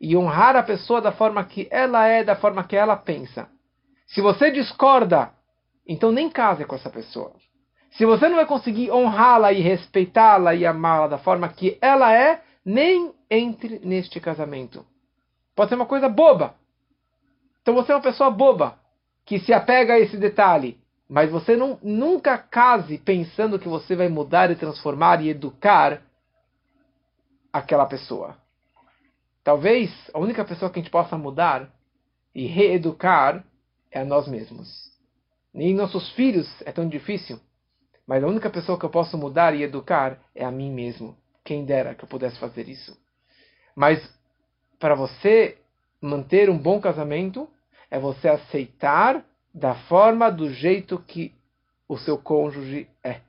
E 0.00 0.16
honrar 0.16 0.56
a 0.56 0.62
pessoa 0.64 1.00
da 1.00 1.12
forma 1.12 1.44
que 1.44 1.68
ela 1.70 2.04
é, 2.04 2.24
da 2.24 2.34
forma 2.34 2.64
que 2.64 2.74
ela 2.74 2.96
pensa. 2.96 3.48
Se 4.08 4.20
você 4.20 4.50
discorda, 4.50 5.30
então 5.86 6.10
nem 6.10 6.28
case 6.28 6.64
com 6.64 6.74
essa 6.74 6.90
pessoa. 6.90 7.36
Se 7.92 8.04
você 8.04 8.28
não 8.28 8.34
vai 8.34 8.46
conseguir 8.46 8.90
honrá-la 8.90 9.52
e 9.52 9.60
respeitá-la 9.60 10.52
e 10.56 10.66
amá-la 10.66 11.06
da 11.06 11.18
forma 11.18 11.48
que 11.48 11.78
ela 11.80 12.12
é, 12.12 12.42
nem 12.64 13.14
entre 13.30 13.78
neste 13.84 14.18
casamento. 14.18 14.84
Pode 15.54 15.68
ser 15.68 15.76
uma 15.76 15.86
coisa 15.86 16.08
boba. 16.08 16.56
Então 17.62 17.72
você 17.72 17.92
é 17.92 17.94
uma 17.94 18.02
pessoa 18.02 18.32
boba 18.32 18.84
que 19.26 19.40
se 19.40 19.52
apega 19.52 19.94
a 19.94 19.98
esse 19.98 20.16
detalhe. 20.16 20.78
Mas 21.08 21.30
você 21.30 21.56
não, 21.56 21.78
nunca 21.82 22.38
case 22.38 22.98
pensando 22.98 23.58
que 23.58 23.68
você 23.68 23.94
vai 23.94 24.08
mudar 24.08 24.50
e 24.50 24.56
transformar 24.56 25.22
e 25.22 25.28
educar 25.28 26.02
aquela 27.52 27.86
pessoa. 27.86 28.36
Talvez 29.44 29.90
a 30.14 30.18
única 30.18 30.44
pessoa 30.44 30.70
que 30.70 30.78
a 30.78 30.82
gente 30.82 30.90
possa 30.90 31.18
mudar 31.18 31.70
e 32.34 32.46
reeducar 32.46 33.44
é 33.90 34.00
a 34.00 34.04
nós 34.04 34.26
mesmos. 34.26 34.68
Nem 35.52 35.74
nossos 35.74 36.10
filhos 36.12 36.48
é 36.62 36.72
tão 36.72 36.88
difícil, 36.88 37.40
mas 38.06 38.22
a 38.22 38.26
única 38.26 38.50
pessoa 38.50 38.78
que 38.78 38.84
eu 38.84 38.90
posso 38.90 39.16
mudar 39.16 39.54
e 39.54 39.62
educar 39.62 40.18
é 40.34 40.44
a 40.44 40.50
mim 40.50 40.72
mesmo. 40.72 41.16
Quem 41.44 41.64
dera 41.64 41.94
que 41.94 42.04
eu 42.04 42.08
pudesse 42.08 42.38
fazer 42.38 42.68
isso. 42.68 42.96
Mas 43.74 44.02
para 44.78 44.94
você 44.94 45.56
manter 46.00 46.50
um 46.50 46.58
bom 46.58 46.80
casamento, 46.80 47.48
é 47.90 47.98
você 47.98 48.28
aceitar 48.28 49.24
da 49.54 49.74
forma, 49.74 50.30
do 50.30 50.52
jeito 50.52 50.98
que 50.98 51.32
o 51.88 51.96
seu 51.96 52.18
cônjuge 52.18 52.88
é. 53.02 53.20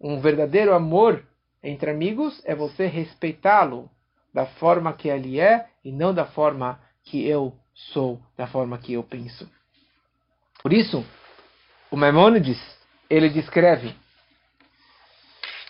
Um 0.00 0.20
verdadeiro 0.20 0.74
amor 0.74 1.24
entre 1.62 1.90
amigos 1.90 2.40
é 2.44 2.54
você 2.54 2.86
respeitá-lo 2.86 3.90
da 4.32 4.46
forma 4.46 4.92
que 4.92 5.08
ele 5.08 5.40
é 5.40 5.68
e 5.84 5.92
não 5.92 6.12
da 6.12 6.26
forma 6.26 6.80
que 7.04 7.26
eu 7.26 7.54
sou, 7.74 8.20
da 8.36 8.46
forma 8.46 8.78
que 8.78 8.92
eu 8.92 9.02
penso. 9.02 9.48
Por 10.62 10.72
isso, 10.72 11.04
o 11.90 11.96
Maimônides, 11.96 12.58
ele 13.08 13.28
descreve 13.28 13.94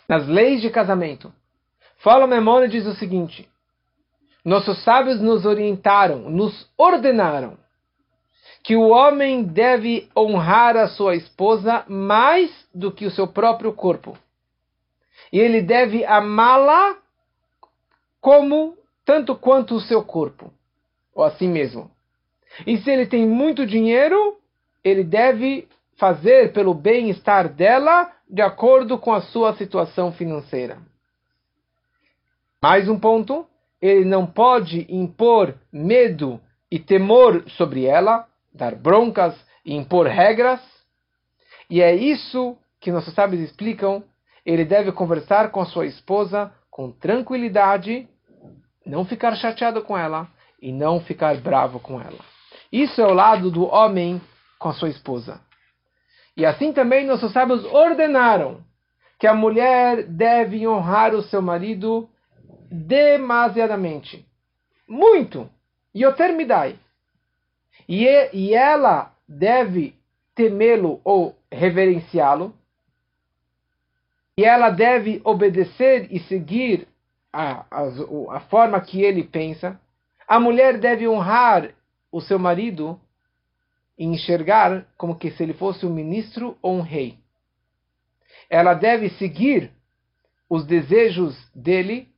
nas 0.08 0.26
leis 0.26 0.60
de 0.60 0.70
casamento. 0.70 1.32
Fala 1.98 2.24
o 2.24 2.28
Maimônides 2.28 2.86
o 2.86 2.94
seguinte: 2.94 3.48
Nossos 4.44 4.82
sábios 4.82 5.20
nos 5.20 5.46
orientaram, 5.46 6.28
nos 6.28 6.68
ordenaram 6.76 7.56
que 8.62 8.76
o 8.76 8.88
homem 8.88 9.42
deve 9.42 10.08
honrar 10.16 10.76
a 10.76 10.88
sua 10.88 11.16
esposa 11.16 11.84
mais 11.88 12.50
do 12.74 12.92
que 12.92 13.06
o 13.06 13.10
seu 13.10 13.26
próprio 13.26 13.72
corpo. 13.72 14.16
E 15.32 15.38
ele 15.38 15.62
deve 15.62 16.04
amá-la 16.04 16.96
como 18.20 18.76
tanto 19.04 19.34
quanto 19.34 19.74
o 19.74 19.80
seu 19.80 20.04
corpo, 20.04 20.52
ou 21.14 21.24
assim 21.24 21.48
mesmo. 21.48 21.90
E 22.66 22.76
se 22.78 22.90
ele 22.90 23.06
tem 23.06 23.26
muito 23.26 23.66
dinheiro, 23.66 24.36
ele 24.84 25.04
deve 25.04 25.68
fazer 25.96 26.52
pelo 26.52 26.74
bem-estar 26.74 27.48
dela 27.48 28.10
de 28.28 28.42
acordo 28.42 28.98
com 28.98 29.12
a 29.12 29.20
sua 29.20 29.54
situação 29.54 30.12
financeira. 30.12 30.78
Mais 32.62 32.88
um 32.88 32.98
ponto: 32.98 33.46
ele 33.80 34.04
não 34.04 34.26
pode 34.26 34.86
impor 34.88 35.54
medo 35.72 36.40
e 36.70 36.78
temor 36.78 37.44
sobre 37.50 37.84
ela, 37.84 38.28
dar 38.52 38.74
broncas 38.74 39.34
e 39.64 39.74
impor 39.74 40.06
regras. 40.06 40.60
E 41.68 41.80
é 41.80 41.94
isso 41.94 42.56
que 42.80 42.92
nossos 42.92 43.14
sábios 43.14 43.42
explicam. 43.42 44.02
Ele 44.44 44.64
deve 44.64 44.92
conversar 44.92 45.50
com 45.50 45.60
a 45.60 45.66
sua 45.66 45.86
esposa 45.86 46.52
com 46.70 46.90
tranquilidade, 46.90 48.08
não 48.86 49.04
ficar 49.04 49.34
chateado 49.36 49.82
com 49.82 49.98
ela 49.98 50.28
e 50.62 50.72
não 50.72 51.00
ficar 51.00 51.36
bravo 51.38 51.78
com 51.78 52.00
ela. 52.00 52.18
Isso 52.72 53.00
é 53.00 53.06
o 53.06 53.12
lado 53.12 53.50
do 53.50 53.66
homem 53.66 54.20
com 54.58 54.68
a 54.68 54.72
sua 54.72 54.88
esposa. 54.88 55.40
E 56.36 56.46
assim 56.46 56.72
também 56.72 57.06
nossos 57.06 57.32
sábios 57.32 57.64
ordenaram 57.66 58.64
que 59.18 59.26
a 59.26 59.34
mulher 59.34 60.04
deve 60.04 60.66
honrar 60.66 61.14
o 61.14 61.22
seu 61.22 61.42
marido 61.42 62.08
demasiadamente. 62.70 64.24
Muito. 64.88 65.50
Yoter 65.94 66.34
midai. 66.34 66.78
E, 67.88 68.06
e 68.32 68.54
ela 68.54 69.14
deve 69.28 69.94
temê-lo 70.34 71.00
ou 71.04 71.36
reverenciá-lo. 71.50 72.54
E 74.36 74.44
ela 74.44 74.70
deve 74.70 75.20
obedecer 75.24 76.08
e 76.10 76.20
seguir 76.20 76.88
a, 77.32 77.64
a, 77.70 78.36
a 78.36 78.40
forma 78.40 78.80
que 78.80 79.02
ele 79.02 79.24
pensa. 79.24 79.78
A 80.26 80.40
mulher 80.40 80.78
deve 80.78 81.06
honrar 81.06 81.74
o 82.10 82.20
seu 82.20 82.38
marido 82.38 82.98
e 83.98 84.04
enxergar 84.04 84.86
como 84.96 85.16
que 85.16 85.30
se 85.30 85.42
ele 85.42 85.52
fosse 85.52 85.84
um 85.84 85.92
ministro 85.92 86.56
ou 86.62 86.76
um 86.76 86.80
rei. 86.80 87.18
Ela 88.48 88.74
deve 88.74 89.10
seguir 89.10 89.70
os 90.48 90.64
desejos 90.64 91.36
dele 91.54 92.08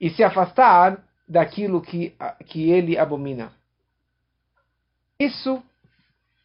e 0.00 0.08
se 0.10 0.22
afastar 0.22 1.04
daquilo 1.28 1.80
que, 1.80 2.14
que 2.46 2.70
ele 2.70 2.96
abomina. 2.96 3.52
Isso 5.24 5.62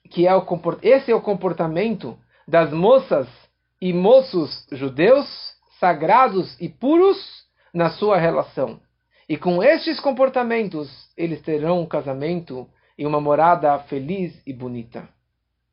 que 0.09 0.27
é 0.27 0.35
o 0.35 0.43
esse 0.81 1.11
é 1.11 1.15
o 1.15 1.21
comportamento 1.21 2.17
das 2.47 2.71
moças 2.71 3.27
e 3.79 3.93
moços 3.93 4.65
judeus 4.71 5.27
sagrados 5.79 6.59
e 6.59 6.67
puros 6.67 7.17
na 7.73 7.91
sua 7.91 8.17
relação. 8.17 8.79
E 9.27 9.37
com 9.37 9.63
estes 9.63 9.99
comportamentos, 9.99 10.89
eles 11.15 11.41
terão 11.41 11.81
um 11.81 11.85
casamento 11.85 12.67
e 12.97 13.05
uma 13.05 13.21
morada 13.21 13.77
feliz 13.79 14.41
e 14.45 14.51
bonita. 14.51 15.07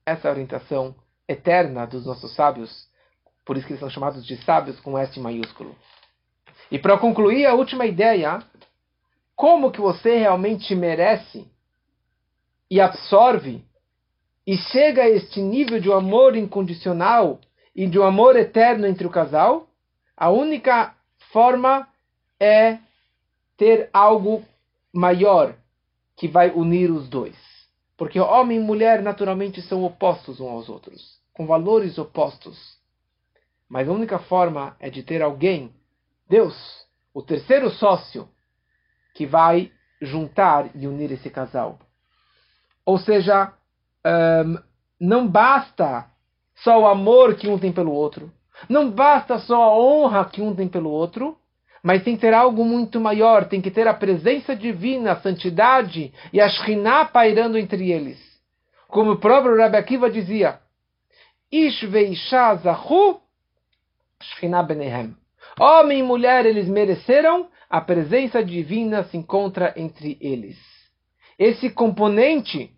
Essa 0.04 0.28
é 0.28 0.30
a 0.30 0.34
orientação 0.34 0.94
eterna 1.26 1.86
dos 1.86 2.04
nossos 2.04 2.34
sábios, 2.34 2.86
por 3.44 3.56
isso 3.56 3.66
que 3.66 3.72
eles 3.72 3.80
são 3.80 3.90
chamados 3.90 4.24
de 4.24 4.36
sábios 4.44 4.78
com 4.80 4.98
S 4.98 5.18
maiúsculo. 5.18 5.74
E 6.70 6.78
para 6.78 6.98
concluir 6.98 7.46
a 7.46 7.54
última 7.54 7.86
ideia, 7.86 8.42
como 9.34 9.72
que 9.72 9.80
você 9.80 10.18
realmente 10.18 10.74
merece 10.74 11.50
e 12.70 12.80
absorve 12.80 13.64
e 14.46 14.56
chega 14.56 15.02
a 15.02 15.08
este 15.08 15.40
nível 15.40 15.80
de 15.80 15.90
um 15.90 15.94
amor 15.94 16.36
incondicional 16.36 17.40
e 17.74 17.86
de 17.86 17.98
um 17.98 18.04
amor 18.04 18.36
eterno 18.36 18.86
entre 18.86 19.06
o 19.06 19.10
casal, 19.10 19.68
a 20.16 20.30
única 20.30 20.94
forma 21.32 21.88
é 22.38 22.78
ter 23.56 23.90
algo 23.92 24.44
maior 24.92 25.56
que 26.16 26.28
vai 26.28 26.50
unir 26.50 26.90
os 26.90 27.08
dois. 27.08 27.36
Porque 27.96 28.20
homem 28.20 28.58
e 28.58 28.62
mulher 28.62 29.02
naturalmente 29.02 29.60
são 29.62 29.84
opostos 29.84 30.40
uns 30.40 30.48
aos 30.48 30.68
outros, 30.68 31.18
com 31.32 31.46
valores 31.46 31.98
opostos. 31.98 32.76
Mas 33.68 33.88
a 33.88 33.92
única 33.92 34.18
forma 34.18 34.76
é 34.78 34.88
de 34.88 35.02
ter 35.02 35.22
alguém, 35.22 35.74
Deus, 36.28 36.54
o 37.12 37.22
terceiro 37.22 37.70
sócio, 37.70 38.28
que 39.14 39.26
vai 39.26 39.72
juntar 40.00 40.70
e 40.74 40.86
unir 40.86 41.10
esse 41.10 41.30
casal. 41.30 41.78
Ou 42.86 42.98
seja, 42.98 43.52
um, 44.06 44.58
não 45.00 45.26
basta 45.26 46.06
só 46.54 46.80
o 46.80 46.86
amor 46.86 47.34
que 47.34 47.48
um 47.48 47.58
tem 47.58 47.72
pelo 47.72 47.92
outro, 47.92 48.32
não 48.68 48.90
basta 48.90 49.38
só 49.40 49.64
a 49.64 49.76
honra 49.76 50.24
que 50.24 50.40
um 50.40 50.54
tem 50.54 50.68
pelo 50.68 50.90
outro, 50.90 51.36
mas 51.82 52.02
tem 52.02 52.14
que 52.14 52.22
ter 52.22 52.32
algo 52.32 52.64
muito 52.64 52.98
maior, 52.98 53.46
tem 53.46 53.60
que 53.60 53.70
ter 53.70 53.86
a 53.86 53.94
presença 53.94 54.56
divina, 54.56 55.12
a 55.12 55.20
santidade 55.20 56.12
e 56.32 56.40
a 56.40 56.48
Shekhinah 56.48 57.06
pairando 57.06 57.58
entre 57.58 57.90
eles. 57.90 58.18
Como 58.88 59.12
o 59.12 59.18
próprio 59.18 59.56
Rabbi 59.56 59.76
Akiva 59.76 60.08
dizia, 60.08 60.60
Ish 61.52 61.84
zahu 62.62 63.20
Shekhinah 64.22 64.62
benehem. 64.62 65.16
Homem 65.60 66.00
e 66.00 66.02
mulher, 66.02 66.46
eles 66.46 66.68
mereceram, 66.68 67.48
a 67.68 67.80
presença 67.80 68.44
divina 68.44 69.04
se 69.04 69.16
encontra 69.16 69.74
entre 69.76 70.16
eles. 70.20 70.56
Esse 71.38 71.70
componente 71.70 72.75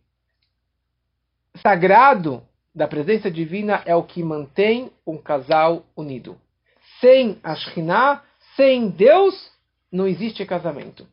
sagrado 1.61 2.43
da 2.75 2.87
presença 2.87 3.31
divina 3.31 3.83
é 3.85 3.95
o 3.95 4.03
que 4.03 4.23
mantém 4.23 4.91
um 5.07 5.19
casal 5.19 5.85
unido. 5.97 6.39
Sem 7.01 7.39
a 7.43 7.55
sem 8.57 8.89
Deus, 8.91 9.53
não 9.91 10.07
existe 10.07 10.45
casamento. 10.45 11.07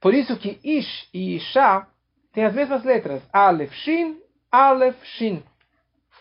Por 0.00 0.14
isso 0.14 0.36
que 0.36 0.60
Ish 0.62 1.08
e 1.12 1.36
Isha 1.36 1.86
têm 2.32 2.44
as 2.44 2.54
mesmas 2.54 2.84
letras. 2.84 3.22
Aleph, 3.32 3.72
Shin, 3.72 4.18
Aleph, 4.50 5.02
Shin. 5.16 5.42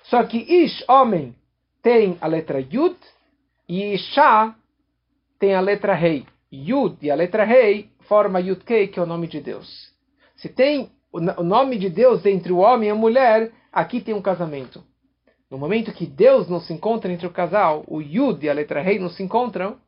Só 0.04 0.24
que 0.24 0.38
Ish, 0.38 0.84
homem, 0.88 1.36
tem 1.84 2.18
a 2.22 2.28
letra 2.28 2.60
Yud 2.60 2.98
e 3.68 3.94
Isha 3.94 4.56
tem 5.40 5.54
a 5.54 5.60
letra 5.60 5.94
Rei. 5.94 6.26
Yud 6.52 6.98
e 7.02 7.12
a 7.12 7.16
letra 7.16 7.44
Rei 7.44 7.90
forma 8.08 8.40
Yud 8.40 8.64
Kei, 8.64 8.88
que 8.88 9.00
é 9.00 9.04
o 9.04 9.06
nome 9.06 9.28
de 9.28 9.42
Deus. 9.42 9.94
Se 10.38 10.50
tem 10.50 10.90
o 11.12 11.20
nome 11.20 11.78
de 11.78 11.90
Deus 11.90 12.26
entre 12.26 12.52
o 12.52 12.58
homem 12.58 12.90
e 12.90 12.92
a 12.92 12.96
mulher, 12.96 13.52
aqui 13.72 14.02
tem 14.02 14.14
um 14.14 14.22
casamento. 14.22 14.84
No 15.50 15.58
momento 15.58 15.94
que 15.94 16.06
Deus 16.06 16.50
não 16.50 16.60
se 16.60 16.74
encontra 16.74 17.12
entre 17.12 17.26
o 17.26 17.32
casal, 17.32 17.84
o 17.88 18.02
Yud 18.02 18.46
e 18.46 18.50
a 18.50 18.54
letra 18.54 18.82
Rei 18.82 19.00
não 19.00 19.10
se 19.10 19.24
encontram, 19.24 19.80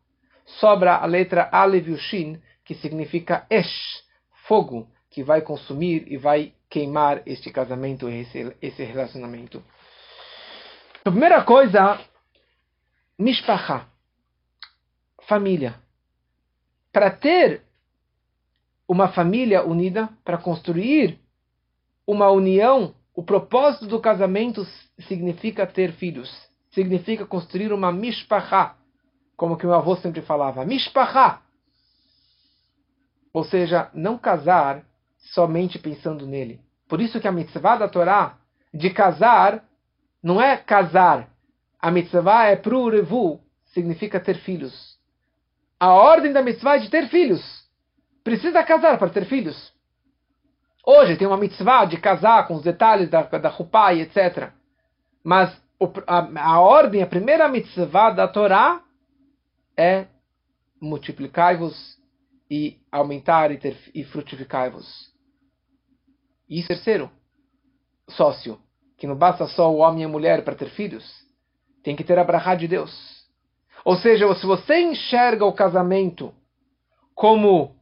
sobra 0.46 0.96
a 0.96 1.06
letra 1.06 1.50
Alev 1.52 1.90
e 1.90 1.98
Shin, 1.98 2.42
que 2.64 2.76
significa 2.76 3.46
Esh, 3.50 4.04
fogo, 4.48 4.88
que 5.10 5.24
vai 5.24 5.42
consumir 5.42 6.06
e 6.08 6.18
vai 6.18 6.54
queimar 6.70 7.22
este 7.26 7.52
casamento, 7.52 8.08
esse, 8.08 8.56
esse 8.62 8.84
relacionamento. 8.84 9.62
A 11.04 11.12
primeira 11.12 11.44
coisa, 11.44 12.00
Mishpacha, 13.18 13.86
família. 15.28 15.76
Para 16.92 17.12
ter 17.12 17.64
uma 18.90 19.10
família 19.10 19.64
unida, 19.64 20.10
para 20.26 20.40
construir 20.40 21.20
uma 22.08 22.32
união, 22.32 22.96
o 23.14 23.22
propósito 23.22 23.86
do 23.86 24.00
casamento 24.00 24.66
significa 25.08 25.68
ter 25.68 25.92
filhos, 25.92 26.28
significa 26.72 27.24
construir 27.24 27.72
uma 27.72 27.92
mishpacha, 27.92 28.74
como 29.38 29.56
que 29.58 29.66
meu 29.68 29.76
avô 29.76 29.96
sempre 29.98 30.24
falava, 30.24 30.66
mishpacha. 30.66 31.40
Ou 33.32 33.44
seja, 33.44 33.92
não 33.94 34.18
casar 34.18 34.84
somente 35.20 35.78
pensando 35.78 36.26
nele. 36.26 36.60
Por 36.88 37.00
isso 37.00 37.20
que 37.20 37.28
a 37.28 37.32
mitzvah 37.32 37.76
da 37.76 37.88
Torá 37.88 38.40
de 38.74 38.90
casar 38.90 39.64
não 40.24 40.42
é 40.42 40.58
casar. 40.58 41.30
A 41.80 41.92
mitzvah 41.92 42.46
é 42.46 42.56
prurevu, 42.56 43.40
significa 43.66 44.20
ter 44.20 44.40
filhos. 44.40 44.98
A 45.80 45.94
ordem 45.94 46.34
da 46.34 46.42
mitzvah 46.42 46.78
é 46.78 46.80
de 46.80 46.90
ter 46.90 47.08
filhos 47.08 47.59
precisa 48.30 48.64
casar 48.64 49.00
para 49.00 49.10
ter 49.10 49.26
filhos. 49.26 49.74
Hoje 50.86 51.18
tem 51.18 51.28
uma 51.28 51.36
mitzvah 51.36 51.86
de 51.86 51.98
casar 51.98 52.48
com 52.48 52.54
os 52.54 52.62
detalhes 52.62 53.10
da, 53.10 53.24
da 53.24 53.50
Rupai, 53.50 54.02
etc. 54.02 54.52
Mas 55.24 55.50
a, 56.06 56.52
a, 56.52 56.60
ordem, 56.60 57.02
a 57.02 57.08
primeira 57.08 57.48
mitzvah 57.48 58.12
da 58.12 58.28
Torá 58.28 58.84
é 59.76 60.06
multiplicai-vos 60.80 61.98
e 62.52 62.78
aumentar 62.92 63.52
e, 63.52 63.58
ter, 63.58 63.76
e 63.96 64.04
frutificai-vos. 64.04 65.12
E 66.48 66.62
terceiro, 66.62 67.10
sócio, 68.10 68.60
que 68.96 69.08
não 69.08 69.16
basta 69.16 69.48
só 69.48 69.72
o 69.72 69.78
homem 69.78 70.04
e 70.04 70.06
a 70.06 70.10
mulher 70.10 70.44
para 70.44 70.56
ter 70.56 70.70
filhos, 70.70 71.04
tem 71.84 71.96
que 71.96 72.04
ter 72.04 72.20
a 72.20 72.24
brahá 72.24 72.54
de 72.54 72.68
Deus. 72.68 73.26
Ou 73.84 73.96
seja, 73.96 74.32
se 74.36 74.46
você 74.46 74.82
enxerga 74.82 75.46
o 75.46 75.54
casamento 75.54 76.32
como 77.16 77.79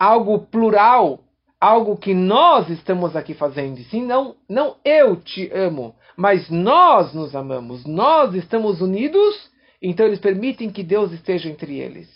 algo 0.00 0.38
plural, 0.38 1.20
algo 1.60 1.94
que 1.94 2.14
nós 2.14 2.70
estamos 2.70 3.14
aqui 3.14 3.34
fazendo. 3.34 3.78
Sim, 3.84 4.06
não, 4.06 4.34
não 4.48 4.76
eu 4.82 5.16
te 5.16 5.52
amo, 5.52 5.94
mas 6.16 6.48
nós 6.48 7.12
nos 7.12 7.36
amamos, 7.36 7.84
nós 7.84 8.34
estamos 8.34 8.80
unidos, 8.80 9.50
então 9.82 10.06
eles 10.06 10.18
permitem 10.18 10.70
que 10.70 10.82
Deus 10.82 11.12
esteja 11.12 11.50
entre 11.50 11.78
eles. 11.78 12.08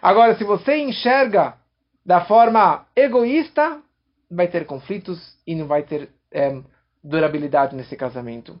Agora, 0.00 0.34
se 0.36 0.44
você 0.44 0.78
enxerga 0.78 1.58
da 2.06 2.24
forma 2.24 2.86
egoísta, 2.96 3.82
vai 4.30 4.48
ter 4.48 4.64
conflitos 4.64 5.36
e 5.46 5.54
não 5.54 5.66
vai 5.66 5.82
ter 5.82 6.08
é, 6.32 6.58
durabilidade 7.04 7.76
nesse 7.76 7.96
casamento. 7.96 8.58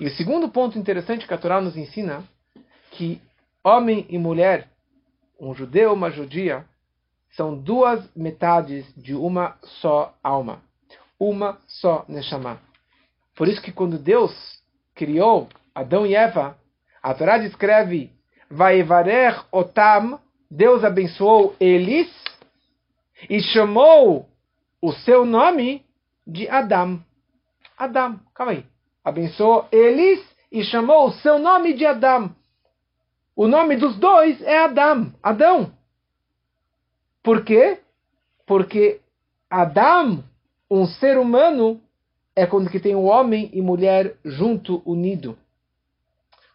E 0.00 0.06
o 0.06 0.10
segundo 0.10 0.48
ponto 0.48 0.78
interessante 0.78 1.28
que 1.28 1.34
a 1.34 1.38
Torá 1.38 1.60
nos 1.60 1.76
ensina 1.76 2.24
que 2.90 3.20
homem 3.62 4.04
e 4.08 4.18
mulher, 4.18 4.68
um 5.40 5.54
judeu, 5.54 5.92
uma 5.92 6.10
judia, 6.10 6.64
são 7.32 7.56
duas 7.56 8.08
metades 8.14 8.86
de 8.96 9.14
uma 9.14 9.56
só 9.62 10.14
alma, 10.22 10.62
uma 11.18 11.58
só 11.66 12.04
Neshama. 12.08 12.60
Por 13.34 13.48
isso 13.48 13.60
que 13.60 13.72
quando 13.72 13.98
Deus 13.98 14.32
criou 14.94 15.48
Adão 15.74 16.06
e 16.06 16.14
Eva, 16.14 16.56
a 17.02 17.14
Torá 17.14 17.38
descreve 17.38 18.10
Vaevarer 18.50 19.44
Otam, 19.52 20.18
Deus 20.50 20.84
abençoou 20.84 21.54
eles 21.60 22.08
e 23.28 23.40
chamou 23.40 24.28
o 24.80 24.92
seu 24.92 25.24
nome 25.24 25.84
de 26.26 26.48
Adam. 26.48 27.00
Adam, 27.76 28.18
calma 28.34 28.52
aí. 28.52 28.64
Abençoou 29.04 29.68
eles 29.70 30.24
e 30.50 30.64
chamou 30.64 31.08
o 31.08 31.12
seu 31.12 31.38
nome 31.38 31.74
de 31.74 31.84
Adam. 31.84 32.34
o 33.34 33.46
nome 33.46 33.76
dos 33.76 33.98
dois 33.98 34.40
é 34.42 34.58
Adam, 34.58 35.12
Adão. 35.22 35.72
Por 37.26 37.42
quê? 37.42 37.80
Porque 38.46 39.00
Adam, 39.50 40.22
um 40.70 40.86
ser 40.86 41.18
humano, 41.18 41.80
é 42.36 42.46
quando 42.46 42.70
que 42.70 42.78
tem 42.78 42.94
um 42.94 43.06
homem 43.06 43.50
e 43.52 43.60
mulher 43.60 44.14
junto, 44.24 44.80
unido. 44.86 45.36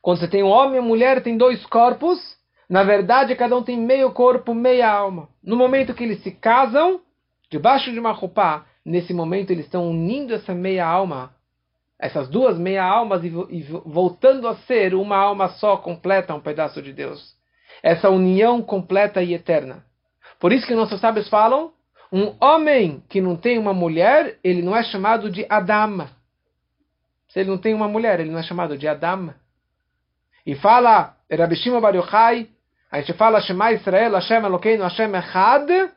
Quando 0.01 0.21
você 0.21 0.29
tem 0.29 0.43
um 0.43 0.47
homem 0.47 0.77
e 0.77 0.81
mulher, 0.81 1.21
tem 1.21 1.35
dois 1.35 1.65
corpos. 1.65 2.37
Na 2.69 2.85
verdade, 2.85 3.35
cada 3.35 3.57
um 3.57 3.61
tem 3.61 3.77
meio 3.77 4.13
corpo, 4.13 4.53
meia 4.53 4.89
alma. 4.89 5.27
No 5.43 5.57
momento 5.57 5.93
que 5.93 6.05
eles 6.05 6.23
se 6.23 6.31
casam, 6.31 7.01
debaixo 7.49 7.91
de 7.91 7.99
uma 7.99 8.13
roupa, 8.13 8.65
nesse 8.85 9.13
momento 9.13 9.51
eles 9.51 9.65
estão 9.65 9.89
unindo 9.89 10.33
essa 10.33 10.55
meia 10.55 10.87
alma, 10.87 11.35
essas 11.99 12.29
duas 12.29 12.57
meia 12.57 12.85
almas, 12.85 13.25
e, 13.25 13.27
e 13.27 13.61
voltando 13.85 14.47
a 14.47 14.55
ser 14.55 14.95
uma 14.95 15.17
alma 15.17 15.49
só, 15.49 15.75
completa, 15.75 16.33
um 16.33 16.39
pedaço 16.39 16.81
de 16.81 16.93
Deus. 16.93 17.35
Essa 17.83 18.09
união 18.09 18.61
completa 18.61 19.21
e 19.21 19.33
eterna. 19.33 19.83
Por 20.41 20.51
isso 20.51 20.65
que 20.65 20.73
nossos 20.73 20.99
sábios 20.99 21.29
falam, 21.29 21.71
um 22.11 22.35
homem 22.41 23.03
que 23.07 23.21
não 23.21 23.37
tem 23.37 23.59
uma 23.59 23.75
mulher, 23.75 24.39
ele 24.43 24.63
não 24.63 24.75
é 24.75 24.83
chamado 24.83 25.29
de 25.29 25.45
Adam. 25.47 26.09
Se 27.29 27.39
ele 27.39 27.49
não 27.49 27.59
tem 27.59 27.75
uma 27.75 27.87
mulher, 27.87 28.19
ele 28.19 28.31
não 28.31 28.39
é 28.39 28.43
chamado 28.43 28.75
de 28.75 28.87
Adam. 28.87 29.33
E 30.43 30.55
fala, 30.55 31.15
Shimon 31.55 31.79
Bar 31.79 31.95
Yochai, 31.95 32.49
a 32.91 32.99
gente 32.99 33.13
fala 33.13 33.39
Shema 33.39 33.71
Israel, 33.71 34.15
Hashem 34.15 34.43
Elokeinu, 34.43 34.83
Hashem 34.83 35.15
Echad, 35.15 35.91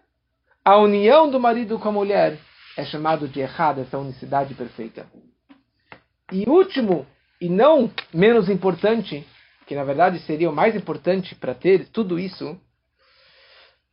a 0.62 0.76
união 0.76 1.30
do 1.30 1.40
marido 1.40 1.78
com 1.78 1.88
a 1.88 1.92
mulher 1.92 2.38
é 2.76 2.84
chamado 2.84 3.26
de 3.26 3.40
Echad, 3.40 3.80
essa 3.80 3.98
unicidade 3.98 4.52
perfeita. 4.54 5.06
E 6.30 6.44
último, 6.48 7.06
e 7.40 7.48
não 7.48 7.90
menos 8.12 8.50
importante, 8.50 9.26
que 9.66 9.74
na 9.74 9.84
verdade 9.84 10.18
seria 10.20 10.50
o 10.50 10.54
mais 10.54 10.76
importante 10.76 11.34
para 11.34 11.54
ter 11.54 11.88
tudo 11.88 12.18
isso, 12.18 12.60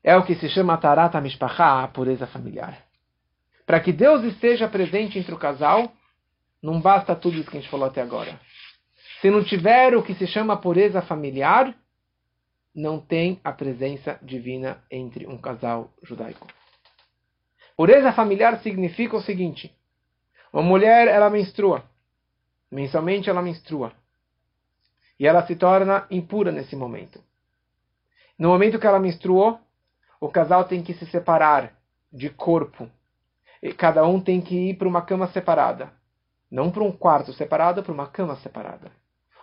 é 0.04 0.16
o 0.16 0.24
que 0.24 0.36
se 0.36 0.50
chama 0.50 0.78
Tarat 0.78 1.14
Mishpachá, 1.22 1.84
a 1.84 1.88
pureza 1.88 2.28
familiar. 2.28 2.78
Para 3.66 3.80
que 3.80 3.94
Deus 3.94 4.24
esteja 4.24 4.68
presente 4.68 5.20
entre 5.20 5.34
o 5.34 5.38
casal, 5.38 5.92
não 6.62 6.82
basta 6.82 7.16
tudo 7.16 7.38
isso 7.38 7.50
que 7.50 7.58
a 7.58 7.62
gente 7.62 7.70
falou 7.70 7.88
até 7.88 8.02
agora. 8.02 8.40
Se 9.22 9.30
não 9.30 9.44
tiver 9.44 9.96
o 9.96 10.04
que 10.04 10.16
se 10.16 10.26
chama 10.26 10.58
pureza 10.58 11.02
familiar, 11.02 11.76
não 12.74 13.00
tem 13.00 13.40
a 13.44 13.52
presença 13.52 14.20
divina 14.22 14.84
entre 14.90 15.28
um 15.28 15.38
casal 15.38 15.94
judaico. 16.04 16.48
Pureza 17.78 18.12
familiar 18.14 18.60
significa 18.62 19.18
o 19.18 19.22
seguinte: 19.22 19.76
uma 20.52 20.64
mulher 20.64 21.08
ela 21.08 21.30
menstrua, 21.30 21.84
mensalmente 22.72 23.30
ela 23.30 23.42
menstrua, 23.42 23.94
e 25.20 25.28
ela 25.28 25.46
se 25.46 25.56
torna 25.56 26.08
impura 26.10 26.52
nesse 26.52 26.76
momento. 26.76 27.24
No 28.38 28.50
momento 28.50 28.80
que 28.80 28.88
ela 28.88 29.00
menstruou, 29.00 29.60
o 30.22 30.30
casal 30.30 30.64
tem 30.66 30.84
que 30.84 30.94
se 30.94 31.08
separar 31.08 31.74
de 32.14 32.30
corpo. 32.30 32.88
E 33.62 33.74
cada 33.74 34.06
um 34.06 34.22
tem 34.22 34.40
que 34.40 34.70
ir 34.70 34.78
para 34.78 34.88
uma 34.88 35.02
cama 35.02 35.28
separada. 35.28 35.92
Não 36.50 36.70
para 36.70 36.84
um 36.84 36.92
quarto 36.92 37.34
separado, 37.34 37.82
para 37.82 37.92
uma 37.92 38.08
cama 38.08 38.36
separada. 38.38 38.92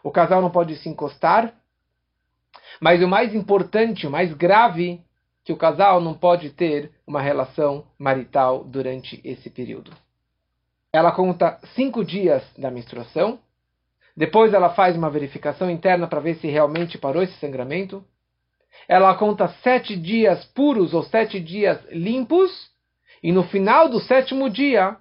O 0.05 0.11
casal 0.12 0.41
não 0.41 0.51
pode 0.51 0.76
se 0.76 0.89
encostar. 0.89 1.53
Mas 2.81 3.03
o 3.03 3.09
mais 3.09 3.35
importante, 3.35 4.07
o 4.07 4.11
mais 4.11 4.33
grave, 4.33 5.05
que 5.45 5.53
o 5.53 5.57
casal 5.57 6.01
não 6.01 6.14
pode 6.14 6.51
ter 6.51 6.93
uma 7.05 7.20
relação 7.20 7.85
marital 7.99 8.62
durante 8.62 9.20
esse 9.24 9.51
período. 9.51 9.91
Ela 10.93 11.11
conta 11.11 11.59
cinco 11.74 12.05
dias 12.05 12.45
da 12.57 12.70
menstruação. 12.70 13.41
Depois 14.16 14.55
ela 14.55 14.70
faz 14.70 14.97
uma 14.97 15.11
verificação 15.11 15.68
interna 15.68 16.07
para 16.07 16.20
ver 16.20 16.37
se 16.37 16.47
realmente 16.47 16.99
parou 16.99 17.22
esse 17.22 17.37
sangramento 17.39 18.05
ela 18.87 19.14
conta 19.14 19.49
sete 19.62 19.97
dias 19.97 20.45
puros 20.47 20.95
ou 20.95 21.03
sete 21.03 21.41
dias 21.41 21.79
limpos, 21.91 22.71
e 23.23 23.33
no 23.33 23.45
final 23.45 23.89
do 23.89 24.01
sétimo 24.01 24.49
dia, 24.49 24.97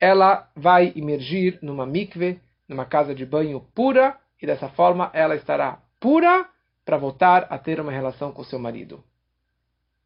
ela 0.00 0.48
vai 0.54 0.92
emergir 0.94 1.58
numa 1.60 1.84
mikve, 1.86 2.40
numa 2.68 2.84
casa 2.84 3.14
de 3.14 3.26
banho 3.26 3.60
pura, 3.74 4.16
e 4.40 4.46
dessa 4.46 4.68
forma 4.68 5.10
ela 5.12 5.34
estará 5.34 5.82
pura 6.00 6.48
para 6.84 6.96
voltar 6.96 7.46
a 7.50 7.58
ter 7.58 7.80
uma 7.80 7.92
relação 7.92 8.32
com 8.32 8.44
seu 8.44 8.58
marido. 8.58 9.02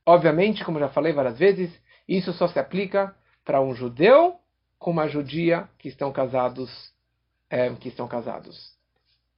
Obviamente, 0.04 0.64
como 0.64 0.80
já 0.80 0.88
falei 0.88 1.12
várias 1.12 1.38
vezes, 1.38 1.70
isso 2.08 2.32
só 2.32 2.48
se 2.48 2.58
aplica 2.58 3.14
para 3.44 3.60
um 3.60 3.74
judeu 3.74 4.36
com 4.78 4.90
uma 4.90 5.06
judia 5.06 5.68
que 5.78 5.88
estão 5.88 6.10
casados, 6.10 6.92
é, 7.48 7.70
que 7.74 7.88
estão 7.88 8.08
casados. 8.08 8.72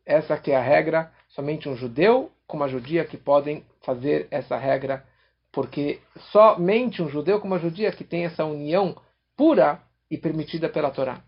Essa 0.06 0.38
que 0.38 0.52
é 0.52 0.56
a 0.56 0.62
regra, 0.62 1.12
somente 1.28 1.68
um 1.68 1.76
judeu 1.76 2.32
com 2.46 2.56
uma 2.56 2.68
judia 2.68 3.04
que 3.04 3.16
podem 3.16 3.64
fazer 3.82 4.28
essa 4.30 4.56
regra, 4.56 5.04
porque 5.52 6.00
somente 6.30 7.02
um 7.02 7.08
judeu 7.08 7.40
com 7.40 7.46
uma 7.46 7.58
judia 7.58 7.92
que 7.92 8.04
tem 8.04 8.24
essa 8.24 8.44
união 8.44 8.96
pura 9.36 9.80
e 10.10 10.18
permitida 10.18 10.68
pela 10.68 10.90
Torá. 10.90 11.22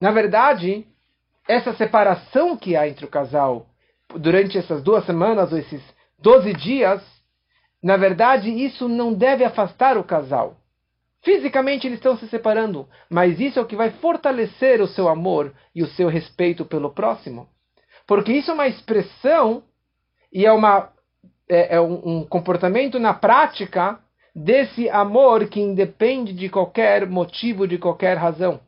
Na 0.00 0.10
verdade, 0.10 0.86
essa 1.48 1.74
separação 1.74 2.56
que 2.56 2.76
há 2.76 2.88
entre 2.88 3.04
o 3.04 3.10
casal 3.10 3.66
durante 4.14 4.56
essas 4.56 4.82
duas 4.82 5.04
semanas 5.04 5.52
ou 5.52 5.58
esses 5.58 5.82
12 6.18 6.52
dias, 6.54 7.02
na 7.82 7.96
verdade, 7.96 8.50
isso 8.50 8.88
não 8.88 9.12
deve 9.12 9.44
afastar 9.44 9.96
o 9.96 10.04
casal. 10.04 10.56
Fisicamente 11.22 11.86
eles 11.86 11.98
estão 11.98 12.16
se 12.16 12.28
separando, 12.28 12.88
mas 13.10 13.40
isso 13.40 13.58
é 13.58 13.62
o 13.62 13.66
que 13.66 13.74
vai 13.74 13.90
fortalecer 13.90 14.80
o 14.80 14.86
seu 14.86 15.08
amor 15.08 15.52
e 15.74 15.82
o 15.82 15.88
seu 15.88 16.08
respeito 16.08 16.64
pelo 16.64 16.90
próximo. 16.90 17.48
Porque 18.06 18.32
isso 18.32 18.50
é 18.50 18.54
uma 18.54 18.68
expressão 18.68 19.62
e 20.32 20.46
é, 20.46 20.52
uma, 20.52 20.90
é, 21.48 21.76
é 21.76 21.80
um, 21.80 22.18
um 22.18 22.24
comportamento 22.24 22.98
na 22.98 23.12
prática 23.12 23.98
desse 24.34 24.88
amor 24.90 25.48
que 25.48 25.60
independe 25.60 26.32
de 26.32 26.48
qualquer 26.48 27.06
motivo, 27.08 27.66
de 27.66 27.78
qualquer 27.78 28.16
razão. 28.16 28.60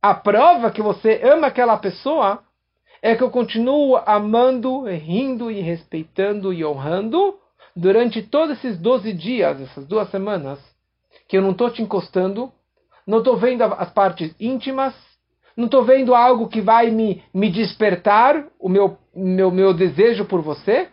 A 0.00 0.14
prova 0.14 0.70
que 0.70 0.82
você 0.82 1.20
ama 1.22 1.48
aquela 1.48 1.76
pessoa 1.76 2.42
é 3.02 3.14
que 3.14 3.22
eu 3.22 3.30
continuo 3.30 3.96
amando, 4.06 4.84
rindo 4.84 5.50
e 5.50 5.60
respeitando 5.60 6.52
e 6.52 6.64
honrando 6.64 7.38
durante 7.76 8.22
todos 8.22 8.58
esses 8.58 8.78
12 8.78 9.12
dias, 9.12 9.60
essas 9.60 9.86
duas 9.86 10.10
semanas, 10.10 10.58
que 11.28 11.36
eu 11.36 11.42
não 11.42 11.50
estou 11.50 11.70
te 11.70 11.82
encostando, 11.82 12.50
não 13.06 13.18
estou 13.18 13.36
vendo 13.36 13.62
as 13.62 13.90
partes 13.90 14.34
íntimas, 14.38 14.94
não 15.56 15.66
estou 15.66 15.84
vendo 15.84 16.14
algo 16.14 16.48
que 16.48 16.60
vai 16.60 16.90
me, 16.90 17.22
me 17.32 17.50
despertar 17.50 18.46
o 18.58 18.68
meu, 18.68 18.98
meu, 19.14 19.50
meu 19.50 19.74
desejo 19.74 20.24
por 20.24 20.40
você. 20.40 20.88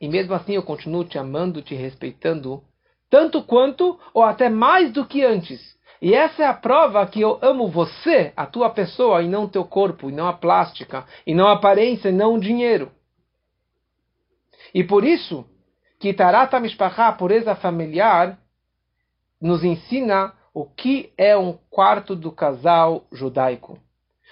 E 0.00 0.08
mesmo 0.08 0.34
assim 0.34 0.54
eu 0.54 0.62
continuo 0.62 1.04
te 1.04 1.18
amando, 1.18 1.62
te 1.62 1.74
respeitando, 1.74 2.62
tanto 3.08 3.42
quanto 3.42 3.98
ou 4.12 4.22
até 4.22 4.48
mais 4.48 4.92
do 4.92 5.06
que 5.06 5.24
antes. 5.24 5.76
E 6.00 6.14
essa 6.14 6.42
é 6.42 6.46
a 6.46 6.54
prova 6.54 7.06
que 7.06 7.20
eu 7.20 7.38
amo 7.40 7.68
você, 7.68 8.32
a 8.36 8.44
tua 8.44 8.68
pessoa, 8.68 9.22
e 9.22 9.28
não 9.28 9.44
o 9.44 9.48
teu 9.48 9.64
corpo, 9.64 10.10
e 10.10 10.12
não 10.12 10.28
a 10.28 10.32
plástica, 10.32 11.06
e 11.26 11.34
não 11.34 11.46
a 11.46 11.52
aparência, 11.52 12.10
e 12.10 12.12
não 12.12 12.34
o 12.34 12.40
dinheiro. 12.40 12.90
E 14.74 14.84
por 14.84 15.04
isso, 15.04 15.46
que 15.98 16.12
Tarata 16.12 16.60
Mishpachá, 16.60 17.08
a 17.08 17.12
pureza 17.12 17.54
familiar, 17.54 18.38
nos 19.40 19.64
ensina 19.64 20.34
o 20.56 20.64
que 20.64 21.12
é 21.18 21.36
um 21.36 21.58
quarto 21.68 22.16
do 22.16 22.32
casal 22.32 23.04
judaico? 23.12 23.78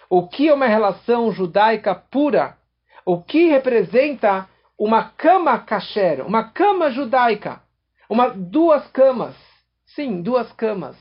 O 0.08 0.26
que 0.26 0.48
é 0.48 0.54
uma 0.54 0.66
relação 0.66 1.30
judaica 1.30 1.94
pura? 1.94 2.56
O 3.04 3.20
que 3.20 3.50
representa 3.50 4.48
uma 4.78 5.04
cama 5.04 5.58
kasher, 5.58 6.26
uma 6.26 6.44
cama 6.44 6.90
judaica? 6.90 7.60
Uma, 8.08 8.30
duas 8.30 8.86
camas, 8.86 9.36
sim, 9.84 10.22
duas 10.22 10.50
camas 10.52 10.96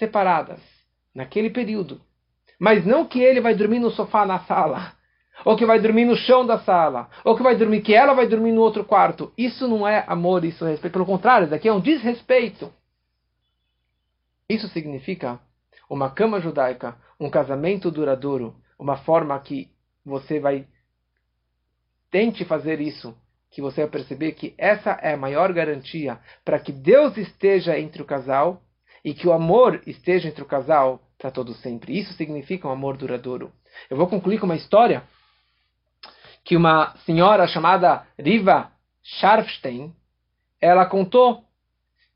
separadas 0.00 0.58
naquele 1.14 1.50
período. 1.50 2.00
Mas 2.58 2.84
não 2.84 3.04
que 3.04 3.20
ele 3.20 3.40
vai 3.40 3.54
dormir 3.54 3.78
no 3.78 3.92
sofá 3.92 4.26
na 4.26 4.40
sala, 4.40 4.94
ou 5.46 5.56
que 5.56 5.64
vai 5.64 5.78
dormir 5.78 6.06
no 6.06 6.16
chão 6.16 6.44
da 6.44 6.58
sala, 6.58 7.08
ou 7.24 7.36
que 7.36 7.42
vai 7.44 7.54
dormir 7.54 7.82
que 7.82 7.94
ela 7.94 8.14
vai 8.14 8.26
dormir 8.26 8.50
no 8.50 8.62
outro 8.62 8.82
quarto. 8.82 9.32
Isso 9.38 9.68
não 9.68 9.86
é 9.86 10.02
amor, 10.08 10.44
isso 10.44 10.66
é 10.66 10.70
respeito. 10.70 10.94
Pelo 10.94 11.06
contrário, 11.06 11.44
isso 11.44 11.54
aqui 11.54 11.68
é 11.68 11.72
um 11.72 11.78
desrespeito. 11.78 12.79
Isso 14.50 14.66
significa 14.70 15.38
uma 15.88 16.10
cama 16.10 16.40
judaica, 16.40 16.96
um 17.20 17.30
casamento 17.30 17.88
duradouro, 17.88 18.56
uma 18.76 18.96
forma 18.96 19.38
que 19.38 19.70
você 20.04 20.40
vai 20.40 20.66
tente 22.10 22.44
fazer 22.44 22.80
isso, 22.80 23.16
que 23.48 23.62
você 23.62 23.82
vai 23.82 23.90
perceber 23.90 24.32
que 24.32 24.52
essa 24.58 24.98
é 25.02 25.14
a 25.14 25.16
maior 25.16 25.52
garantia 25.52 26.18
para 26.44 26.58
que 26.58 26.72
Deus 26.72 27.16
esteja 27.16 27.78
entre 27.78 28.02
o 28.02 28.04
casal 28.04 28.60
e 29.04 29.14
que 29.14 29.28
o 29.28 29.32
amor 29.32 29.80
esteja 29.86 30.26
entre 30.26 30.42
o 30.42 30.46
casal 30.46 31.00
para 31.16 31.30
todo 31.30 31.54
sempre. 31.54 31.96
Isso 31.96 32.12
significa 32.14 32.66
um 32.66 32.72
amor 32.72 32.96
duradouro. 32.96 33.52
Eu 33.88 33.96
vou 33.96 34.08
concluir 34.08 34.40
com 34.40 34.46
uma 34.46 34.56
história 34.56 35.04
que 36.42 36.56
uma 36.56 36.96
senhora 37.06 37.46
chamada 37.46 38.04
Riva 38.18 38.72
Scharfstein, 39.00 39.94
ela 40.60 40.86
contou 40.86 41.44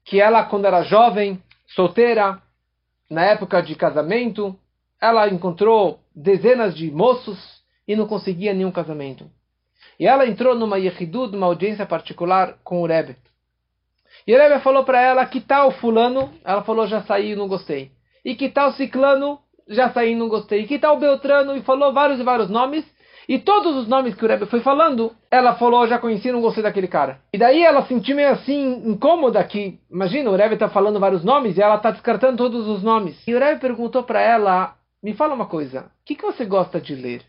que 0.04 0.20
ela 0.20 0.44
quando 0.44 0.64
era 0.64 0.82
jovem 0.82 1.40
solteira, 1.66 2.40
na 3.10 3.24
época 3.24 3.62
de 3.62 3.74
casamento, 3.74 4.58
ela 5.00 5.28
encontrou 5.28 6.00
dezenas 6.14 6.74
de 6.74 6.90
moços 6.90 7.38
e 7.86 7.94
não 7.94 8.06
conseguia 8.06 8.54
nenhum 8.54 8.72
casamento. 8.72 9.30
E 9.98 10.06
ela 10.06 10.26
entrou 10.26 10.54
numa 10.54 10.78
yehidud, 10.78 11.32
numa 11.32 11.46
audiência 11.46 11.86
particular 11.86 12.58
com 12.64 12.82
o 12.82 12.86
Rebbe. 12.86 13.16
E 14.26 14.34
o 14.34 14.38
Rebbe 14.38 14.60
falou 14.60 14.84
para 14.84 15.00
ela, 15.00 15.26
que 15.26 15.40
tal 15.40 15.70
fulano? 15.72 16.32
Ela 16.44 16.62
falou, 16.62 16.86
já 16.86 17.02
saí 17.02 17.32
e 17.32 17.36
não 17.36 17.48
gostei. 17.48 17.92
E 18.24 18.34
que 18.34 18.48
tal 18.48 18.72
ciclano? 18.72 19.38
Já 19.68 19.92
saí 19.92 20.12
e 20.12 20.16
não 20.16 20.28
gostei. 20.28 20.62
E 20.62 20.66
que 20.66 20.78
tal 20.78 20.98
Beltrano? 20.98 21.56
E 21.56 21.62
falou 21.62 21.92
vários 21.92 22.18
e 22.18 22.22
vários 22.22 22.48
nomes. 22.48 22.84
E 23.28 23.38
todos 23.38 23.74
os 23.76 23.88
nomes 23.88 24.14
que 24.14 24.24
o 24.24 24.28
Rebbe 24.28 24.46
foi 24.46 24.60
falando, 24.60 25.14
ela 25.30 25.54
falou, 25.54 25.86
já 25.86 25.98
conheci, 25.98 26.30
não 26.30 26.40
gostei 26.40 26.62
daquele 26.62 26.88
cara. 26.88 27.20
E 27.32 27.38
daí 27.38 27.62
ela 27.62 27.86
sentiu 27.86 28.16
meio 28.16 28.30
assim, 28.30 28.82
incômoda, 28.86 29.42
que, 29.44 29.78
imagina, 29.90 30.30
o 30.30 30.36
Rebbe 30.36 30.54
está 30.54 30.68
falando 30.68 31.00
vários 31.00 31.24
nomes 31.24 31.56
e 31.56 31.62
ela 31.62 31.76
está 31.76 31.90
descartando 31.90 32.36
todos 32.36 32.68
os 32.68 32.82
nomes. 32.82 33.16
E 33.26 33.34
o 33.34 33.38
Rebbe 33.38 33.60
perguntou 33.60 34.02
para 34.02 34.20
ela, 34.20 34.76
me 35.02 35.14
fala 35.14 35.34
uma 35.34 35.46
coisa, 35.46 35.82
o 35.82 36.04
que, 36.04 36.14
que 36.14 36.24
você 36.24 36.44
gosta 36.44 36.80
de 36.80 36.94
ler? 36.94 37.22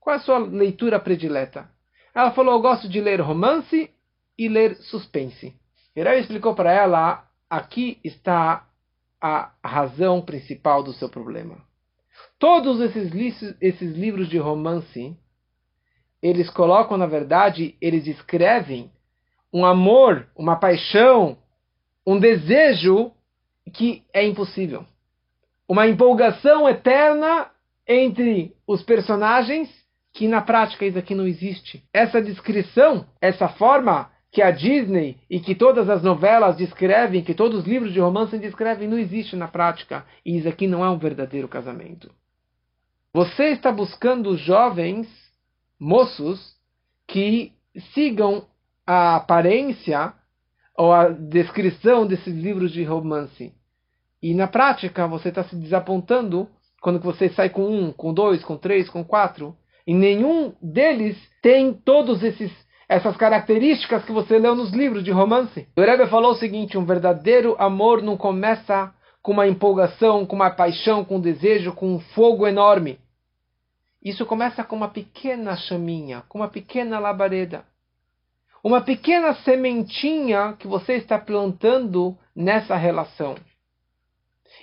Qual 0.00 0.14
é 0.14 0.18
a 0.18 0.22
sua 0.22 0.38
leitura 0.38 0.98
predileta? 0.98 1.68
Ela 2.14 2.30
falou, 2.32 2.54
eu 2.54 2.60
gosto 2.60 2.88
de 2.88 3.00
ler 3.00 3.20
romance 3.20 3.90
e 4.38 4.48
ler 4.48 4.76
suspense. 4.76 5.54
E 5.94 6.00
o 6.00 6.04
Rebbe 6.04 6.20
explicou 6.20 6.54
para 6.54 6.72
ela, 6.72 7.24
aqui 7.48 7.98
está 8.02 8.66
a 9.20 9.52
razão 9.62 10.20
principal 10.22 10.82
do 10.82 10.92
seu 10.94 11.08
problema. 11.08 11.58
Todos 12.38 12.80
esses, 12.80 13.54
esses 13.60 13.96
livros 13.96 14.28
de 14.28 14.38
romance 14.38 15.16
eles 16.22 16.48
colocam, 16.48 16.96
na 16.96 17.06
verdade, 17.06 17.76
eles 17.80 18.06
escrevem 18.06 18.90
um 19.52 19.66
amor, 19.66 20.28
uma 20.36 20.56
paixão, 20.56 21.36
um 22.06 22.18
desejo 22.18 23.10
que 23.74 24.04
é 24.14 24.24
impossível. 24.24 24.86
Uma 25.68 25.88
empolgação 25.88 26.68
eterna 26.68 27.50
entre 27.86 28.54
os 28.66 28.82
personagens 28.82 29.68
que 30.12 30.28
na 30.28 30.42
prática 30.42 30.84
isso 30.84 30.98
aqui 30.98 31.14
não 31.14 31.26
existe. 31.26 31.82
Essa 31.92 32.20
descrição, 32.20 33.06
essa 33.20 33.48
forma 33.48 34.10
que 34.30 34.42
a 34.42 34.50
Disney 34.50 35.18
e 35.28 35.40
que 35.40 35.54
todas 35.54 35.88
as 35.90 36.02
novelas 36.02 36.56
descrevem, 36.56 37.22
que 37.22 37.34
todos 37.34 37.60
os 37.60 37.64
livros 37.66 37.92
de 37.92 38.00
romance 38.00 38.38
descrevem, 38.38 38.88
não 38.88 38.98
existe 38.98 39.36
na 39.36 39.48
prática. 39.48 40.04
E 40.24 40.38
isso 40.38 40.48
aqui 40.48 40.66
não 40.66 40.84
é 40.84 40.90
um 40.90 40.98
verdadeiro 40.98 41.48
casamento. 41.48 42.10
Você 43.12 43.48
está 43.48 43.70
buscando 43.70 44.36
jovens 44.36 45.06
moços 45.82 46.54
que 47.08 47.52
sigam 47.92 48.46
a 48.86 49.16
aparência 49.16 50.12
ou 50.78 50.92
a 50.92 51.08
descrição 51.08 52.06
desses 52.06 52.32
livros 52.32 52.70
de 52.70 52.84
romance. 52.84 53.52
E 54.22 54.32
na 54.32 54.46
prática 54.46 55.08
você 55.08 55.30
está 55.30 55.42
se 55.42 55.56
desapontando 55.56 56.48
quando 56.80 57.00
você 57.00 57.28
sai 57.30 57.50
com 57.50 57.66
um, 57.66 57.92
com 57.92 58.14
dois, 58.14 58.44
com 58.44 58.56
três, 58.56 58.88
com 58.88 59.04
quatro. 59.04 59.56
E 59.84 59.92
nenhum 59.92 60.52
deles 60.62 61.16
tem 61.42 61.74
todos 61.74 62.22
esses 62.22 62.52
essas 62.88 63.16
características 63.16 64.04
que 64.04 64.12
você 64.12 64.38
leu 64.38 64.54
nos 64.54 64.70
livros 64.70 65.02
de 65.02 65.10
romance. 65.10 65.66
O 65.76 65.80
Rebbe 65.80 66.06
falou 66.06 66.32
o 66.32 66.36
seguinte: 66.36 66.78
um 66.78 66.84
verdadeiro 66.84 67.56
amor 67.58 68.02
não 68.02 68.16
começa 68.16 68.92
com 69.20 69.32
uma 69.32 69.48
empolgação, 69.48 70.26
com 70.26 70.36
uma 70.36 70.50
paixão, 70.50 71.04
com 71.04 71.16
um 71.16 71.20
desejo, 71.20 71.72
com 71.72 71.94
um 71.94 71.98
fogo 71.98 72.46
enorme. 72.46 72.98
Isso 74.04 74.26
começa 74.26 74.64
com 74.64 74.74
uma 74.74 74.88
pequena 74.88 75.56
chaminha, 75.56 76.24
com 76.28 76.38
uma 76.38 76.48
pequena 76.48 76.98
labareda. 76.98 77.64
Uma 78.62 78.80
pequena 78.80 79.34
sementinha 79.36 80.54
que 80.58 80.66
você 80.66 80.94
está 80.94 81.18
plantando 81.18 82.16
nessa 82.34 82.76
relação. 82.76 83.36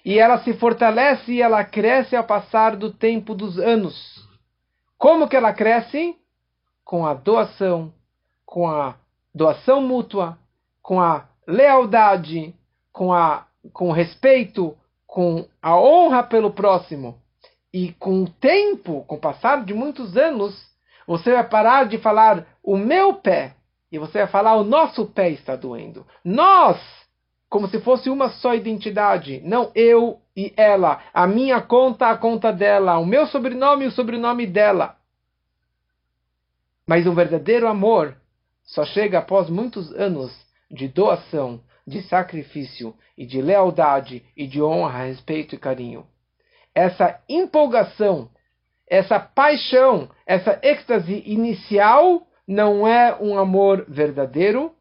E 0.04 0.20
ela 0.20 0.40
se 0.44 0.54
fortalece 0.54 1.32
e 1.32 1.42
ela 1.42 1.64
cresce 1.64 2.16
ao 2.16 2.24
passar 2.24 2.76
do 2.76 2.94
tempo 2.94 3.34
dos 3.34 3.58
anos. 3.58 4.28
Como 4.98 5.28
que 5.28 5.36
ela 5.36 5.54
cresce? 5.54 6.16
Com 6.84 7.06
a 7.06 7.14
doação, 7.14 7.94
com 8.46 8.68
a 8.68 8.96
doação 9.34 9.82
mútua, 9.82 10.38
com 10.82 11.00
a 11.00 11.28
lealdade, 11.48 12.54
com, 12.92 13.14
a, 13.14 13.46
com 13.72 13.90
o 13.90 13.94
respeito, 13.94 14.78
com 15.08 15.48
a 15.62 15.80
honra 15.80 16.24
pelo 16.24 16.52
próximo. 16.52 17.22
E 17.74 17.94
com 17.94 18.24
o 18.24 18.30
tempo, 18.30 19.04
com 19.06 19.16
o 19.16 19.20
passar 19.20 19.64
de 19.64 19.74
muitos 19.74 20.18
anos, 20.18 20.70
você 21.06 21.34
vai 21.34 21.48
parar 21.48 21.88
de 21.88 21.98
falar 22.00 22.48
o 22.64 22.76
meu 22.76 23.14
pé 23.14 23.56
e 23.92 24.00
você 24.00 24.20
vai 24.20 24.28
falar 24.28 24.56
o 24.56 24.64
nosso 24.64 25.06
pé 25.06 25.30
está 25.30 25.56
doendo. 25.56 26.06
Nós, 26.24 26.80
como 27.48 27.68
se 27.68 27.80
fosse 27.80 28.10
uma 28.10 28.30
só 28.30 28.56
identidade, 28.56 29.42
não 29.44 29.72
eu 29.76 30.20
e 30.36 30.54
ela, 30.58 31.02
a 31.14 31.28
minha 31.28 31.62
conta, 31.62 32.08
a 32.08 32.18
conta 32.18 32.52
dela, 32.52 32.98
o 32.98 33.06
meu 33.06 33.28
sobrenome 33.28 33.86
o 33.86 33.92
sobrenome 33.92 34.48
dela. 34.48 34.98
Mas 36.88 37.06
o 37.06 37.14
verdadeiro 37.14 37.68
amor 37.68 38.16
só 38.64 38.84
chega 38.84 39.20
após 39.20 39.48
muitos 39.50 39.92
anos 39.94 40.32
de 40.72 40.88
doação, 40.88 41.62
de 41.86 42.02
sacrifício 42.04 42.96
e 43.16 43.26
de 43.26 43.42
lealdade 43.42 44.24
e 44.36 44.48
de 44.48 44.62
honra, 44.62 45.06
respeito 45.06 45.54
e 45.54 45.58
carinho 45.58 46.06
essa 46.74 47.22
empolgação, 47.28 48.30
essa 48.88 49.20
paixão, 49.20 50.10
essa 50.26 50.60
êxtase 50.64 51.24
inicial 51.26 52.28
não 52.48 52.88
é 52.88 53.16
um 53.22 53.38
amor 53.38 53.86
verdadeiro 53.88 54.74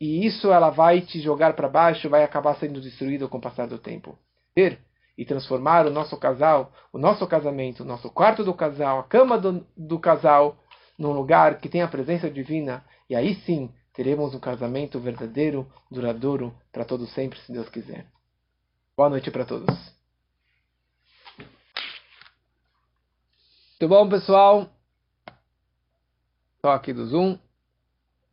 e 0.00 0.26
isso 0.26 0.52
ela 0.52 0.70
vai 0.70 1.00
te 1.00 1.20
jogar 1.20 1.54
para 1.54 1.68
baixo, 1.68 2.10
vai 2.10 2.24
acabar 2.24 2.56
sendo 2.56 2.80
destruído 2.80 3.28
com 3.28 3.38
o 3.38 3.40
passar 3.40 3.66
do 3.66 3.78
tempo. 3.78 4.18
Ver 4.54 4.80
e 5.16 5.24
transformar 5.24 5.86
o 5.86 5.90
nosso 5.90 6.16
casal, 6.18 6.72
o 6.92 6.98
nosso 6.98 7.26
casamento, 7.26 7.82
o 7.82 7.86
nosso 7.86 8.10
quarto 8.10 8.42
do 8.42 8.52
casal, 8.52 8.98
a 8.98 9.04
cama 9.04 9.38
do, 9.38 9.64
do 9.76 9.98
casal, 9.98 10.56
num 10.98 11.12
lugar 11.12 11.60
que 11.60 11.68
tem 11.68 11.82
a 11.82 11.88
presença 11.88 12.28
divina, 12.28 12.84
e 13.08 13.14
aí 13.14 13.36
sim 13.46 13.70
teremos 13.92 14.34
um 14.34 14.40
casamento 14.40 14.98
verdadeiro, 14.98 15.66
duradouro, 15.90 16.52
para 16.72 16.84
todos 16.84 17.12
sempre, 17.14 17.38
se 17.40 17.52
Deus 17.52 17.68
quiser. 17.68 18.06
Boa 18.96 19.08
noite 19.08 19.30
para 19.30 19.44
todos. 19.44 19.93
Muito 23.84 23.94
bom, 23.94 24.08
pessoal? 24.08 24.66
Estou 26.56 26.70
aqui 26.70 26.90
do 26.90 27.04
Zoom. 27.04 27.38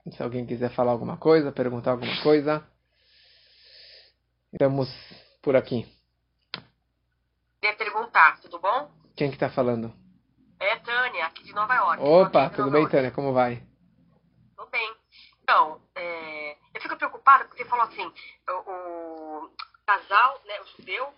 Se 0.09 0.23
alguém 0.23 0.45
quiser 0.45 0.73
falar 0.73 0.93
alguma 0.93 1.17
coisa, 1.17 1.51
perguntar 1.51 1.91
alguma 1.91 2.23
coisa, 2.23 2.65
estamos 4.53 4.87
por 5.41 5.57
aqui. 5.57 5.85
Queria 7.59 7.75
perguntar, 7.75 8.39
tudo 8.39 8.59
bom? 8.59 8.89
Quem 9.13 9.27
que 9.27 9.35
está 9.35 9.49
falando? 9.49 9.93
É 10.57 10.77
Tânia, 10.77 11.25
aqui 11.25 11.43
de 11.43 11.53
Nova 11.53 11.75
York. 11.75 12.01
Opa, 12.01 12.49
tudo 12.51 12.71
bem, 12.71 12.87
Tânia? 12.87 13.11
Como 13.11 13.33
vai? 13.33 13.61
Tudo 14.55 14.69
bem. 14.69 14.95
Então, 15.43 15.81
é, 15.95 16.55
eu 16.73 16.81
fico 16.81 16.95
preocupada 16.95 17.43
porque 17.43 17.61
você 17.61 17.69
falou 17.69 17.87
assim, 17.87 18.09
o, 18.47 18.71
o 18.71 19.51
casal, 19.85 20.41
né, 20.45 20.61
o 20.61 20.77
judeu, 20.77 21.13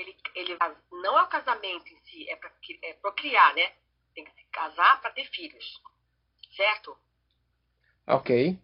ele, 0.00 0.16
ele 0.34 0.56
não 0.90 1.18
é 1.18 1.22
o 1.22 1.28
casamento 1.28 1.88
em 1.92 1.98
si, 2.04 2.28
é 2.28 2.36
para 2.36 2.50
é 2.82 2.92
procriar, 2.94 3.54
né? 3.54 3.72
Tem 4.14 4.24
que 4.24 4.32
se 4.32 4.44
casar 4.50 5.00
para 5.00 5.10
ter 5.10 5.26
filhos, 5.26 5.80
certo? 6.56 6.96
Ok. 8.06 8.58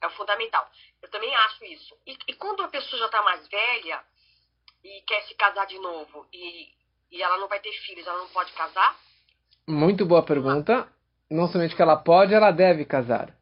É 0.00 0.06
o 0.06 0.10
fundamental. 0.10 0.70
Eu 1.02 1.10
também 1.10 1.34
acho 1.34 1.64
isso. 1.64 1.96
E, 2.06 2.16
e 2.28 2.34
quando 2.34 2.62
a 2.62 2.68
pessoa 2.68 2.98
já 2.98 3.06
está 3.06 3.22
mais 3.22 3.46
velha 3.48 4.02
e 4.84 5.02
quer 5.02 5.22
se 5.22 5.34
casar 5.34 5.66
de 5.66 5.78
novo 5.78 6.26
e, 6.32 6.72
e 7.10 7.22
ela 7.22 7.36
não 7.38 7.48
vai 7.48 7.60
ter 7.60 7.72
filhos, 7.72 8.06
ela 8.06 8.18
não 8.18 8.28
pode 8.28 8.52
casar? 8.52 8.96
Muito 9.66 10.06
boa 10.06 10.22
pergunta. 10.22 10.90
Não 11.30 11.48
somente 11.48 11.76
que 11.76 11.82
ela 11.82 11.96
pode, 11.96 12.32
ela 12.32 12.50
deve 12.50 12.84
casar. 12.84 13.36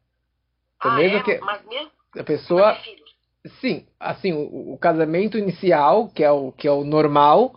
ah, 0.79 0.95
mesmo 0.95 1.17
é? 1.17 1.23
que 1.23 1.37
Mas 1.39 1.63
mesmo 1.65 1.91
a 2.17 2.23
pessoa 2.23 2.77
Sim, 3.61 3.85
assim, 3.99 4.33
o, 4.33 4.73
o, 4.73 4.77
casamento 4.77 5.37
inicial, 5.37 6.09
que 6.09 6.23
é 6.23 6.31
o, 6.31 6.51
que 6.51 6.67
é 6.67 6.71
o 6.71 6.83
normal, 6.83 7.53